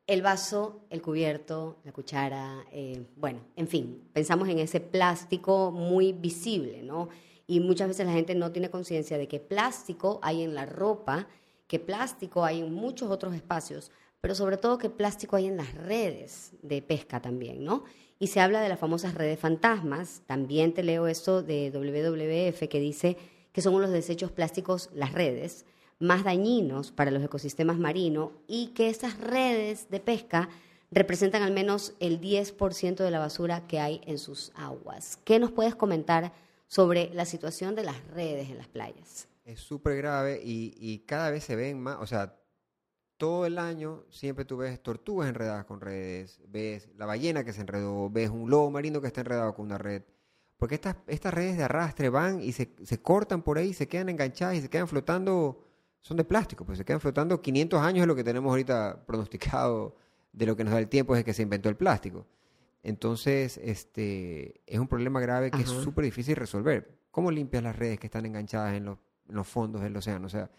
el 0.07 0.23
vaso, 0.23 0.85
el 0.91 1.01
cubierto, 1.01 1.79
la 1.85 1.93
cuchara, 1.93 2.65
eh, 2.73 3.07
bueno, 3.17 3.41
en 3.57 3.69
fin, 3.69 4.09
pensamos 4.13 4.49
en 4.49 4.59
ese 4.59 4.81
plástico 4.81 5.71
muy 5.71 6.13
visible, 6.13 6.83
¿no? 6.83 7.09
Y 7.47 7.61
muchas 7.61 7.89
veces 7.89 8.07
la 8.07 8.13
gente 8.13 8.35
no 8.35 8.53
tiene 8.53 8.71
conciencia 8.71 9.17
de 9.19 9.29
que 9.29 9.41
plástico 9.41 10.19
hay 10.23 10.43
en 10.43 10.55
la 10.55 10.67
ropa, 10.67 11.27
que 11.67 11.79
plástico 11.79 12.45
hay 12.45 12.61
en 12.61 12.75
muchos 12.75 13.11
otros 13.11 13.35
espacios, 13.35 13.91
pero 14.21 14.35
sobre 14.35 14.57
todo 14.57 14.79
que 14.79 14.91
plástico 14.91 15.37
hay 15.37 15.47
en 15.47 15.57
las 15.57 15.75
redes 15.75 16.53
de 16.63 16.83
pesca 16.83 17.21
también, 17.21 17.65
¿no? 17.65 17.85
Y 18.19 18.29
se 18.29 18.41
habla 18.41 18.61
de 18.61 18.69
las 18.69 18.79
famosas 18.79 19.15
redes 19.15 19.39
fantasmas, 19.39 20.23
también 20.27 20.73
te 20.73 20.83
leo 20.83 21.07
esto 21.07 21.43
de 21.43 21.71
WWF 21.71 22.69
que 22.69 22.81
dice 22.81 23.17
que 23.53 23.63
son 23.63 23.81
los 23.81 23.91
desechos 23.91 24.33
plásticos 24.33 24.91
las 24.95 25.13
redes, 25.13 25.65
más 26.05 26.23
dañinos 26.23 26.93
para 26.93 27.11
los 27.11 27.23
ecosistemas 27.23 27.79
marinos 27.79 28.31
y 28.47 28.69
que 28.69 28.89
estas 28.89 29.19
redes 29.19 29.91
de 29.91 30.01
pesca 30.01 30.49
representan 30.91 31.43
al 31.43 31.53
menos 31.53 31.95
el 31.99 32.21
10% 32.21 32.97
de 32.97 33.11
la 33.11 33.19
basura 33.19 33.67
que 33.67 33.81
hay 33.81 34.01
en 34.07 34.19
sus 34.19 34.53
aguas. 34.55 35.19
¿Qué 35.25 35.39
nos 35.39 35.51
puedes 35.51 35.75
comentar 35.75 36.33
sobre 36.67 37.13
la 37.15 37.25
situación 37.25 37.75
de 37.75 37.85
las 37.85 38.07
redes 38.09 38.51
en 38.51 38.59
las 38.59 38.69
playas? 38.69 39.29
Es 39.45 39.61
súper 39.61 39.97
grave 39.97 40.41
y, 40.43 40.99
cada 41.07 41.31
vez 41.31 41.45
se 41.45 41.57
ven 41.57 41.81
más, 41.81 41.99
o 42.01 42.07
sea, 42.07 42.39
todo 43.17 43.47
el 43.47 43.59
año 43.59 44.05
siempre 44.11 44.45
tú 44.45 44.57
ves 44.59 44.83
tortugas 44.83 45.29
enredadas 45.29 45.65
con 45.65 45.81
redes, 45.81 46.41
ves 46.49 46.89
la 46.97 47.07
ballena 47.07 47.45
que 47.45 47.53
se 47.53 47.63
enredó, 47.63 48.11
ves 48.11 48.31
un 48.31 48.51
lobo 48.51 48.71
marino 48.71 49.01
que 49.01 49.07
está 49.07 49.21
enredado 49.21 49.55
con 49.55 49.67
una 49.67 49.79
red. 49.79 50.03
Porque 50.57 50.77
estas, 50.77 50.97
estas 51.09 51.35
redes 51.35 51.57
de 51.57 51.65
arrastre 51.65 52.09
van 52.09 52.43
y 52.43 52.53
se, 52.53 52.75
se 52.85 53.03
cortan 53.03 53.43
por 53.43 53.59
ahí, 53.59 53.75
se 53.75 53.89
quedan 53.89 54.09
enganchadas 54.09 54.57
y 54.57 54.63
se 54.63 54.71
quedan 54.71 54.89
flotando 54.89 55.64
son 56.05 56.19
de 56.19 56.25
plástico, 56.25 56.67
pues 56.67 56.77
se 56.77 56.85
quedan 56.85 57.01
flotando 57.01 57.41
500 57.41 57.81
años 57.81 58.03
es 58.03 58.07
lo 58.07 58.15
que 58.15 58.23
tenemos 58.23 58.51
ahorita 58.51 59.03
pronosticado 59.07 59.97
de 60.33 60.47
lo 60.47 60.55
que 60.55 60.63
nos 60.63 60.75
da 60.75 60.79
el 60.79 60.89
tiempo 60.89 61.15
desde 61.15 61.25
que 61.25 61.33
se 61.33 61.43
inventó 61.43 61.71
el 61.71 61.77
plástico. 61.77 62.27
Entonces, 62.83 63.59
este, 63.63 64.61
es 64.67 64.79
un 64.79 64.87
problema 64.87 65.19
grave 65.19 65.51
que 65.51 65.63
es 65.63 65.69
súper 65.71 66.05
difícil 66.05 66.37
resolver. 66.37 66.99
¿Cómo 67.11 67.31
limpias 67.31 67.63
las 67.63 67.75
redes 67.75 67.99
que 67.99 68.09
están 68.09 68.27
enganchadas 68.27 68.75
en 68.75 68.85
los, 68.85 69.49
fondos 69.49 69.81
del 69.81 69.97
océano? 69.97 70.27
O 70.27 70.29
sea, 70.29 70.51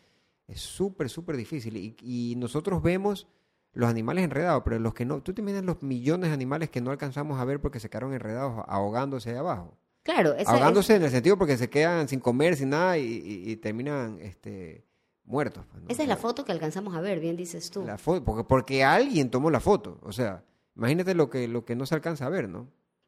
es 0.47 0.61
súper, 0.61 1.09
súper 1.09 1.37
difícil. 1.37 1.77
Y, 1.77 2.33
nosotros 2.37 2.81
vemos 2.81 3.27
los 3.73 3.87
animales 3.87 4.23
enredados, 4.23 4.63
pero 4.65 4.79
los 4.79 4.95
que 4.95 5.05
no, 5.05 5.21
tú 5.21 5.33
te 5.33 5.41
imaginas 5.41 5.65
los 5.65 5.83
millones 5.83 6.31
de 6.31 6.33
animales 6.33 6.71
que 6.71 6.81
no 6.81 6.89
alcanzamos 6.89 7.39
a 7.39 7.45
ver 7.45 7.61
porque 7.61 7.79
se 7.79 7.89
quedaron 7.89 8.13
enredados 8.13 8.63
ahogándose 8.67 9.29
ahí 9.29 9.35
abajo. 9.35 9.77
Claro, 10.01 10.33
ahogándose 10.47 10.95
en 10.95 11.03
el 11.03 11.11
sentido 11.11 11.37
porque 11.37 11.57
se 11.57 11.69
quedan 11.69 12.07
sin 12.07 12.19
comer, 12.19 12.55
sin 12.55 12.69
nada 12.69 12.97
y, 12.97 13.21
y 13.45 13.55
terminan 13.57 14.17
este, 14.19 14.85
muertos. 15.25 15.65
Pues, 15.71 15.83
Esa 15.89 16.03
es 16.03 16.09
la 16.09 16.17
foto 16.17 16.45
que 16.45 16.51
alcanzamos 16.51 16.95
a 16.95 17.01
ver, 17.01 17.19
bien 17.19 17.35
dices 17.35 17.71
tú. 17.71 17.83
La 17.85 17.97
foto, 17.97 18.23
porque, 18.23 18.43
porque 18.43 18.83
alguien 18.83 19.29
tomó 19.29 19.49
la 19.49 19.59
foto. 19.59 19.99
O 20.01 20.11
sea, 20.11 20.43
imagínate 20.75 21.15
lo 21.15 21.29
que, 21.29 21.47
lo 21.47 21.65
que 21.65 21.75
no 21.75 21.85
se 21.85 21.95
alcanza 21.95 22.25
a 22.25 22.29
ver, 22.29 22.49
¿no? 22.49 22.67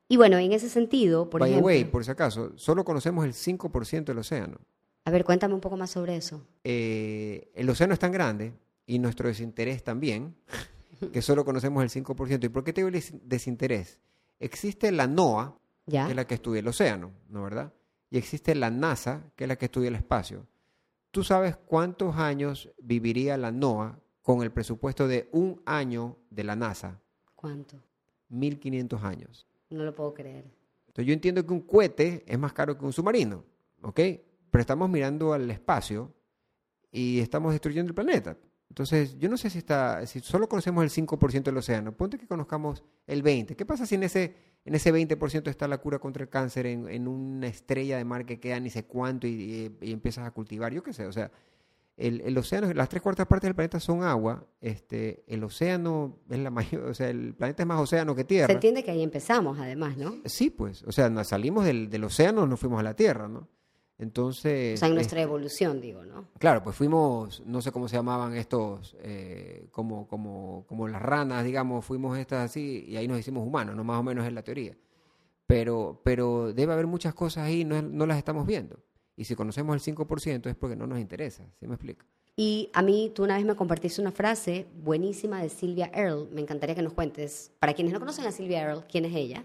Y 0.10 0.18
bueno, 0.18 0.38
en 0.38 0.54
ese 0.54 0.70
sentido, 0.70 1.30
por 1.30 1.42
ejemplo... 1.42 1.66
way, 1.66 1.84
por 1.84 2.06
si 2.06 2.12
acaso, 2.12 2.54
solo 2.58 2.86
conocemos 2.86 3.26
el 3.26 3.34
5% 3.34 4.06
del 4.06 4.20
océano. 4.20 4.58
A 5.04 5.12
ver, 5.12 5.26
cuéntame 5.26 5.54
un 5.54 5.62
poco 5.62 5.78
más 5.78 5.92
sobre 5.92 6.16
eso. 6.16 6.46
Eh, 6.64 7.52
el 7.56 7.70
océano 7.70 7.94
es 7.94 8.00
tan 8.00 8.12
grande, 8.12 8.54
y 8.86 9.00
nuestro 9.00 9.28
desinterés 9.28 9.84
también, 9.84 10.36
que 11.14 11.22
solo 11.22 11.46
conocemos 11.46 11.84
el 11.84 12.04
5%. 12.04 12.44
¿Y 12.46 12.50
por 12.50 12.64
qué 12.64 12.74
te 12.74 12.84
digo 12.84 12.98
desinterés? 13.24 14.00
Existe 14.40 14.92
la 14.92 15.08
NOAA, 15.08 15.56
que 15.86 15.98
es 15.98 16.16
la 16.16 16.26
que 16.26 16.36
estudia 16.36 16.60
el 16.60 16.68
océano, 16.68 17.12
¿no 17.30 17.44
verdad? 17.44 17.74
Y 18.10 18.18
existe 18.18 18.56
la 18.56 18.72
NASA, 18.72 19.24
que 19.36 19.44
es 19.44 19.48
la 19.48 19.58
que 19.58 19.66
estudia 19.66 19.90
el 19.90 19.96
espacio. 19.96 20.46
¿Tú 21.18 21.24
sabes 21.24 21.58
cuántos 21.58 22.16
años 22.16 22.70
viviría 22.78 23.38
la 23.38 23.52
NOAA 23.52 24.00
con 24.22 24.44
el 24.44 24.52
presupuesto 24.52 25.08
de 25.08 25.28
un 25.32 25.60
año 25.66 26.16
de 26.30 26.44
la 26.44 26.56
NASA? 26.56 27.02
¿Cuánto? 27.36 27.76
1.500 28.30 29.02
años. 29.02 29.48
No 29.72 29.84
lo 29.84 29.96
puedo 29.96 30.14
creer. 30.14 30.46
Entonces 30.86 31.08
yo 31.08 31.14
entiendo 31.14 31.44
que 31.44 31.54
un 31.54 31.62
cohete 31.62 32.24
es 32.28 32.38
más 32.38 32.54
caro 32.54 32.78
que 32.78 32.86
un 32.86 32.94
submarino, 32.94 33.44
¿ok? 33.82 33.96
Pero 33.96 34.62
estamos 34.62 34.88
mirando 34.92 35.34
al 35.34 35.50
espacio 35.50 36.14
y 36.92 37.20
estamos 37.20 37.52
destruyendo 37.52 37.90
el 37.90 37.96
planeta. 37.96 38.38
Entonces, 38.70 39.18
yo 39.18 39.30
no 39.30 39.38
sé 39.38 39.50
si 39.50 39.58
está, 39.58 40.06
si 40.06 40.20
solo 40.20 40.48
conocemos 40.48 40.84
el 40.84 40.90
5% 40.90 41.44
del 41.44 41.58
océano, 41.58 41.94
ponte 41.94 42.18
que 42.18 42.28
conozcamos 42.28 42.84
el 43.08 43.24
20%. 43.24 43.56
¿Qué 43.56 43.66
pasa 43.66 43.86
si 43.86 43.96
en 43.96 44.04
ese, 44.04 44.36
en 44.66 44.76
ese 44.76 44.94
20% 44.94 45.48
está 45.48 45.68
la 45.68 45.78
cura 45.78 46.00
contra 46.00 46.24
el 46.24 46.30
cáncer 46.30 46.66
en, 46.66 47.08
una 47.08 47.48
estrella 47.48 47.98
de 47.98 48.06
mar 48.06 48.26
que 48.26 48.40
queda 48.40 48.60
ni 48.60 48.70
sé 48.70 48.86
cuánto 48.86 49.26
y, 49.26 49.76
empiezas 49.82 50.28
a 50.28 50.32
cultivar? 50.32 50.74
Yo 50.74 50.84
qué 50.84 50.94
sé, 50.94 51.06
o 51.06 51.12
sea, 51.12 51.32
el, 51.96 52.22
el, 52.22 52.38
océano, 52.38 52.72
las 52.74 52.90
tres 52.90 53.02
cuartas 53.02 53.26
partes 53.26 53.48
del 53.48 53.56
planeta 53.56 53.80
son 53.80 54.04
agua, 54.04 54.46
este, 54.62 55.24
el 55.28 55.44
océano 55.44 56.20
es 56.30 56.38
la 56.38 56.52
mayor, 56.52 56.84
o 56.84 56.94
sea, 56.94 57.10
el 57.10 57.34
planeta 57.34 57.64
es 57.64 57.68
más 57.68 57.80
océano 57.80 58.14
que 58.16 58.26
tierra. 58.26 58.48
Se 58.48 58.54
entiende 58.54 58.84
que 58.84 58.92
ahí 58.92 59.02
empezamos, 59.02 59.58
además, 59.58 59.98
¿no? 59.98 60.14
Sí, 60.26 60.52
pues, 60.52 60.84
o 60.84 60.92
sea, 60.92 61.24
salimos 61.24 61.66
del, 61.66 61.90
del 61.90 62.04
océano, 62.04 62.46
nos 62.46 62.60
fuimos 62.60 62.80
a 62.80 62.84
la 62.84 62.96
tierra, 62.96 63.28
¿no? 63.28 63.48
Entonces... 64.00 64.76
O 64.76 64.78
sea, 64.78 64.90
en 64.90 64.96
nuestra 64.96 65.22
evolución, 65.22 65.82
digo, 65.82 66.06
¿no? 66.06 66.28
Claro, 66.38 66.64
pues 66.64 66.76
fuimos, 66.76 67.42
no 67.46 67.62
sé 67.62 67.72
cómo 67.72 67.88
se 67.88 67.96
llamaban 67.96 68.36
estos, 68.36 68.96
eh, 69.02 69.68
como, 69.72 70.08
como, 70.08 70.66
como 70.68 70.88
las 70.88 71.02
ranas, 71.02 71.44
digamos, 71.44 71.84
fuimos 71.84 72.18
estas 72.18 72.52
así 72.52 72.86
y 72.88 72.98
ahí 72.98 73.08
nos 73.08 73.20
hicimos 73.20 73.46
humanos, 73.46 73.76
¿no? 73.76 73.84
Más 73.84 74.00
o 74.00 74.04
menos 74.04 74.26
es 74.26 74.34
la 74.34 74.44
teoría. 74.44 74.78
pero, 75.48 76.02
pero 76.04 76.54
debe 76.54 76.74
haber 76.74 76.88
muchas 76.88 77.14
cosas 77.14 77.46
ahí, 77.46 77.66
no, 77.66 77.82
no 77.82 78.06
las 78.06 78.18
estamos 78.18 78.46
viendo. 78.46 78.80
Y 79.16 79.24
si 79.24 79.36
conocemos 79.36 79.76
el 79.76 79.96
5% 79.96 80.48
es 80.48 80.56
porque 80.56 80.76
no 80.76 80.86
nos 80.86 81.00
interesa, 81.00 81.44
¿sí 81.60 81.68
me 81.68 81.74
explico? 81.74 82.06
Y 82.40 82.70
a 82.74 82.84
mí, 82.84 83.12
tú 83.16 83.24
una 83.24 83.36
vez 83.38 83.46
me 83.46 83.56
compartiste 83.56 84.00
una 84.00 84.12
frase 84.12 84.68
buenísima 84.84 85.42
de 85.42 85.50
Silvia 85.50 85.90
Earle. 85.92 86.28
Me 86.32 86.42
encantaría 86.42 86.76
que 86.76 86.84
nos 86.84 86.94
cuentes, 86.94 87.52
para 87.58 87.74
quienes 87.74 87.92
no 87.94 88.00
conocen 88.00 88.28
a 88.28 88.32
Silvia 88.32 88.62
Earle, 88.62 88.84
quién 88.88 89.06
es 89.06 89.16
ella. 89.16 89.44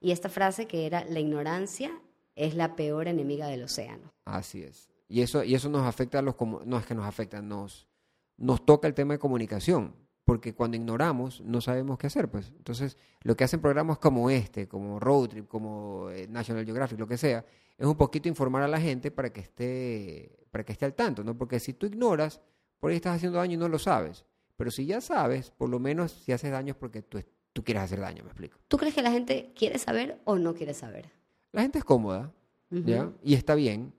Y 0.00 0.10
esta 0.10 0.28
frase 0.28 0.66
que 0.66 0.86
era, 0.86 1.04
la 1.04 1.20
ignorancia 1.20 1.92
es 2.36 2.54
la 2.54 2.76
peor 2.76 3.08
enemiga 3.08 3.46
del 3.46 3.64
océano. 3.64 4.12
Así 4.24 4.62
es. 4.62 4.88
Y 5.08 5.22
eso, 5.22 5.44
y 5.44 5.54
eso 5.54 5.68
nos 5.68 5.86
afecta 5.86 6.18
a 6.18 6.22
los... 6.22 6.36
No 6.64 6.78
es 6.78 6.86
que 6.86 6.94
nos 6.94 7.06
afecta, 7.06 7.42
nos, 7.42 7.88
nos 8.36 8.64
toca 8.64 8.88
el 8.88 8.94
tema 8.94 9.14
de 9.14 9.18
comunicación. 9.18 9.94
Porque 10.24 10.54
cuando 10.54 10.76
ignoramos, 10.76 11.40
no 11.40 11.60
sabemos 11.60 11.98
qué 11.98 12.06
hacer. 12.06 12.30
pues 12.30 12.52
Entonces, 12.56 12.96
lo 13.22 13.36
que 13.36 13.44
hacen 13.44 13.60
programas 13.60 13.98
como 13.98 14.30
este, 14.30 14.68
como 14.68 15.00
Road 15.00 15.28
Trip, 15.28 15.48
como 15.48 16.10
eh, 16.10 16.28
National 16.28 16.64
Geographic, 16.64 16.98
lo 16.98 17.08
que 17.08 17.18
sea, 17.18 17.44
es 17.76 17.86
un 17.86 17.96
poquito 17.96 18.28
informar 18.28 18.62
a 18.62 18.68
la 18.68 18.80
gente 18.80 19.10
para 19.10 19.32
que 19.32 19.40
esté, 19.40 20.46
para 20.50 20.64
que 20.64 20.72
esté 20.72 20.84
al 20.84 20.94
tanto, 20.94 21.24
¿no? 21.24 21.36
Porque 21.36 21.58
si 21.58 21.74
tú 21.74 21.86
ignoras, 21.86 22.40
por 22.78 22.90
ahí 22.90 22.96
estás 22.96 23.16
haciendo 23.16 23.38
daño 23.38 23.54
y 23.54 23.56
no 23.56 23.68
lo 23.68 23.78
sabes. 23.78 24.24
Pero 24.56 24.70
si 24.70 24.86
ya 24.86 25.00
sabes, 25.00 25.50
por 25.50 25.68
lo 25.68 25.80
menos 25.80 26.12
si 26.12 26.30
haces 26.30 26.52
daño 26.52 26.70
es 26.70 26.76
porque 26.76 27.02
tú, 27.02 27.20
tú 27.52 27.64
quieres 27.64 27.82
hacer 27.82 28.00
daño, 28.00 28.22
me 28.22 28.30
explico. 28.30 28.58
¿Tú 28.68 28.76
crees 28.76 28.94
que 28.94 29.02
la 29.02 29.10
gente 29.10 29.52
quiere 29.56 29.78
saber 29.78 30.20
o 30.24 30.38
no 30.38 30.54
quiere 30.54 30.72
saber? 30.72 31.10
La 31.52 31.62
gente 31.62 31.78
es 31.78 31.84
cómoda, 31.84 32.32
¿ya? 32.70 33.12
Y 33.22 33.34
está 33.34 33.54
bien, 33.54 33.92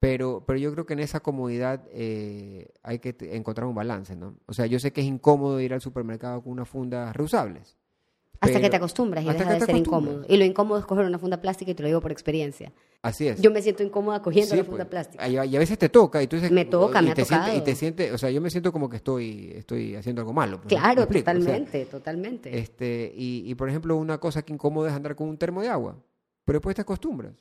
pero, 0.00 0.44
pero 0.46 0.58
yo 0.58 0.72
creo 0.72 0.86
que 0.86 0.92
en 0.92 1.00
esa 1.00 1.20
comodidad 1.20 1.84
eh, 1.90 2.70
hay 2.82 2.98
que 2.98 3.16
encontrar 3.32 3.66
un 3.66 3.74
balance, 3.74 4.14
¿no? 4.14 4.36
O 4.46 4.52
sea, 4.52 4.66
yo 4.66 4.78
sé 4.78 4.92
que 4.92 5.00
es 5.00 5.06
incómodo 5.06 5.60
ir 5.60 5.74
al 5.74 5.80
supermercado 5.80 6.42
con 6.42 6.52
unas 6.52 6.68
fundas 6.68 7.14
reusables. 7.16 7.76
Hasta 8.40 8.60
que 8.60 8.70
te 8.70 8.76
acostumbras 8.76 9.24
y 9.24 9.28
deja 9.28 9.54
de 9.54 9.60
ser 9.60 9.76
incómodo. 9.76 10.24
Y 10.28 10.36
lo 10.36 10.44
incómodo 10.44 10.78
es 10.78 10.86
coger 10.86 11.04
una 11.04 11.18
funda 11.18 11.40
plástica 11.40 11.72
y 11.72 11.74
te 11.74 11.82
lo 11.82 11.88
digo 11.88 12.00
por 12.00 12.12
experiencia. 12.12 12.72
Así 13.02 13.26
es. 13.26 13.40
Yo 13.40 13.50
me 13.50 13.62
siento 13.62 13.82
incómoda 13.82 14.22
cogiendo 14.22 14.54
la 14.54 14.64
funda 14.64 14.84
pues. 14.84 14.90
plástica. 14.90 15.28
Y 15.28 15.36
a, 15.36 15.58
veces 15.58 15.78
te 15.78 15.88
toca 15.88 16.22
y 16.22 16.28
tú 16.28 16.36
dices... 16.36 16.50
Me 16.52 16.64
toca, 16.64 17.02
me 17.02 17.10
ha 17.10 17.14
te 17.14 17.22
tocado. 17.22 17.56
y 17.56 17.60
te 17.62 17.74
sientes, 17.74 18.12
o 18.12 18.18
sea, 18.18 18.30
yo 18.30 18.40
me 18.40 18.50
siento 18.50 18.72
como 18.72 18.88
que 18.88 18.96
estoy, 18.96 19.52
estoy 19.56 19.96
haciendo 19.96 20.22
algo 20.22 20.32
malo. 20.32 20.60
Pues, 20.60 20.68
claro, 20.68 21.06
totalmente, 21.06 21.84
totalmente. 21.86 22.56
Este, 22.56 23.12
y, 23.14 23.42
y, 23.46 23.54
por 23.56 23.68
ejemplo, 23.68 23.96
una 23.96 24.18
cosa 24.18 24.42
que 24.42 24.52
incomoda 24.52 24.90
es 24.90 24.94
andar 24.94 25.16
con 25.16 25.28
un 25.28 25.36
termo 25.36 25.62
de 25.62 25.68
agua. 25.68 25.96
Pero 26.48 26.60
después 26.60 26.74
te 26.74 26.80
acostumbras. 26.80 27.34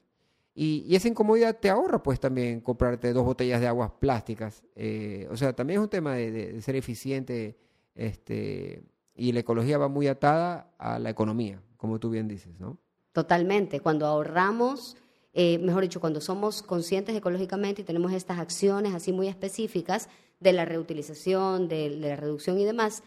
Y, 0.53 0.83
y, 0.85 0.97
esa 0.97 1.07
incomodidad 1.07 1.55
te 1.57 1.69
ahorra, 1.69 2.03
pues, 2.03 2.19
también 2.19 2.59
comprarte 2.59 3.13
dos 3.13 3.23
botellas 3.23 3.61
de 3.61 3.67
aguas 3.67 3.89
plásticas. 4.01 4.63
Eh, 4.75 5.29
o 5.31 5.37
sea, 5.37 5.53
también 5.53 5.79
es 5.79 5.83
un 5.85 5.89
tema 5.89 6.15
de, 6.15 6.61
ser 6.61 6.75
eficiente 6.75 7.57
este, 7.95 8.83
y 9.15 9.31
la 9.31 9.39
ecología 9.39 9.77
va 9.77 9.87
muy 9.87 10.07
atada 10.07 10.73
a 10.77 10.99
la 10.99 11.09
economía, 11.09 11.61
como 11.77 12.01
tú 12.01 12.09
bien 12.09 12.27
dices, 12.27 12.59
¿no? 12.59 12.79
Totalmente. 13.13 13.79
Cuando 13.79 14.05
ahorramos, 14.05 14.97
eh, 15.33 15.57
mejor 15.59 15.83
dicho, 15.83 16.01
cuando 16.01 16.19
somos 16.19 16.61
conscientes 16.61 17.15
ecológicamente 17.15 17.83
y 17.83 17.85
tenemos 17.85 18.11
estas 18.11 18.39
acciones 18.39 18.93
así 18.93 19.13
muy 19.13 19.29
específicas 19.29 20.09
de 20.41 20.51
la 20.51 20.65
reutilización, 20.65 21.69
de 21.69 21.91
la 21.91 22.17
reducción 22.17 22.59
y 22.59 22.65
demás, 22.65 23.03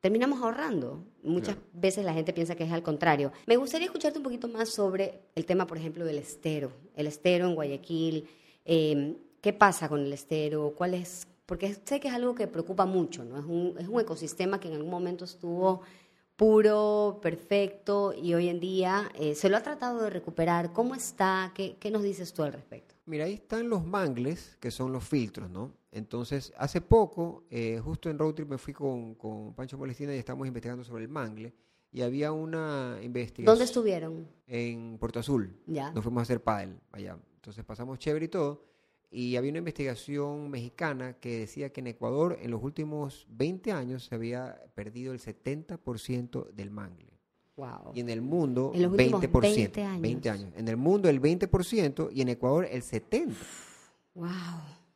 terminamos 0.00 0.40
ahorrando. 0.42 1.04
Muchas 1.22 1.56
veces 1.72 2.04
la 2.04 2.14
gente 2.14 2.32
piensa 2.32 2.54
que 2.54 2.64
es 2.64 2.72
al 2.72 2.82
contrario. 2.82 3.32
Me 3.46 3.56
gustaría 3.56 3.86
escucharte 3.86 4.18
un 4.18 4.24
poquito 4.24 4.48
más 4.48 4.68
sobre 4.68 5.20
el 5.34 5.44
tema, 5.44 5.66
por 5.66 5.78
ejemplo, 5.78 6.04
del 6.04 6.18
estero. 6.18 6.72
El 6.94 7.06
estero 7.06 7.46
en 7.46 7.54
Guayaquil. 7.54 8.28
Eh, 8.64 9.16
¿Qué 9.40 9.52
pasa 9.52 9.88
con 9.88 10.00
el 10.00 10.12
estero? 10.12 10.74
¿Cuál 10.76 10.94
es? 10.94 11.26
Porque 11.46 11.74
sé 11.84 12.00
que 12.00 12.08
es 12.08 12.14
algo 12.14 12.34
que 12.34 12.46
preocupa 12.46 12.86
mucho, 12.86 13.24
¿no? 13.24 13.38
Es 13.38 13.44
un, 13.44 13.74
es 13.78 13.88
un 13.88 14.00
ecosistema 14.00 14.60
que 14.60 14.68
en 14.68 14.74
algún 14.74 14.90
momento 14.90 15.24
estuvo 15.24 15.82
puro, 16.36 17.18
perfecto, 17.20 18.12
y 18.12 18.34
hoy 18.34 18.48
en 18.48 18.60
día 18.60 19.10
eh, 19.14 19.34
se 19.34 19.48
lo 19.48 19.56
ha 19.56 19.62
tratado 19.62 20.02
de 20.02 20.10
recuperar. 20.10 20.72
¿Cómo 20.72 20.94
está? 20.94 21.52
¿Qué, 21.54 21.76
¿Qué 21.80 21.90
nos 21.90 22.02
dices 22.02 22.32
tú 22.32 22.42
al 22.42 22.52
respecto? 22.52 22.94
Mira, 23.08 23.24
ahí 23.24 23.34
están 23.34 23.70
los 23.70 23.86
mangles, 23.86 24.58
que 24.60 24.70
son 24.70 24.92
los 24.92 25.02
filtros, 25.02 25.48
¿no? 25.48 25.72
Entonces, 25.90 26.52
hace 26.58 26.82
poco, 26.82 27.44
eh, 27.48 27.80
justo 27.82 28.10
en 28.10 28.18
Road 28.18 28.34
Trip 28.34 28.48
me 28.50 28.58
fui 28.58 28.74
con, 28.74 29.14
con 29.14 29.54
Pancho 29.54 29.78
Molestina 29.78 30.14
y 30.14 30.18
estamos 30.18 30.46
investigando 30.46 30.84
sobre 30.84 31.04
el 31.04 31.08
mangle. 31.08 31.54
Y 31.90 32.02
había 32.02 32.32
una 32.32 32.98
investigación. 33.02 33.46
¿Dónde 33.46 33.64
estuvieron? 33.64 34.28
En 34.46 34.98
Puerto 34.98 35.20
Azul. 35.20 35.56
Ya. 35.66 35.90
Nos 35.90 36.04
fuimos 36.04 36.20
a 36.20 36.22
hacer 36.24 36.42
pádel 36.42 36.78
allá. 36.92 37.18
Entonces 37.36 37.64
pasamos 37.64 37.98
chévere 37.98 38.26
y 38.26 38.28
todo. 38.28 38.62
Y 39.10 39.36
había 39.36 39.50
una 39.52 39.60
investigación 39.60 40.50
mexicana 40.50 41.14
que 41.14 41.38
decía 41.38 41.72
que 41.72 41.80
en 41.80 41.86
Ecuador 41.86 42.38
en 42.42 42.50
los 42.50 42.62
últimos 42.62 43.26
20 43.30 43.72
años 43.72 44.04
se 44.04 44.14
había 44.14 44.60
perdido 44.74 45.14
el 45.14 45.18
70% 45.18 46.50
del 46.50 46.70
mangle. 46.70 47.17
Wow. 47.58 47.90
Y 47.92 48.00
en 48.00 48.08
el 48.08 48.22
mundo, 48.22 48.70
en 48.72 48.82
los 48.82 48.92
20%. 48.92 49.40
20 49.40 49.82
años. 49.82 50.00
20 50.00 50.30
años. 50.30 50.52
En 50.56 50.68
el 50.68 50.76
mundo, 50.76 51.08
el 51.08 51.20
20% 51.20 52.08
y 52.12 52.22
en 52.22 52.28
Ecuador, 52.28 52.68
el 52.70 52.82
70%. 52.82 53.34
Wow. 54.14 54.28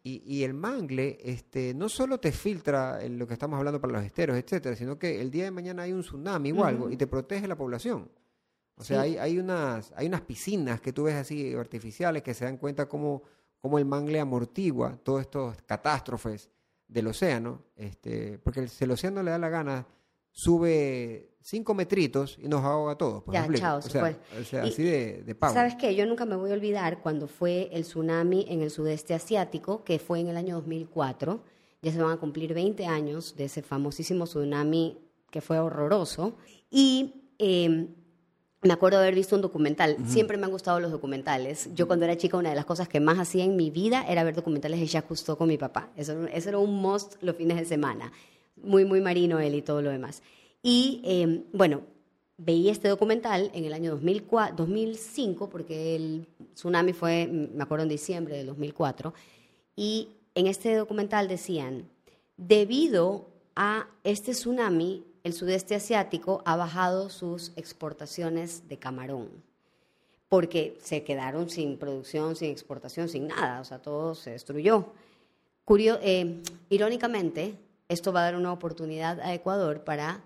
Y, 0.05 0.22
y, 0.25 0.44
el 0.44 0.55
mangle 0.55 1.18
este, 1.22 1.75
no 1.75 1.88
solo 1.88 2.18
te 2.18 2.33
filtra 2.33 3.05
en 3.05 3.18
lo 3.18 3.27
que 3.27 3.35
estamos 3.35 3.59
hablando 3.59 3.81
para 3.81 3.92
los 3.92 4.05
esteros, 4.05 4.37
etcétera, 4.37 4.75
sino 4.75 4.98
que 4.98 5.20
el 5.20 5.31
día 5.31 5.44
de 5.44 5.53
mañana 5.53 5.83
hay 5.83 5.92
un 5.92 6.03
tsunami 6.03 6.51
o 6.53 6.64
algo 6.64 6.90
y 6.90 6.96
te 6.96 7.07
protege 7.07 7.46
la 7.46 7.57
población. 7.57 8.11
O 8.77 8.83
sea, 8.83 9.03
sí. 9.03 9.11
hay, 9.11 9.18
hay, 9.18 9.38
unas, 9.38 9.92
hay 9.96 10.07
unas 10.07 10.22
piscinas 10.22 10.81
que 10.81 10.92
tú 10.92 11.05
ves 11.05 11.14
así 11.14 11.55
artificiales 11.55 12.22
que 12.22 12.35
se 12.35 12.44
dan 12.44 12.57
cuenta 12.57 12.88
cómo, 12.88 13.22
cómo 13.61 13.79
el 13.79 13.85
mangle 13.85 14.18
amortigua 14.18 14.98
todas 15.05 15.22
estas 15.27 15.62
catástrofes 15.62 16.48
del 16.88 17.07
océano, 17.07 17.62
este, 17.77 18.38
porque 18.38 18.66
si 18.66 18.85
el 18.85 18.90
océano 18.90 19.22
le 19.22 19.31
da 19.31 19.38
la 19.38 19.48
gana, 19.48 19.87
sube 20.33 21.31
cinco 21.40 21.75
metritos 21.75 22.38
y 22.40 22.49
nos 22.49 22.64
ahoga 22.64 22.92
a 22.92 22.99
todos. 22.99 23.23
Ya, 23.31 23.47
chao, 23.55 23.79
o 23.79 23.83
sea, 23.83 24.01
fue. 24.01 24.16
O 24.40 24.45
sea, 24.45 24.62
así 24.64 24.83
de, 24.83 25.23
de 25.23 25.35
pago. 25.35 25.55
¿Sabes 25.55 25.75
qué? 25.77 25.95
Yo 25.95 26.07
nunca 26.07 26.25
me 26.25 26.37
voy 26.37 26.51
a 26.51 26.55
olvidar 26.55 27.03
cuando 27.03 27.29
fue 27.29 27.68
el 27.73 27.83
tsunami 27.83 28.47
en 28.49 28.62
el 28.62 28.71
sudeste 28.71 29.14
asiático, 29.14 29.85
que 29.85 29.99
fue 29.99 30.21
en 30.21 30.29
el 30.29 30.37
año 30.37 30.57
2004. 30.57 31.42
Ya 31.83 31.92
se 31.92 32.01
van 32.01 32.12
a 32.12 32.16
cumplir 32.16 32.55
20 32.55 32.87
años 32.87 33.37
de 33.37 33.45
ese 33.45 33.62
famosísimo 33.62 34.25
tsunami 34.25 34.99
que 35.31 35.40
fue 35.40 35.59
horroroso. 35.59 36.37
Y 36.71 37.35
eh, 37.38 37.88
me 38.62 38.73
acuerdo 38.73 38.99
de 38.99 39.05
haber 39.05 39.16
visto 39.16 39.35
un 39.35 39.42
documental. 39.42 39.97
Uh 39.99 40.03
-huh. 40.03 40.07
Siempre 40.07 40.37
me 40.37 40.45
han 40.45 40.53
gustado 40.53 40.79
los 40.79 40.92
documentales. 40.92 41.68
Yo 41.75 41.88
cuando 41.88 42.05
era 42.05 42.16
chica, 42.16 42.37
una 42.37 42.51
de 42.51 42.55
las 42.55 42.64
cosas 42.64 42.88
que 42.88 43.01
más 43.01 43.18
hacía 43.18 43.45
en 43.45 43.57
mi 43.57 43.71
vida 43.71 44.05
era 44.09 44.23
ver 44.23 44.37
documentales 44.37 44.79
de 44.79 44.87
Jacques 44.87 45.09
Cousteau 45.09 45.37
con 45.37 45.49
mi 45.49 45.59
papá. 45.59 45.90
Eso, 45.97 46.27
eso 46.27 46.49
era 46.49 46.59
un 46.59 46.81
must 46.81 47.21
los 47.21 47.35
fines 47.35 47.57
de 47.57 47.64
semana. 47.64 48.12
Muy, 48.56 48.84
muy 48.84 49.00
marino 49.00 49.40
él 49.40 49.54
y 49.54 49.62
todo 49.62 49.82
lo 49.82 49.90
demás. 49.90 50.22
Y 50.62 51.00
eh, 51.04 51.44
bueno, 51.52 51.82
veía 52.36 52.72
este 52.72 52.88
documental 52.88 53.50
en 53.54 53.64
el 53.64 53.72
año 53.72 53.92
2004, 53.92 54.56
2005, 54.56 55.48
porque 55.48 55.96
el 55.96 56.26
tsunami 56.54 56.92
fue, 56.92 57.26
me 57.26 57.62
acuerdo, 57.62 57.84
en 57.84 57.88
diciembre 57.88 58.36
del 58.36 58.46
2004, 58.46 59.14
y 59.76 60.08
en 60.34 60.46
este 60.46 60.74
documental 60.74 61.28
decían, 61.28 61.88
debido 62.36 63.28
a 63.54 63.88
este 64.04 64.32
tsunami, 64.32 65.04
el 65.24 65.34
sudeste 65.34 65.74
asiático 65.74 66.42
ha 66.44 66.56
bajado 66.56 67.10
sus 67.10 67.52
exportaciones 67.56 68.68
de 68.68 68.78
camarón, 68.78 69.28
porque 70.28 70.78
se 70.80 71.04
quedaron 71.04 71.48
sin 71.50 71.76
producción, 71.76 72.34
sin 72.34 72.50
exportación, 72.50 73.08
sin 73.08 73.28
nada, 73.28 73.60
o 73.60 73.64
sea, 73.64 73.80
todo 73.80 74.14
se 74.14 74.30
destruyó. 74.30 74.86
Curio 75.64 75.98
eh, 76.02 76.42
irónicamente, 76.70 77.54
esto 77.88 78.12
va 78.12 78.21
a 78.21 78.25
dar 78.25 78.37
una 78.37 78.53
oportunidad 78.53 79.21
a 79.21 79.35
Ecuador 79.35 79.85
para 79.85 80.23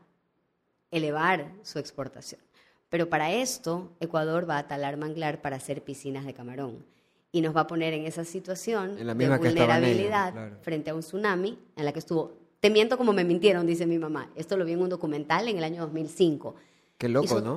elevar 0.90 1.52
su 1.62 1.78
exportación. 1.78 2.40
Pero 2.88 3.08
para 3.08 3.32
esto, 3.32 3.92
Ecuador 4.00 4.48
va 4.48 4.58
a 4.58 4.68
talar 4.68 4.96
manglar 4.96 5.42
para 5.42 5.56
hacer 5.56 5.82
piscinas 5.82 6.24
de 6.24 6.34
camarón. 6.34 6.84
Y 7.32 7.40
nos 7.40 7.54
va 7.54 7.62
a 7.62 7.66
poner 7.66 7.92
en 7.92 8.06
esa 8.06 8.24
situación 8.24 8.98
en 8.98 9.06
la 9.06 9.14
de 9.14 9.36
vulnerabilidad 9.36 10.32
claro. 10.32 10.56
frente 10.62 10.90
a 10.90 10.94
un 10.94 11.00
tsunami 11.00 11.58
en 11.76 11.84
la 11.84 11.92
que 11.92 11.98
estuvo. 11.98 12.38
Te 12.60 12.70
miento 12.70 12.96
como 12.96 13.12
me 13.12 13.24
mintieron, 13.24 13.66
dice 13.66 13.86
mi 13.86 13.98
mamá. 13.98 14.30
Esto 14.36 14.56
lo 14.56 14.64
vi 14.64 14.72
en 14.72 14.80
un 14.80 14.88
documental 14.88 15.48
en 15.48 15.58
el 15.58 15.64
año 15.64 15.82
2005. 15.82 16.54
Qué 16.96 17.08
loco, 17.08 17.40
¿no? 17.40 17.56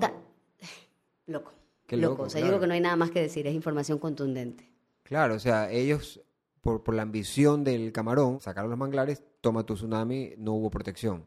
Loco. 1.28 1.54
Qué 1.86 1.96
loco. 1.96 2.12
loco 2.12 2.24
O 2.24 2.30
sea, 2.30 2.42
claro. 2.42 2.48
yo 2.48 2.52
creo 2.52 2.62
que 2.62 2.68
no 2.68 2.74
hay 2.74 2.82
nada 2.82 2.96
más 2.96 3.12
que 3.12 3.22
decir, 3.22 3.48
es 3.48 3.54
información 3.54 4.00
contundente. 4.00 4.70
Claro, 5.04 5.36
o 5.36 5.40
sea, 5.40 5.72
ellos, 5.72 6.20
por, 6.62 6.84
por 6.84 6.95
la 6.95 7.02
ambición 7.04 7.63
del 7.63 7.91
camarón, 7.91 8.39
sacaron 8.39 8.69
los 8.69 8.80
manglares, 8.80 9.24
toma 9.41 9.65
tu 9.65 9.76
tsunami, 9.76 10.34
no 10.38 10.54
hubo 10.54 10.69
protección. 10.69 11.26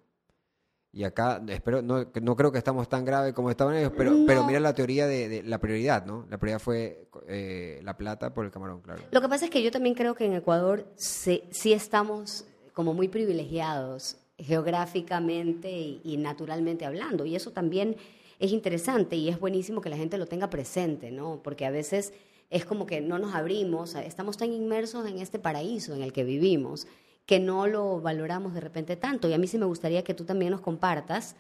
Y 0.94 1.04
acá, 1.04 1.42
espero, 1.48 1.80
no, 1.80 2.04
no 2.20 2.36
creo 2.36 2.52
que 2.52 2.58
estamos 2.58 2.86
tan 2.86 3.06
graves 3.06 3.32
como 3.32 3.48
estaban 3.50 3.74
ellos, 3.76 3.92
pero, 3.96 4.10
No. 4.10 4.26
pero 4.26 4.44
mira 4.44 4.60
la 4.60 4.74
teoría 4.74 5.06
de, 5.06 5.26
de 5.28 5.42
la 5.42 5.58
prioridad, 5.58 6.04
¿no? 6.04 6.26
La 6.28 6.36
prioridad 6.36 6.58
fue 6.60 7.08
eh, 7.28 7.80
la 7.82 7.96
plata 7.96 8.34
por 8.34 8.44
el 8.44 8.50
camarón, 8.50 8.82
claro. 8.82 9.00
Lo 9.10 9.20
que 9.22 9.28
pasa 9.28 9.46
es 9.46 9.50
que 9.50 9.62
yo 9.62 9.70
también 9.70 9.94
creo 9.94 10.14
que 10.14 10.26
en 10.26 10.34
Ecuador 10.34 10.86
sí, 10.96 11.44
sí 11.50 11.72
estamos 11.72 12.44
como 12.74 12.92
muy 12.92 13.08
privilegiados 13.08 14.18
geográficamente 14.36 15.70
y, 15.70 16.00
y 16.04 16.16
naturalmente 16.18 16.84
hablando. 16.84 17.24
Y 17.24 17.36
eso 17.36 17.52
también 17.52 17.96
es 18.38 18.52
interesante 18.52 19.16
y 19.16 19.28
es 19.28 19.38
buenísimo 19.40 19.80
que 19.80 19.88
la 19.88 19.96
gente 19.96 20.18
lo 20.18 20.26
tenga 20.26 20.50
presente, 20.50 21.10
¿no? 21.10 21.40
Porque 21.42 21.64
a 21.64 21.70
veces 21.70 22.12
es 22.52 22.66
como 22.66 22.84
que 22.84 23.00
no 23.00 23.18
nos 23.18 23.34
abrimos, 23.34 23.94
estamos 23.94 24.36
tan 24.36 24.52
inmersos 24.52 25.06
en 25.06 25.18
este 25.18 25.38
paraíso 25.38 25.94
en 25.94 26.02
el 26.02 26.12
que 26.12 26.22
vivimos 26.22 26.86
que 27.24 27.40
no 27.40 27.66
lo 27.66 28.00
valoramos 28.00 28.52
de 28.52 28.60
repente 28.60 28.96
tanto. 28.96 29.28
Y 29.28 29.32
a 29.32 29.38
mí 29.38 29.46
sí 29.46 29.56
me 29.56 29.64
gustaría 29.64 30.04
que 30.04 30.12
tú 30.12 30.24
también 30.24 30.50
nos 30.50 30.60
compartas 30.60 31.34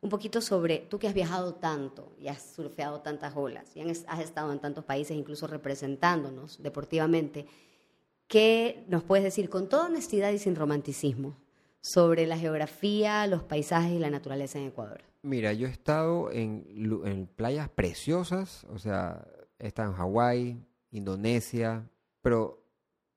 un 0.00 0.10
poquito 0.10 0.40
sobre, 0.40 0.78
tú 0.78 0.98
que 0.98 1.06
has 1.06 1.14
viajado 1.14 1.54
tanto 1.54 2.12
y 2.18 2.28
has 2.28 2.42
surfeado 2.42 3.00
tantas 3.00 3.34
olas 3.36 3.76
y 3.76 3.80
has 3.80 4.20
estado 4.20 4.52
en 4.52 4.58
tantos 4.58 4.84
países, 4.84 5.16
incluso 5.16 5.46
representándonos 5.46 6.62
deportivamente, 6.62 7.46
¿qué 8.26 8.84
nos 8.88 9.04
puedes 9.04 9.24
decir 9.24 9.48
con 9.48 9.68
toda 9.68 9.86
honestidad 9.86 10.32
y 10.32 10.38
sin 10.38 10.56
romanticismo 10.56 11.36
sobre 11.80 12.26
la 12.26 12.36
geografía, 12.36 13.26
los 13.28 13.44
paisajes 13.44 13.92
y 13.92 13.98
la 14.00 14.10
naturaleza 14.10 14.58
en 14.58 14.66
Ecuador? 14.66 15.02
Mira, 15.22 15.52
yo 15.52 15.66
he 15.66 15.70
estado 15.70 16.30
en, 16.30 16.66
en 17.04 17.26
playas 17.26 17.68
preciosas, 17.68 18.64
o 18.70 18.78
sea, 18.78 19.26
estado 19.58 19.90
en 19.90 19.96
Hawái, 19.96 20.66
Indonesia, 20.90 21.88
pero 22.22 22.62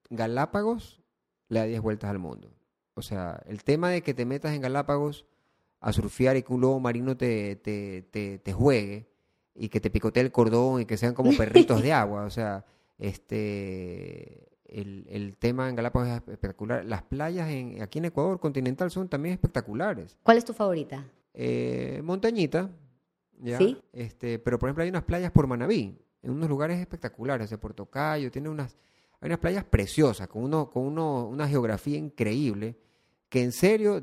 Galápagos 0.10 1.02
le 1.48 1.60
da 1.60 1.66
10 1.66 1.82
vueltas 1.82 2.10
al 2.10 2.20
mundo. 2.20 2.52
O 2.94 3.02
sea, 3.02 3.42
el 3.46 3.64
tema 3.64 3.90
de 3.90 4.02
que 4.02 4.14
te 4.14 4.26
metas 4.26 4.54
en 4.54 4.62
Galápagos 4.62 5.26
a 5.80 5.94
surfear 5.94 6.36
y 6.38 6.44
que 6.44 6.54
un 6.54 6.62
lobo 6.62 6.80
marino 6.80 7.16
te, 7.16 7.56
te, 7.56 8.02
te, 8.12 8.54
juegue 8.54 9.08
y 9.56 9.70
que 9.70 9.80
te 9.80 9.90
picotee 9.90 10.24
el 10.24 10.32
cordón 10.32 10.82
y 10.82 10.86
que 10.86 10.98
sean 10.98 11.14
como 11.14 11.32
perritos 11.38 11.82
de 11.82 11.94
agua. 11.94 12.24
O 12.24 12.30
sea, 12.30 12.66
este 12.98 14.50
el, 14.66 15.08
el, 15.10 15.38
tema 15.38 15.70
en 15.70 15.76
Galápagos 15.76 16.10
es 16.10 16.16
espectacular. 16.16 16.86
Las 16.86 17.04
playas 17.04 17.50
en, 17.50 17.82
aquí 17.82 18.00
en 18.00 18.06
Ecuador 18.06 18.40
continental 18.40 18.92
son 18.92 19.08
también 19.08 19.34
espectaculares. 19.34 20.18
¿Cuál 20.24 20.38
es 20.38 20.46
tu 20.46 20.54
favorita? 20.54 21.06
Eh, 21.34 22.02
montañita. 22.04 22.70
¿Sí? 23.58 23.78
Este, 23.94 24.38
pero 24.38 24.60
por 24.60 24.68
ejemplo 24.68 24.84
hay 24.84 24.90
unas 24.90 25.04
playas 25.04 25.32
por 25.32 25.48
Manabí, 25.48 25.98
en 26.22 26.32
unos 26.32 26.50
lugares 26.50 26.80
espectaculares, 26.80 27.50
de 27.50 27.58
Puerto 27.58 27.86
Cayo, 27.86 28.32
tiene 28.32 28.50
unas, 28.50 28.78
hay 29.22 29.28
unas 29.28 29.40
playas 29.40 29.64
preciosas, 29.64 30.28
con, 30.28 30.44
uno, 30.44 30.70
con 30.70 30.84
uno, 30.84 31.28
una 31.28 31.48
geografía 31.48 31.98
increíble 31.98 32.78
que 33.30 33.44
en 33.44 33.52
serio, 33.52 33.98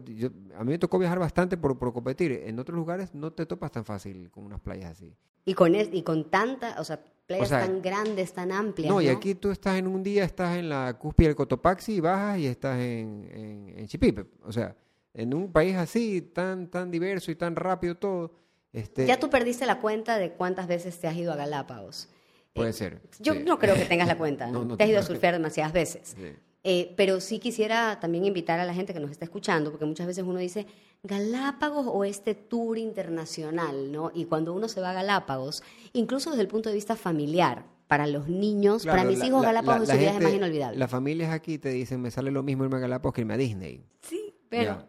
a 0.57 0.65
mí 0.65 0.71
me 0.71 0.79
tocó 0.79 0.99
viajar 0.99 1.19
bastante 1.19 1.57
por, 1.57 1.77
por, 1.79 1.93
competir. 1.93 2.33
En 2.47 2.59
otros 2.61 2.77
lugares 2.77 3.13
no 3.13 3.33
te 3.33 3.45
topas 3.45 3.73
tan 3.73 3.85
fácil 3.85 4.31
con 4.31 4.45
unas 4.45 4.61
playas 4.61 4.93
así. 4.93 5.13
Y 5.45 5.55
con, 5.55 5.75
y 5.75 6.03
con 6.03 6.31
tanta, 6.31 6.77
o 6.81 6.85
sea, 6.85 7.03
playas 7.27 7.51
tan 7.51 7.83
grandes, 7.83 8.33
tan 8.33 8.53
amplias. 8.53 8.89
No, 8.89 9.01
y 9.01 9.09
aquí 9.09 9.35
tú 9.35 9.51
estás 9.51 9.79
en 9.79 9.89
un 9.89 10.03
día, 10.03 10.25
estás 10.25 10.57
en 10.57 10.69
la 10.69 10.97
cúspide 10.97 11.29
del 11.29 11.37
Cotopaxi 11.37 11.95
y 11.95 12.01
bajas 12.01 12.39
y 12.39 12.47
estás 12.47 12.79
en, 12.79 13.75
en, 13.77 13.87
Chipipe. 13.89 14.27
O 14.45 14.53
sea, 14.53 14.77
en 15.13 15.35
un 15.35 15.51
país 15.51 15.75
así, 15.77 16.23
tan, 16.23 16.69
tan 16.71 16.91
diverso 16.91 17.33
y 17.33 17.35
tan 17.35 17.57
rápido 17.57 17.97
todo. 17.97 18.33
Este... 18.77 19.07
Ya 19.07 19.19
tú 19.19 19.31
perdiste 19.31 19.65
la 19.65 19.81
cuenta 19.81 20.19
de 20.19 20.33
cuántas 20.33 20.67
veces 20.67 20.99
te 20.99 21.09
has 21.09 21.17
ido 21.17 21.33
a 21.33 21.37
Galápagos. 21.37 22.09
Puede 22.53 22.71
eh, 22.71 22.75
ser. 22.75 23.01
Yo 23.21 23.35
no 23.35 23.59
creo 23.59 23.75
que 23.75 23.85
tengas 23.89 24.07
la 24.07 24.19
cuenta. 24.19 24.51
te 24.77 24.85
has 24.85 24.91
ido 24.91 25.01
a 25.01 25.03
surfear 25.03 25.35
demasiadas 25.35 25.73
veces. 25.73 26.15
Sí. 26.17 26.35
Eh, 26.69 26.95
pero 26.97 27.21
sí 27.21 27.39
quisiera 27.39 28.01
también 28.01 28.25
invitar 28.25 28.59
a 28.59 28.65
la 28.65 28.75
gente 28.75 28.93
que 28.93 29.01
nos 29.01 29.11
está 29.11 29.25
escuchando, 29.25 29.71
porque 29.71 29.87
muchas 29.87 30.07
veces 30.07 30.25
uno 30.25 30.41
dice 30.41 30.67
Galápagos 31.05 31.87
o 31.89 32.05
este 32.05 32.35
tour 32.35 32.77
internacional, 32.77 33.93
¿no? 33.93 34.11
Y 34.13 34.25
cuando 34.25 34.53
uno 34.53 34.69
se 34.69 34.81
va 34.81 34.91
a 34.91 34.93
Galápagos, 34.95 35.63
incluso 35.93 36.31
desde 36.31 36.43
el 36.43 36.49
punto 36.49 36.69
de 36.69 36.75
vista 36.75 36.97
familiar, 36.97 37.65
para 37.87 38.09
los 38.09 38.29
niños, 38.29 38.85
para 38.85 39.05
mis 39.05 39.23
hijos 39.23 39.43
Galápagos 39.43 39.89
es 39.89 39.95
un 39.95 40.01
viaje 40.01 40.21
más 40.21 40.33
inolvidable. 40.33 40.77
Las 40.77 40.91
familias 40.91 41.33
aquí 41.33 41.59
te 41.59 41.69
dicen, 41.69 42.01
me 42.03 42.11
sale 42.11 42.33
lo 42.33 42.43
mismo 42.43 42.65
irme 42.65 42.77
a 42.77 42.81
Galápagos 42.81 43.15
que 43.15 43.21
irme 43.21 43.35
a 43.35 43.39
Disney. 43.39 43.85
Sí, 44.03 44.26
pero... 44.49 44.87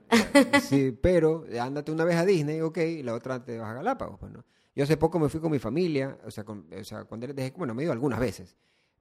sí, 0.61 0.91
pero 0.91 1.45
ándate 1.59 1.91
una 1.91 2.05
vez 2.05 2.15
a 2.15 2.25
Disney, 2.25 2.61
ok, 2.61 2.77
y 2.77 3.03
la 3.03 3.13
otra 3.13 3.43
te 3.43 3.57
vas 3.57 3.69
a 3.69 3.73
Galápagos. 3.73 4.19
Pues, 4.19 4.31
Yo 4.75 4.83
hace 4.83 4.97
poco 4.97 5.19
me 5.19 5.29
fui 5.29 5.39
con 5.39 5.51
mi 5.51 5.59
familia, 5.59 6.17
o 6.25 6.31
sea, 6.31 6.45
o 6.47 6.83
sea 6.83 7.05
cuando 7.05 7.25
eres, 7.25 7.53
bueno, 7.55 7.73
me 7.73 7.81
he 7.81 7.85
ido 7.85 7.93
algunas 7.93 8.19
veces 8.19 8.55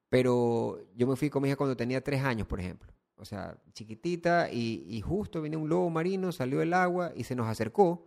pero 0.09 0.78
yo 0.94 1.07
me 1.07 1.16
fui 1.16 1.30
con 1.30 1.42
mi 1.42 1.48
hija 1.48 1.57
cuando 1.57 1.76
tenía 1.76 2.02
tres 2.02 2.22
años, 2.22 2.46
por 2.46 2.61
ejemplo. 2.61 2.92
O 3.16 3.24
sea, 3.24 3.59
chiquitita 3.72 4.50
y, 4.52 5.00
justo 5.00 5.42
vino 5.42 5.59
un 5.59 5.68
lobo 5.68 5.88
marino, 5.90 6.32
salió 6.32 6.59
del 6.59 6.74
agua 6.74 7.12
y 7.14 7.24
se 7.24 7.34
nos 7.34 7.48
acercó. 7.48 8.07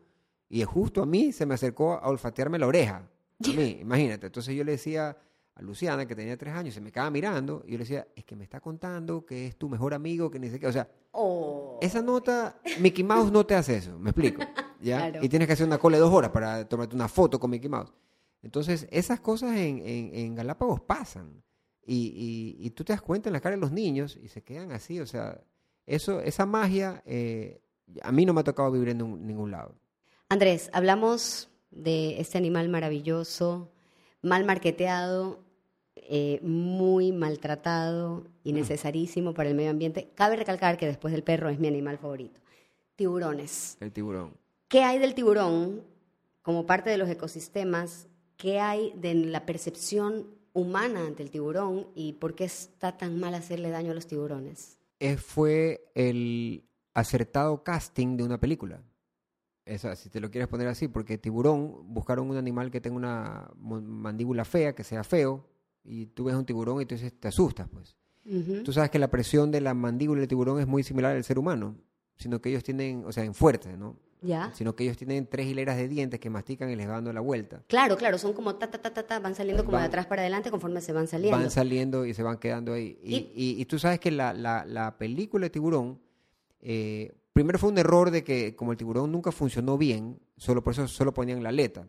Y 0.50 0.64
justo 0.64 1.04
a 1.04 1.06
mí 1.06 1.32
se 1.32 1.46
me 1.46 1.56
acercó 1.56 1.94
a 1.94 2.08
olfatearme 2.08 2.60
la 2.60 2.68
oreja. 2.68 3.10
A 3.44 3.48
mí, 3.56 3.78
imagínate. 3.82 4.28
Entonces 4.28 4.56
yo 4.56 4.64
le 4.64 4.74
decía 4.74 5.18
a 5.60 5.62
Luciana, 5.62 6.06
que 6.06 6.16
tenía 6.16 6.38
tres 6.38 6.54
años, 6.54 6.74
se 6.74 6.82
me 6.82 6.92
quedaba 6.92 7.12
mirando 7.12 7.64
y 7.66 7.72
yo 7.72 7.78
le 7.78 7.84
decía, 7.84 8.08
es 8.16 8.24
que 8.24 8.36
me 8.36 8.46
está 8.46 8.62
contando 8.62 9.26
que 9.26 9.48
es 9.48 9.58
tu 9.58 9.68
mejor 9.68 9.94
amigo, 9.94 10.32
que 10.32 10.40
ni 10.40 10.50
sé 10.50 10.60
qué. 10.60 10.68
O 10.68 10.72
sea, 10.72 10.90
oh. 11.12 11.78
esa 11.82 12.02
nota, 12.02 12.60
Mickey 12.80 13.04
Mouse 13.04 13.32
no 13.32 13.46
te 13.46 13.56
hace 13.56 13.78
eso, 13.78 14.00
me 14.00 14.12
explico. 14.12 14.42
¿ya? 14.82 15.12
Y 15.22 15.28
tienes 15.28 15.48
que 15.48 15.54
hacer 15.54 15.68
una 15.68 15.78
cola 15.78 15.98
de 15.98 16.02
dos 16.02 16.14
horas 16.14 16.32
para 16.32 16.68
tomarte 16.68 16.96
una 16.96 17.10
foto 17.10 17.40
con 17.40 17.52
Mickey 17.52 17.70
Mouse. 17.70 17.94
Entonces, 18.42 18.88
esas 18.90 19.20
cosas 19.20 19.52
en, 19.58 19.80
en, 19.86 20.16
en 20.16 20.36
Galápagos 20.36 20.80
pasan. 20.80 21.44
Y, 21.86 22.56
y, 22.60 22.70
tú 22.70 22.84
te 22.84 22.94
das 22.94 23.02
cuenta 23.02 23.30
en 23.30 23.34
la 23.34 23.42
cara 23.42 23.56
de 23.56 23.62
los 23.62 23.72
niños 23.72 24.16
y 24.22 24.28
se 24.28 24.44
quedan 24.44 24.72
así, 24.72 25.00
o 25.00 25.08
sea, 25.08 25.42
eso, 25.88 26.20
esa 26.20 26.46
magia 26.46 27.02
eh, 27.04 27.64
a 28.04 28.12
mí 28.12 28.28
no 28.28 28.34
me 28.34 28.42
ha 28.42 28.44
tocado 28.44 28.72
vivir 28.72 28.90
en 28.90 29.26
ningún 29.26 29.50
lado. 29.50 29.76
Andrés, 30.30 30.70
hablamos 30.72 31.50
de 31.72 32.20
este 32.20 32.38
animal 32.38 32.70
maravilloso, 32.70 33.72
mal 34.22 34.46
marketeado, 34.46 35.44
eh, 36.08 36.40
muy 36.42 37.12
maltratado 37.12 38.26
y 38.44 38.54
necesarísimo 38.54 39.34
para 39.34 39.50
el 39.50 39.56
medio 39.56 39.72
ambiente. 39.72 40.10
Cabe 40.16 40.36
recalcar 40.36 40.78
que 40.78 40.86
después 40.86 41.12
del 41.12 41.24
perro 41.24 41.50
es 41.50 41.60
mi 41.60 41.68
animal 41.68 41.98
favorito. 41.98 42.40
Tiburones. 42.96 43.78
El 43.80 43.92
tiburón. 43.92 44.34
¿Qué 44.68 44.84
hay 44.84 45.00
del 45.00 45.16
tiburón 45.16 45.84
como 46.42 46.66
parte 46.66 46.90
de 46.90 46.98
los 46.98 47.10
ecosistemas? 47.10 48.08
¿Qué 48.38 48.60
hay 48.60 48.94
de 48.96 49.14
la 49.16 49.46
percepción 49.46 50.28
humana 50.54 51.06
ante 51.06 51.24
el 51.24 51.32
tiburón 51.32 51.88
y 51.96 52.14
por 52.14 52.36
qué 52.36 52.46
está 52.46 52.98
tan 52.98 53.20
mal 53.20 53.34
hacerle 53.34 53.70
daño 53.70 53.92
a 53.92 53.96
los 53.96 54.08
tiburones? 54.08 54.80
Eh, 55.00 55.18
fue 55.18 55.90
el 55.96 56.64
acertado 56.94 57.64
casting 57.64 58.18
de 58.18 58.24
una 58.24 58.40
película. 58.40 58.82
Esa, 59.66 59.96
si 59.96 60.10
te 60.10 60.20
lo 60.20 60.32
quieres 60.32 60.48
poner 60.48 60.68
así, 60.68 60.88
porque 60.88 61.18
tiburón 61.18 61.94
buscaron 61.94 62.30
un 62.30 62.38
animal 62.38 62.72
que 62.72 62.82
tenga 62.82 62.98
una 62.98 63.52
mandíbula 63.58 64.44
fea, 64.44 64.74
que 64.74 64.84
sea 64.84 65.04
feo, 65.04 65.46
y 65.84 66.08
tú 66.08 66.26
ves 66.26 66.36
un 66.36 66.46
tiburón 66.46 66.82
y 66.82 66.86
tú 66.86 66.96
te 67.20 67.28
asustas, 67.28 67.68
pues. 67.70 67.96
Tú 68.64 68.72
sabes 68.74 68.92
que 68.92 69.00
la 69.00 69.10
presión 69.10 69.50
de 69.50 69.60
la 69.60 69.74
mandíbula 69.74 70.20
del 70.20 70.28
tiburón 70.28 70.60
es 70.60 70.68
muy 70.68 70.84
similar 70.84 71.16
al 71.16 71.24
ser 71.24 71.40
humano, 71.40 71.76
sino 72.16 72.40
que 72.42 72.50
ellos 72.50 72.64
tienen, 72.64 73.04
o 73.06 73.12
sea, 73.12 73.24
en 73.24 73.34
fuerte, 73.34 73.76
¿no? 73.76 73.98
Sino 74.54 74.76
que 74.76 74.84
ellos 74.84 74.98
tienen 74.98 75.28
tres 75.28 75.48
hileras 75.48 75.78
de 75.78 75.88
dientes 75.88 76.20
que 76.20 76.30
mastican 76.30 76.70
y 76.70 76.76
les 76.76 76.86
van 76.86 76.98
dando 76.98 77.14
la 77.14 77.22
vuelta. 77.22 77.64
Claro, 77.68 77.96
claro, 77.96 78.18
son 78.18 78.34
como 78.34 78.56
ta, 78.56 78.70
ta, 78.70 78.82
ta, 78.82 78.94
ta, 78.94 79.08
ta 79.08 79.20
van 79.20 79.34
saliendo 79.34 79.64
como 79.64 79.78
de 79.78 79.86
atrás 79.86 80.06
para 80.06 80.22
adelante 80.22 80.52
conforme 80.52 80.82
se 80.82 80.92
van 80.92 81.08
saliendo. 81.08 81.38
Van 81.38 81.50
saliendo 81.50 82.06
y 82.06 82.14
se 82.14 82.22
van 82.22 82.38
quedando 82.38 82.74
ahí. 82.74 83.00
Y, 83.02 83.56
y, 83.58 83.66
tú 83.66 83.80
sabes 83.80 84.00
que 84.00 84.12
la, 84.12 84.34
la, 84.34 84.66
la 84.66 84.98
película 84.98 85.46
de 85.46 85.50
tiburón, 85.50 86.00
eh, 86.62 87.14
primero 87.34 87.58
fue 87.58 87.70
un 87.70 87.78
error 87.78 88.12
de 88.12 88.24
que 88.24 88.56
como 88.56 88.74
el 88.74 88.78
tiburón 88.78 89.12
nunca 89.12 89.32
funcionó 89.32 89.78
bien, 89.78 90.20
solo 90.36 90.64
por 90.64 90.74
eso 90.74 90.88
solo 90.88 91.14
ponían 91.14 91.42
la 91.42 91.50
aleta. 91.50 91.88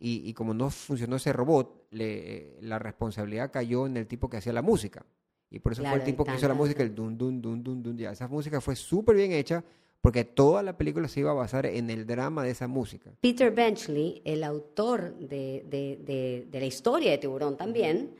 Y, 0.00 0.28
y 0.28 0.32
como 0.32 0.54
no 0.54 0.70
funcionó 0.70 1.16
ese 1.16 1.32
robot, 1.32 1.86
le, 1.90 2.56
la 2.62 2.78
responsabilidad 2.78 3.52
cayó 3.52 3.86
en 3.86 3.96
el 3.98 4.06
tipo 4.06 4.28
que 4.30 4.38
hacía 4.38 4.52
la 4.52 4.62
música. 4.62 5.04
Y 5.50 5.58
por 5.58 5.72
eso 5.72 5.82
fue 5.82 5.94
el 5.94 6.04
tipo 6.04 6.24
que 6.24 6.34
hizo 6.34 6.48
la 6.48 6.54
música, 6.54 6.82
el 6.82 6.94
dun, 6.94 7.18
dun, 7.18 7.42
dun, 7.42 7.62
dun, 7.62 7.82
dun. 7.82 7.98
Ya, 7.98 8.12
esa 8.12 8.28
música 8.28 8.60
fue 8.60 8.76
súper 8.76 9.16
bien 9.16 9.32
hecha 9.32 9.64
porque 10.00 10.24
toda 10.24 10.62
la 10.62 10.78
película 10.78 11.08
se 11.08 11.20
iba 11.20 11.32
a 11.32 11.34
basar 11.34 11.66
en 11.66 11.90
el 11.90 12.06
drama 12.06 12.44
de 12.44 12.50
esa 12.50 12.66
música. 12.68 13.10
Peter 13.20 13.52
Benchley, 13.52 14.22
el 14.24 14.44
autor 14.44 15.14
de, 15.18 15.64
de, 15.68 16.46
de, 16.48 16.60
la 16.60 16.66
historia 16.66 17.10
de 17.10 17.18
Tiburón 17.18 17.56
también, 17.56 18.14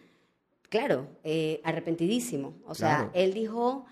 claro, 0.69 1.07
eh, 1.25 1.61
arrepentidísimo. 1.65 2.55
O 2.67 2.75
sea, 2.75 3.11
él 3.15 3.33
dijo, 3.33 3.87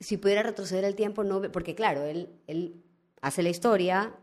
si 0.00 0.16
pudiera 0.16 0.42
retroceder 0.42 0.84
el 0.84 0.96
tiempo, 0.96 1.22
no, 1.22 1.42
porque 1.52 1.74
claro, 1.74 2.02
él, 2.02 2.30
él 2.46 2.82
hace 3.20 3.42
la 3.42 3.50
historia, 3.50 4.14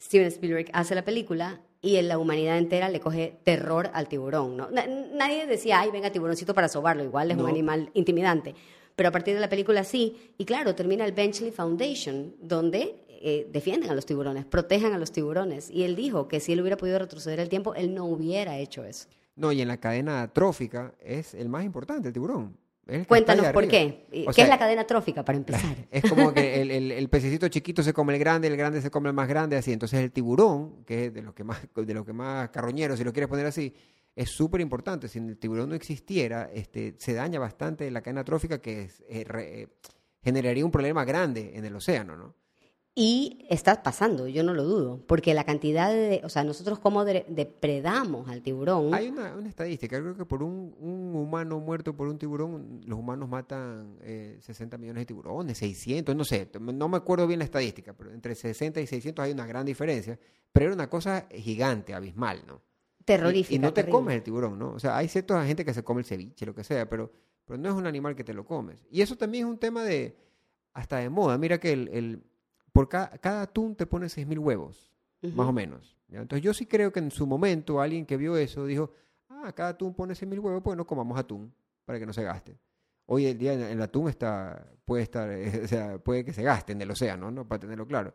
Steven 0.00 0.26
Spielberg 0.26 0.70
hace 0.72 0.94
la 0.94 1.04
película 1.04 1.60
y 1.82 1.96
en 1.96 2.08
la 2.08 2.18
humanidad 2.18 2.58
entera 2.58 2.88
le 2.88 3.00
coge 3.00 3.38
terror 3.44 3.90
al 3.92 4.08
tiburón. 4.08 4.56
¿no? 4.56 4.68
Nadie 4.70 5.46
decía, 5.46 5.80
ay, 5.80 5.90
venga, 5.90 6.10
tiburoncito 6.10 6.54
para 6.54 6.68
sobarlo, 6.68 7.04
igual 7.04 7.30
es 7.30 7.36
un 7.36 7.48
animal 7.48 7.90
intimidante 7.94 8.54
pero 8.96 9.10
a 9.10 9.12
partir 9.12 9.34
de 9.34 9.40
la 9.40 9.48
película 9.48 9.84
sí. 9.84 10.32
Y 10.38 10.46
claro, 10.46 10.74
termina 10.74 11.04
el 11.04 11.12
Benchley 11.12 11.52
Foundation, 11.52 12.34
donde 12.40 13.04
eh, 13.08 13.46
defienden 13.52 13.90
a 13.90 13.94
los 13.94 14.06
tiburones, 14.06 14.46
protegen 14.46 14.94
a 14.94 14.98
los 14.98 15.12
tiburones. 15.12 15.70
Y 15.70 15.84
él 15.84 15.94
dijo 15.94 16.26
que 16.26 16.40
si 16.40 16.54
él 16.54 16.60
hubiera 16.62 16.78
podido 16.78 16.98
retroceder 16.98 17.38
el 17.38 17.50
tiempo, 17.50 17.74
él 17.74 17.94
no 17.94 18.06
hubiera 18.06 18.58
hecho 18.58 18.84
eso. 18.84 19.08
No, 19.36 19.52
y 19.52 19.60
en 19.60 19.68
la 19.68 19.76
cadena 19.76 20.32
trófica 20.32 20.94
es 21.04 21.34
el 21.34 21.50
más 21.50 21.64
importante, 21.64 22.08
el 22.08 22.14
tiburón. 22.14 22.56
Cuéntanos 23.08 23.46
por 23.48 23.66
qué. 23.66 24.06
¿Qué 24.10 24.42
es 24.42 24.48
la 24.48 24.58
cadena 24.58 24.86
trófica, 24.86 25.24
para 25.24 25.36
empezar? 25.36 25.74
Es 25.90 26.08
como 26.08 26.32
que 26.32 26.60
el, 26.62 26.92
el, 26.92 27.08
pececito 27.08 27.48
chiquito 27.48 27.82
se 27.82 27.92
come 27.92 28.14
el 28.14 28.20
grande, 28.20 28.46
el 28.46 28.56
grande 28.56 28.80
se 28.80 28.90
come 28.90 29.08
el 29.08 29.14
más 29.14 29.28
grande, 29.28 29.56
así. 29.56 29.72
Entonces 29.72 30.00
el 30.00 30.12
tiburón, 30.12 30.84
que 30.84 31.06
es 31.06 31.14
de 31.14 31.22
los 31.22 31.34
que 31.34 31.42
más, 31.42 31.60
de 31.74 31.94
los 31.94 32.06
que 32.06 32.12
más 32.12 32.50
carroñeros, 32.50 32.98
si 32.98 33.04
lo 33.04 33.12
quieres 33.12 33.28
poner 33.28 33.46
así, 33.46 33.74
es 34.14 34.30
súper 34.30 34.60
importante. 34.60 35.08
Si 35.08 35.18
el 35.18 35.36
tiburón 35.36 35.70
no 35.70 35.74
existiera, 35.74 36.48
este, 36.54 36.94
se 36.98 37.12
daña 37.12 37.40
bastante 37.40 37.90
la 37.90 38.02
cadena 38.02 38.24
trófica 38.24 38.60
que 38.60 38.82
eh, 39.08 39.24
eh, 39.34 39.68
generaría 40.22 40.64
un 40.64 40.70
problema 40.70 41.04
grande 41.04 41.52
en 41.54 41.64
el 41.64 41.74
océano, 41.74 42.16
¿no? 42.16 42.34
Y 42.98 43.44
está 43.50 43.82
pasando, 43.82 44.26
yo 44.26 44.42
no 44.42 44.54
lo 44.54 44.64
dudo, 44.64 45.04
porque 45.06 45.34
la 45.34 45.44
cantidad 45.44 45.92
de, 45.92 46.22
o 46.24 46.30
sea, 46.30 46.44
nosotros 46.44 46.78
como 46.78 47.04
depredamos 47.04 48.26
al 48.30 48.40
tiburón. 48.40 48.94
Hay 48.94 49.08
una, 49.08 49.34
una, 49.34 49.50
estadística, 49.50 50.00
creo 50.00 50.16
que 50.16 50.24
por 50.24 50.42
un, 50.42 50.74
un, 50.80 51.14
humano 51.14 51.60
muerto 51.60 51.94
por 51.94 52.08
un 52.08 52.16
tiburón, 52.18 52.80
los 52.86 52.98
humanos 52.98 53.28
matan 53.28 53.98
eh, 54.00 54.38
60 54.40 54.78
millones 54.78 55.02
de 55.02 55.06
tiburones, 55.08 55.58
600, 55.58 56.16
no 56.16 56.24
sé, 56.24 56.48
no 56.58 56.88
me 56.88 56.96
acuerdo 56.96 57.26
bien 57.26 57.40
la 57.40 57.44
estadística, 57.44 57.92
pero 57.92 58.14
entre 58.14 58.34
60 58.34 58.80
y 58.80 58.86
600 58.86 59.26
hay 59.26 59.32
una 59.32 59.44
gran 59.44 59.66
diferencia, 59.66 60.18
pero 60.50 60.64
era 60.64 60.74
una 60.74 60.88
cosa 60.88 61.28
gigante, 61.30 61.92
abismal, 61.92 62.44
¿no? 62.46 62.62
Terrorífica. 63.04 63.56
Y, 63.56 63.58
no 63.58 63.74
te 63.74 63.86
comes 63.86 64.16
el 64.16 64.22
tiburón, 64.22 64.58
¿no? 64.58 64.70
O 64.70 64.80
sea, 64.80 64.96
hay 64.96 65.08
cierta 65.08 65.44
gente 65.44 65.66
que 65.66 65.74
se 65.74 65.84
come 65.84 66.00
el 66.00 66.06
ceviche, 66.06 66.46
lo 66.46 66.54
que 66.54 66.64
sea, 66.64 66.88
pero, 66.88 67.12
pero 67.44 67.58
no 67.58 67.68
es 67.68 67.74
un 67.74 67.86
animal 67.86 68.16
que 68.16 68.24
te 68.24 68.32
lo 68.32 68.46
comes. 68.46 68.86
Y 68.90 69.02
eso 69.02 69.16
también 69.16 69.44
es 69.44 69.50
un 69.50 69.58
tema 69.58 69.84
de, 69.84 70.16
hasta 70.72 70.96
de 70.96 71.10
moda. 71.10 71.36
Mira 71.36 71.60
que 71.60 71.72
el 71.74 72.24
por 72.76 72.90
cada, 72.90 73.40
atún 73.40 73.74
te 73.74 73.86
pone 73.86 74.06
6.000 74.06 74.38
huevos, 74.38 74.92
más 75.22 75.48
o 75.48 75.52
menos. 75.52 75.96
Entonces 76.10 76.42
yo 76.42 76.52
sí 76.52 76.66
creo 76.66 76.92
que 76.92 77.00
en 77.00 77.10
su 77.10 77.26
momento 77.26 77.80
alguien 77.80 78.04
que 78.04 78.18
vio 78.18 78.36
eso 78.36 78.66
dijo, 78.66 78.92
ah, 79.30 79.50
cada 79.54 79.70
atún 79.70 79.94
pone 79.94 80.12
6.000 80.12 80.38
huevos, 80.40 80.62
pues 80.62 80.76
no 80.76 80.86
comamos 80.86 81.18
atún 81.18 81.54
para 81.86 81.98
que 81.98 82.04
no 82.04 82.12
se 82.12 82.22
gaste. 82.22 82.58
Hoy 83.06 83.24
el 83.24 83.38
día 83.38 83.54
el 83.54 83.80
atún 83.80 84.10
está, 84.10 84.70
puede 84.84 85.04
estar, 85.04 85.30
o 85.64 85.66
sea, 85.66 85.98
puede 85.98 86.22
que 86.22 86.34
se 86.34 86.42
gaste 86.42 86.72
en 86.72 86.82
el 86.82 86.90
océano, 86.90 87.30
¿no? 87.30 87.48
Para 87.48 87.60
tenerlo 87.60 87.86
claro. 87.86 88.12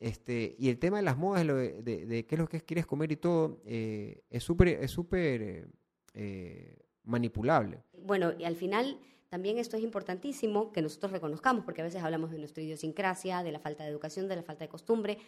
Este, 0.00 0.56
y 0.58 0.70
el 0.70 0.80
tema 0.80 0.96
de 0.96 1.04
las 1.04 1.16
modas, 1.16 1.46
de, 1.46 2.26
qué 2.28 2.34
es 2.34 2.38
lo 2.38 2.48
que 2.48 2.62
quieres 2.62 2.86
comer 2.86 3.12
y 3.12 3.16
todo, 3.16 3.62
eh, 3.64 4.24
es 4.28 4.42
súper 4.42 4.68
es 4.68 4.90
súper 4.90 5.68
eh, 6.14 6.78
manipulable. 7.04 7.84
Bueno, 8.02 8.32
y 8.36 8.42
al 8.42 8.56
final 8.56 8.98
también 9.34 9.58
esto 9.58 9.76
es 9.76 9.82
importantísimo 9.82 10.70
que 10.70 10.80
nosotros 10.80 11.10
reconozcamos, 11.10 11.64
porque 11.64 11.80
a 11.80 11.84
veces 11.84 12.00
hablamos 12.00 12.30
de 12.30 12.38
nuestra 12.38 12.62
idiosincrasia, 12.62 13.42
de 13.42 13.50
la 13.50 13.58
falta 13.58 13.82
de 13.82 13.90
educación, 13.90 14.28
de 14.28 14.36
la 14.36 14.44
falta 14.44 14.62
de 14.62 14.68
costumbre. 14.68 15.18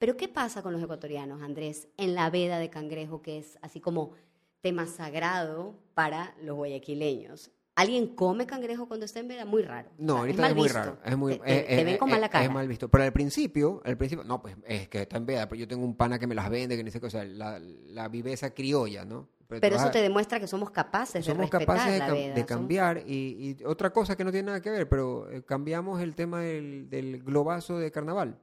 Pero 0.00 0.16
¿qué 0.16 0.26
pasa 0.26 0.62
con 0.62 0.72
los 0.72 0.82
ecuatorianos, 0.82 1.42
Andrés, 1.42 1.86
en 1.96 2.16
la 2.16 2.28
veda 2.28 2.58
de 2.58 2.70
cangrejo, 2.70 3.22
que 3.22 3.38
es 3.38 3.60
así 3.62 3.78
como 3.78 4.14
tema 4.62 4.88
sagrado 4.88 5.76
para 5.94 6.34
los 6.42 6.56
guayaquileños? 6.56 7.52
¿Alguien 7.76 8.08
come 8.16 8.46
cangrejo 8.46 8.88
cuando 8.88 9.06
está 9.06 9.20
en 9.20 9.28
veda? 9.28 9.44
Muy 9.44 9.62
raro. 9.62 9.90
No, 9.96 10.18
ahorita 10.18 10.48
es, 10.48 10.56
muy 10.56 10.68
raro. 10.68 10.98
Es 11.04 11.16
muy, 11.16 11.38
te, 11.38 11.84
ven 11.84 11.98
con 11.98 12.10
mala 12.10 12.28
cara. 12.28 12.44
Es 12.44 12.50
mal 12.50 12.66
visto. 12.66 12.88
Pero 12.88 13.04
al 13.04 13.12
principio, 13.12 13.80
al 13.84 13.96
principio, 13.96 14.24
no, 14.24 14.42
pues 14.42 14.56
es 14.66 14.88
que 14.88 15.02
está 15.02 15.18
en 15.18 15.26
veda, 15.26 15.48
pero 15.48 15.60
yo 15.60 15.68
tengo 15.68 15.84
un 15.84 15.96
pana 15.96 16.18
que 16.18 16.26
me 16.26 16.34
las 16.34 16.50
vende, 16.50 16.76
que 16.76 16.82
ni 16.82 16.90
sé 16.90 16.98
qué, 16.98 17.06
o 17.06 17.10
sea, 17.10 17.24
la, 17.24 17.60
la 17.60 18.08
viveza 18.08 18.52
criolla, 18.54 19.04
¿no? 19.04 19.28
Pero, 19.60 19.76
eso 19.76 19.90
te 19.90 20.00
demuestra 20.00 20.40
que 20.40 20.46
somos 20.46 20.70
capaces 20.70 21.24
de 21.24 21.34
respetar 21.34 21.66
capaces 21.66 22.06
de, 22.06 22.32
de 22.32 22.46
cambiar. 22.46 23.02
Y, 23.06 23.56
otra 23.64 23.92
cosa 23.92 24.16
que 24.16 24.24
no 24.24 24.30
tiene 24.30 24.46
nada 24.46 24.60
que 24.60 24.70
ver, 24.70 24.88
pero 24.88 25.30
eh, 25.30 25.42
cambiamos 25.44 26.00
el 26.00 26.14
tema 26.14 26.40
del, 26.40 26.88
del 26.88 27.22
globazo 27.22 27.78
de 27.78 27.90
carnaval. 27.90 28.38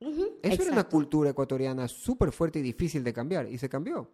eso 0.00 0.62
era 0.62 0.72
una 0.72 0.84
cultura 0.84 1.30
ecuatoriana 1.30 1.88
súper 1.88 2.32
fuerte 2.32 2.58
y 2.58 2.62
difícil 2.62 3.04
de 3.04 3.12
cambiar, 3.12 3.46
y 3.48 3.58
se 3.58 3.68
cambió. 3.68 4.10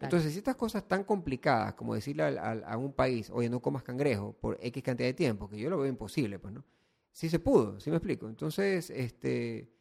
Entonces, 0.00 0.32
si 0.32 0.38
estas 0.38 0.56
cosas 0.56 0.86
tan 0.86 1.04
complicadas 1.04 1.74
como 1.74 1.94
decirle 1.94 2.38
a, 2.38 2.76
un 2.76 2.92
país, 2.92 3.30
oye, 3.30 3.48
no 3.48 3.60
comas 3.60 3.82
cangrejo 3.82 4.32
por 4.34 4.58
X 4.60 4.82
cantidad 4.82 5.08
de 5.08 5.14
tiempo, 5.14 5.48
que 5.48 5.58
yo 5.58 5.70
lo 5.70 5.78
veo 5.78 5.88
imposible, 5.88 6.38
pues, 6.38 6.54
¿no? 6.54 6.64
Sí 7.12 7.28
se 7.28 7.38
pudo, 7.38 7.80
sí 7.80 7.90
me 7.90 7.96
explico. 7.96 8.28
Entonces, 8.28 8.90
este, 8.90 9.72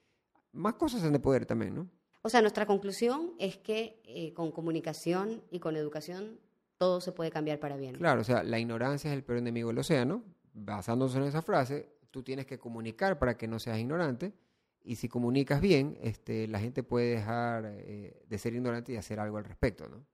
más 0.51 0.75
cosas 0.75 1.03
han 1.03 1.13
de 1.13 1.19
poder 1.19 1.45
también, 1.45 1.75
¿no? 1.75 1.89
O 2.21 2.29
sea, 2.29 2.41
nuestra 2.41 2.65
conclusión 2.65 3.33
es 3.39 3.57
que 3.57 4.01
eh, 4.05 4.33
con 4.33 4.51
comunicación 4.51 5.41
y 5.51 5.59
con 5.59 5.75
educación 5.77 6.39
todo 6.77 7.01
se 7.01 7.11
puede 7.11 7.31
cambiar 7.31 7.59
para 7.59 7.77
bien. 7.77 7.95
Claro, 7.95 8.21
o 8.21 8.23
sea, 8.23 8.43
la 8.43 8.59
ignorancia 8.59 9.11
es 9.11 9.17
el 9.17 9.23
peor 9.23 9.39
enemigo 9.39 9.69
del 9.69 9.79
océano. 9.79 10.23
Basándose 10.53 11.17
en 11.17 11.25
esa 11.25 11.41
frase, 11.41 11.89
tú 12.11 12.23
tienes 12.23 12.45
que 12.45 12.57
comunicar 12.57 13.19
para 13.19 13.37
que 13.37 13.47
no 13.47 13.59
seas 13.59 13.79
ignorante. 13.79 14.33
Y 14.81 14.95
si 14.95 15.07
comunicas 15.07 15.61
bien, 15.61 15.97
este, 16.01 16.47
la 16.47 16.59
gente 16.59 16.83
puede 16.83 17.15
dejar 17.15 17.65
eh, 17.65 18.23
de 18.27 18.37
ser 18.37 18.53
ignorante 18.53 18.93
y 18.93 18.95
hacer 18.95 19.19
algo 19.19 19.37
al 19.37 19.45
respecto, 19.45 19.87
¿no? 19.87 20.05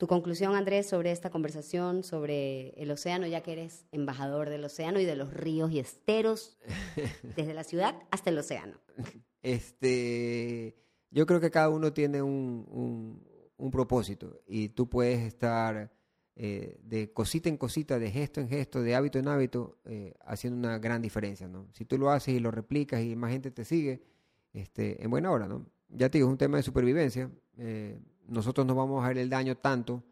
Tu 0.00 0.06
conclusión, 0.06 0.54
Andrés, 0.54 0.88
sobre 0.88 1.12
esta 1.12 1.28
conversación 1.28 2.04
sobre 2.04 2.70
el 2.82 2.90
océano, 2.90 3.26
ya 3.26 3.42
que 3.42 3.52
eres 3.52 3.84
embajador 3.92 4.48
del 4.48 4.64
océano 4.64 4.98
y 4.98 5.04
de 5.04 5.14
los 5.14 5.34
ríos 5.34 5.70
y 5.72 5.78
esteros, 5.78 6.56
desde 7.36 7.52
la 7.52 7.64
ciudad 7.64 7.96
hasta 8.10 8.30
el 8.30 8.38
océano. 8.38 8.80
Este, 9.42 10.74
yo 11.10 11.26
creo 11.26 11.40
que 11.40 11.50
cada 11.50 11.68
uno 11.68 11.92
tiene 11.92 12.22
un, 12.22 13.20
un, 13.56 13.70
propósito 13.70 14.40
y 14.46 14.70
tú 14.70 14.88
puedes 14.88 15.20
estar 15.20 15.92
eh, 16.34 16.78
de 16.82 17.12
cosita 17.12 17.48
en 17.48 17.56
cosita, 17.56 17.98
de 17.98 18.10
gesto 18.10 18.40
en 18.40 18.48
gesto, 18.48 18.82
de 18.82 18.94
hábito 18.94 19.18
en 19.18 19.28
hábito, 19.28 19.78
eh, 19.84 20.14
haciendo 20.24 20.58
una 20.58 20.78
gran 20.78 21.02
diferencia, 21.02 21.46
¿no? 21.48 21.68
Si 21.72 21.84
tú 21.84 21.98
lo 21.98 22.10
haces 22.10 22.34
y 22.34 22.40
lo 22.40 22.50
replicas 22.50 23.02
y 23.02 23.14
más 23.16 23.32
gente 23.32 23.50
te 23.50 23.64
sigue, 23.64 24.02
este, 24.52 25.02
en 25.04 25.10
buena 25.10 25.30
hora, 25.30 25.46
¿no? 25.46 25.66
Ya 25.88 26.08
te 26.08 26.18
digo, 26.18 26.28
es 26.28 26.32
un 26.32 26.38
tema 26.38 26.56
de 26.56 26.62
supervivencia. 26.62 27.30
Eh, 27.58 28.00
nosotros 28.26 28.66
no 28.66 28.74
vamos 28.74 29.04
a 29.04 29.08
ver 29.08 29.18
el 29.18 29.28
daño 29.28 29.56
tanto, 29.56 30.02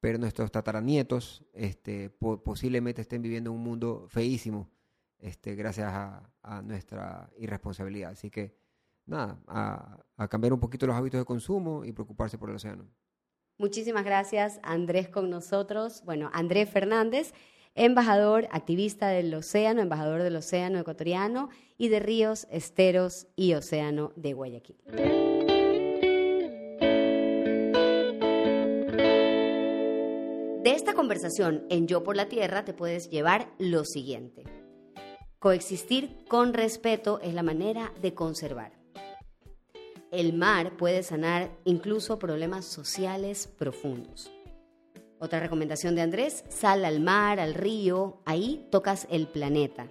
pero 0.00 0.18
nuestros 0.18 0.52
tataranietos 0.52 1.44
este, 1.52 2.10
posiblemente 2.10 3.02
estén 3.02 3.22
viviendo 3.22 3.50
en 3.50 3.56
un 3.56 3.62
mundo 3.62 4.06
feísimo 4.08 4.70
este, 5.18 5.54
gracias 5.54 5.92
a, 5.92 6.30
a 6.42 6.62
nuestra 6.62 7.30
irresponsabilidad. 7.38 8.10
Así 8.10 8.30
que 8.30 8.61
nada, 9.06 9.38
a, 9.46 10.28
cambiar 10.28 10.52
un 10.52 10.60
poquito 10.60 10.86
los 10.86 10.94
hábitos 10.96 11.20
de 11.20 11.24
consumo 11.24 11.84
y 11.84 11.92
preocuparse 11.92 12.38
por 12.38 12.50
el 12.50 12.56
océano. 12.56 12.88
Muchísimas 13.58 14.04
gracias, 14.04 14.60
Andrés, 14.62 15.08
con 15.08 15.30
nosotros. 15.30 16.02
Bueno, 16.04 16.30
Andrés 16.32 16.70
Fernández, 16.70 17.32
embajador, 17.74 18.48
activista 18.50 19.08
del 19.08 19.34
océano, 19.34 19.82
embajador 19.82 20.22
del 20.22 20.36
océano 20.36 20.78
ecuatoriano 20.78 21.48
y 21.76 21.88
de 21.88 22.00
ríos, 22.00 22.46
esteros 22.50 23.26
y 23.36 23.54
océano 23.54 24.12
de 24.16 24.32
Guayaquil. 24.32 24.76
De 30.62 30.70
esta 30.70 30.94
conversación 30.94 31.66
en 31.68 31.88
Yo 31.88 32.04
por 32.04 32.16
la 32.16 32.28
Tierra 32.28 32.64
te 32.64 32.72
puedes 32.72 33.10
llevar 33.10 33.52
lo 33.58 33.84
siguiente. 33.84 34.44
Coexistir 35.40 36.24
con 36.28 36.54
respeto 36.54 37.20
es 37.20 37.34
la 37.34 37.42
manera 37.42 37.92
de 38.00 38.14
conservar 38.14 38.81
el 40.12 40.34
mar 40.34 40.76
puede 40.76 41.02
sanar 41.02 41.50
incluso 41.64 42.18
problemas 42.18 42.66
sociales 42.66 43.48
profundos. 43.58 44.30
Otra 45.18 45.40
recomendación 45.40 45.94
de 45.94 46.02
Andrés, 46.02 46.44
sal 46.50 46.84
al 46.84 47.00
mar, 47.00 47.40
al 47.40 47.54
río, 47.54 48.20
ahí 48.26 48.66
tocas 48.70 49.08
el 49.10 49.26
planeta. 49.26 49.88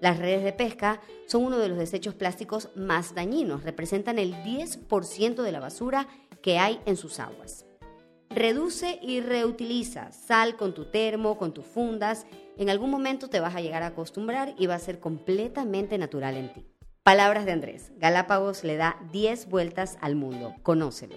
Las 0.00 0.18
redes 0.18 0.44
de 0.44 0.52
pesca 0.52 1.00
son 1.26 1.46
uno 1.46 1.58
de 1.58 1.68
los 1.68 1.78
desechos 1.78 2.14
plásticos 2.14 2.68
más 2.76 3.14
dañinos, 3.14 3.64
representan 3.64 4.18
el 4.18 4.34
10% 4.34 5.42
de 5.42 5.52
la 5.52 5.60
basura 5.60 6.06
que 6.42 6.58
hay 6.58 6.80
en 6.84 6.96
sus 6.96 7.18
aguas. 7.18 7.64
Reduce 8.28 8.98
y 9.00 9.20
reutiliza, 9.20 10.12
sal 10.12 10.56
con 10.56 10.74
tu 10.74 10.84
termo, 10.84 11.38
con 11.38 11.54
tus 11.54 11.64
fundas, 11.64 12.26
en 12.58 12.68
algún 12.68 12.90
momento 12.90 13.30
te 13.30 13.40
vas 13.40 13.56
a 13.56 13.62
llegar 13.62 13.82
a 13.82 13.88
acostumbrar 13.88 14.54
y 14.58 14.66
va 14.66 14.74
a 14.74 14.78
ser 14.78 15.00
completamente 15.00 15.96
natural 15.96 16.36
en 16.36 16.52
ti. 16.52 16.66
Palabras 17.08 17.46
de 17.46 17.52
Andrés. 17.52 17.90
Galápagos 17.96 18.64
le 18.64 18.76
da 18.76 18.98
10 19.12 19.48
vueltas 19.48 19.96
al 20.02 20.14
mundo. 20.14 20.54
Conócelo. 20.62 21.16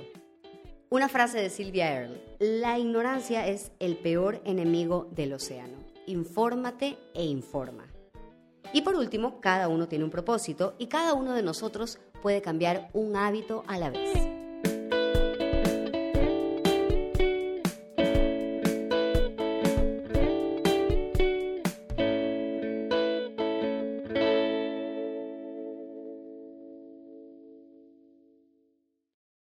Una 0.89 1.09
frase 1.09 1.39
de 1.39 1.49
Silvia 1.49 1.93
Earle. 1.93 2.23
La 2.39 2.79
ignorancia 2.79 3.45
es 3.45 3.73
el 3.79 3.97
peor 3.97 4.41
enemigo 4.45 5.09
del 5.11 5.33
océano. 5.33 5.79
Infórmate 6.05 6.97
e 7.13 7.25
informa. 7.25 7.87
Y 8.71 8.83
por 8.83 8.95
último, 8.95 9.41
cada 9.41 9.67
uno 9.67 9.89
tiene 9.89 10.05
un 10.05 10.11
propósito 10.11 10.75
y 10.77 10.87
cada 10.87 11.13
uno 11.13 11.33
de 11.33 11.43
nosotros 11.43 11.99
puede 12.21 12.41
cambiar 12.41 12.87
un 12.93 13.17
hábito 13.17 13.65
a 13.67 13.77
la 13.77 13.89
vez. 13.89 14.30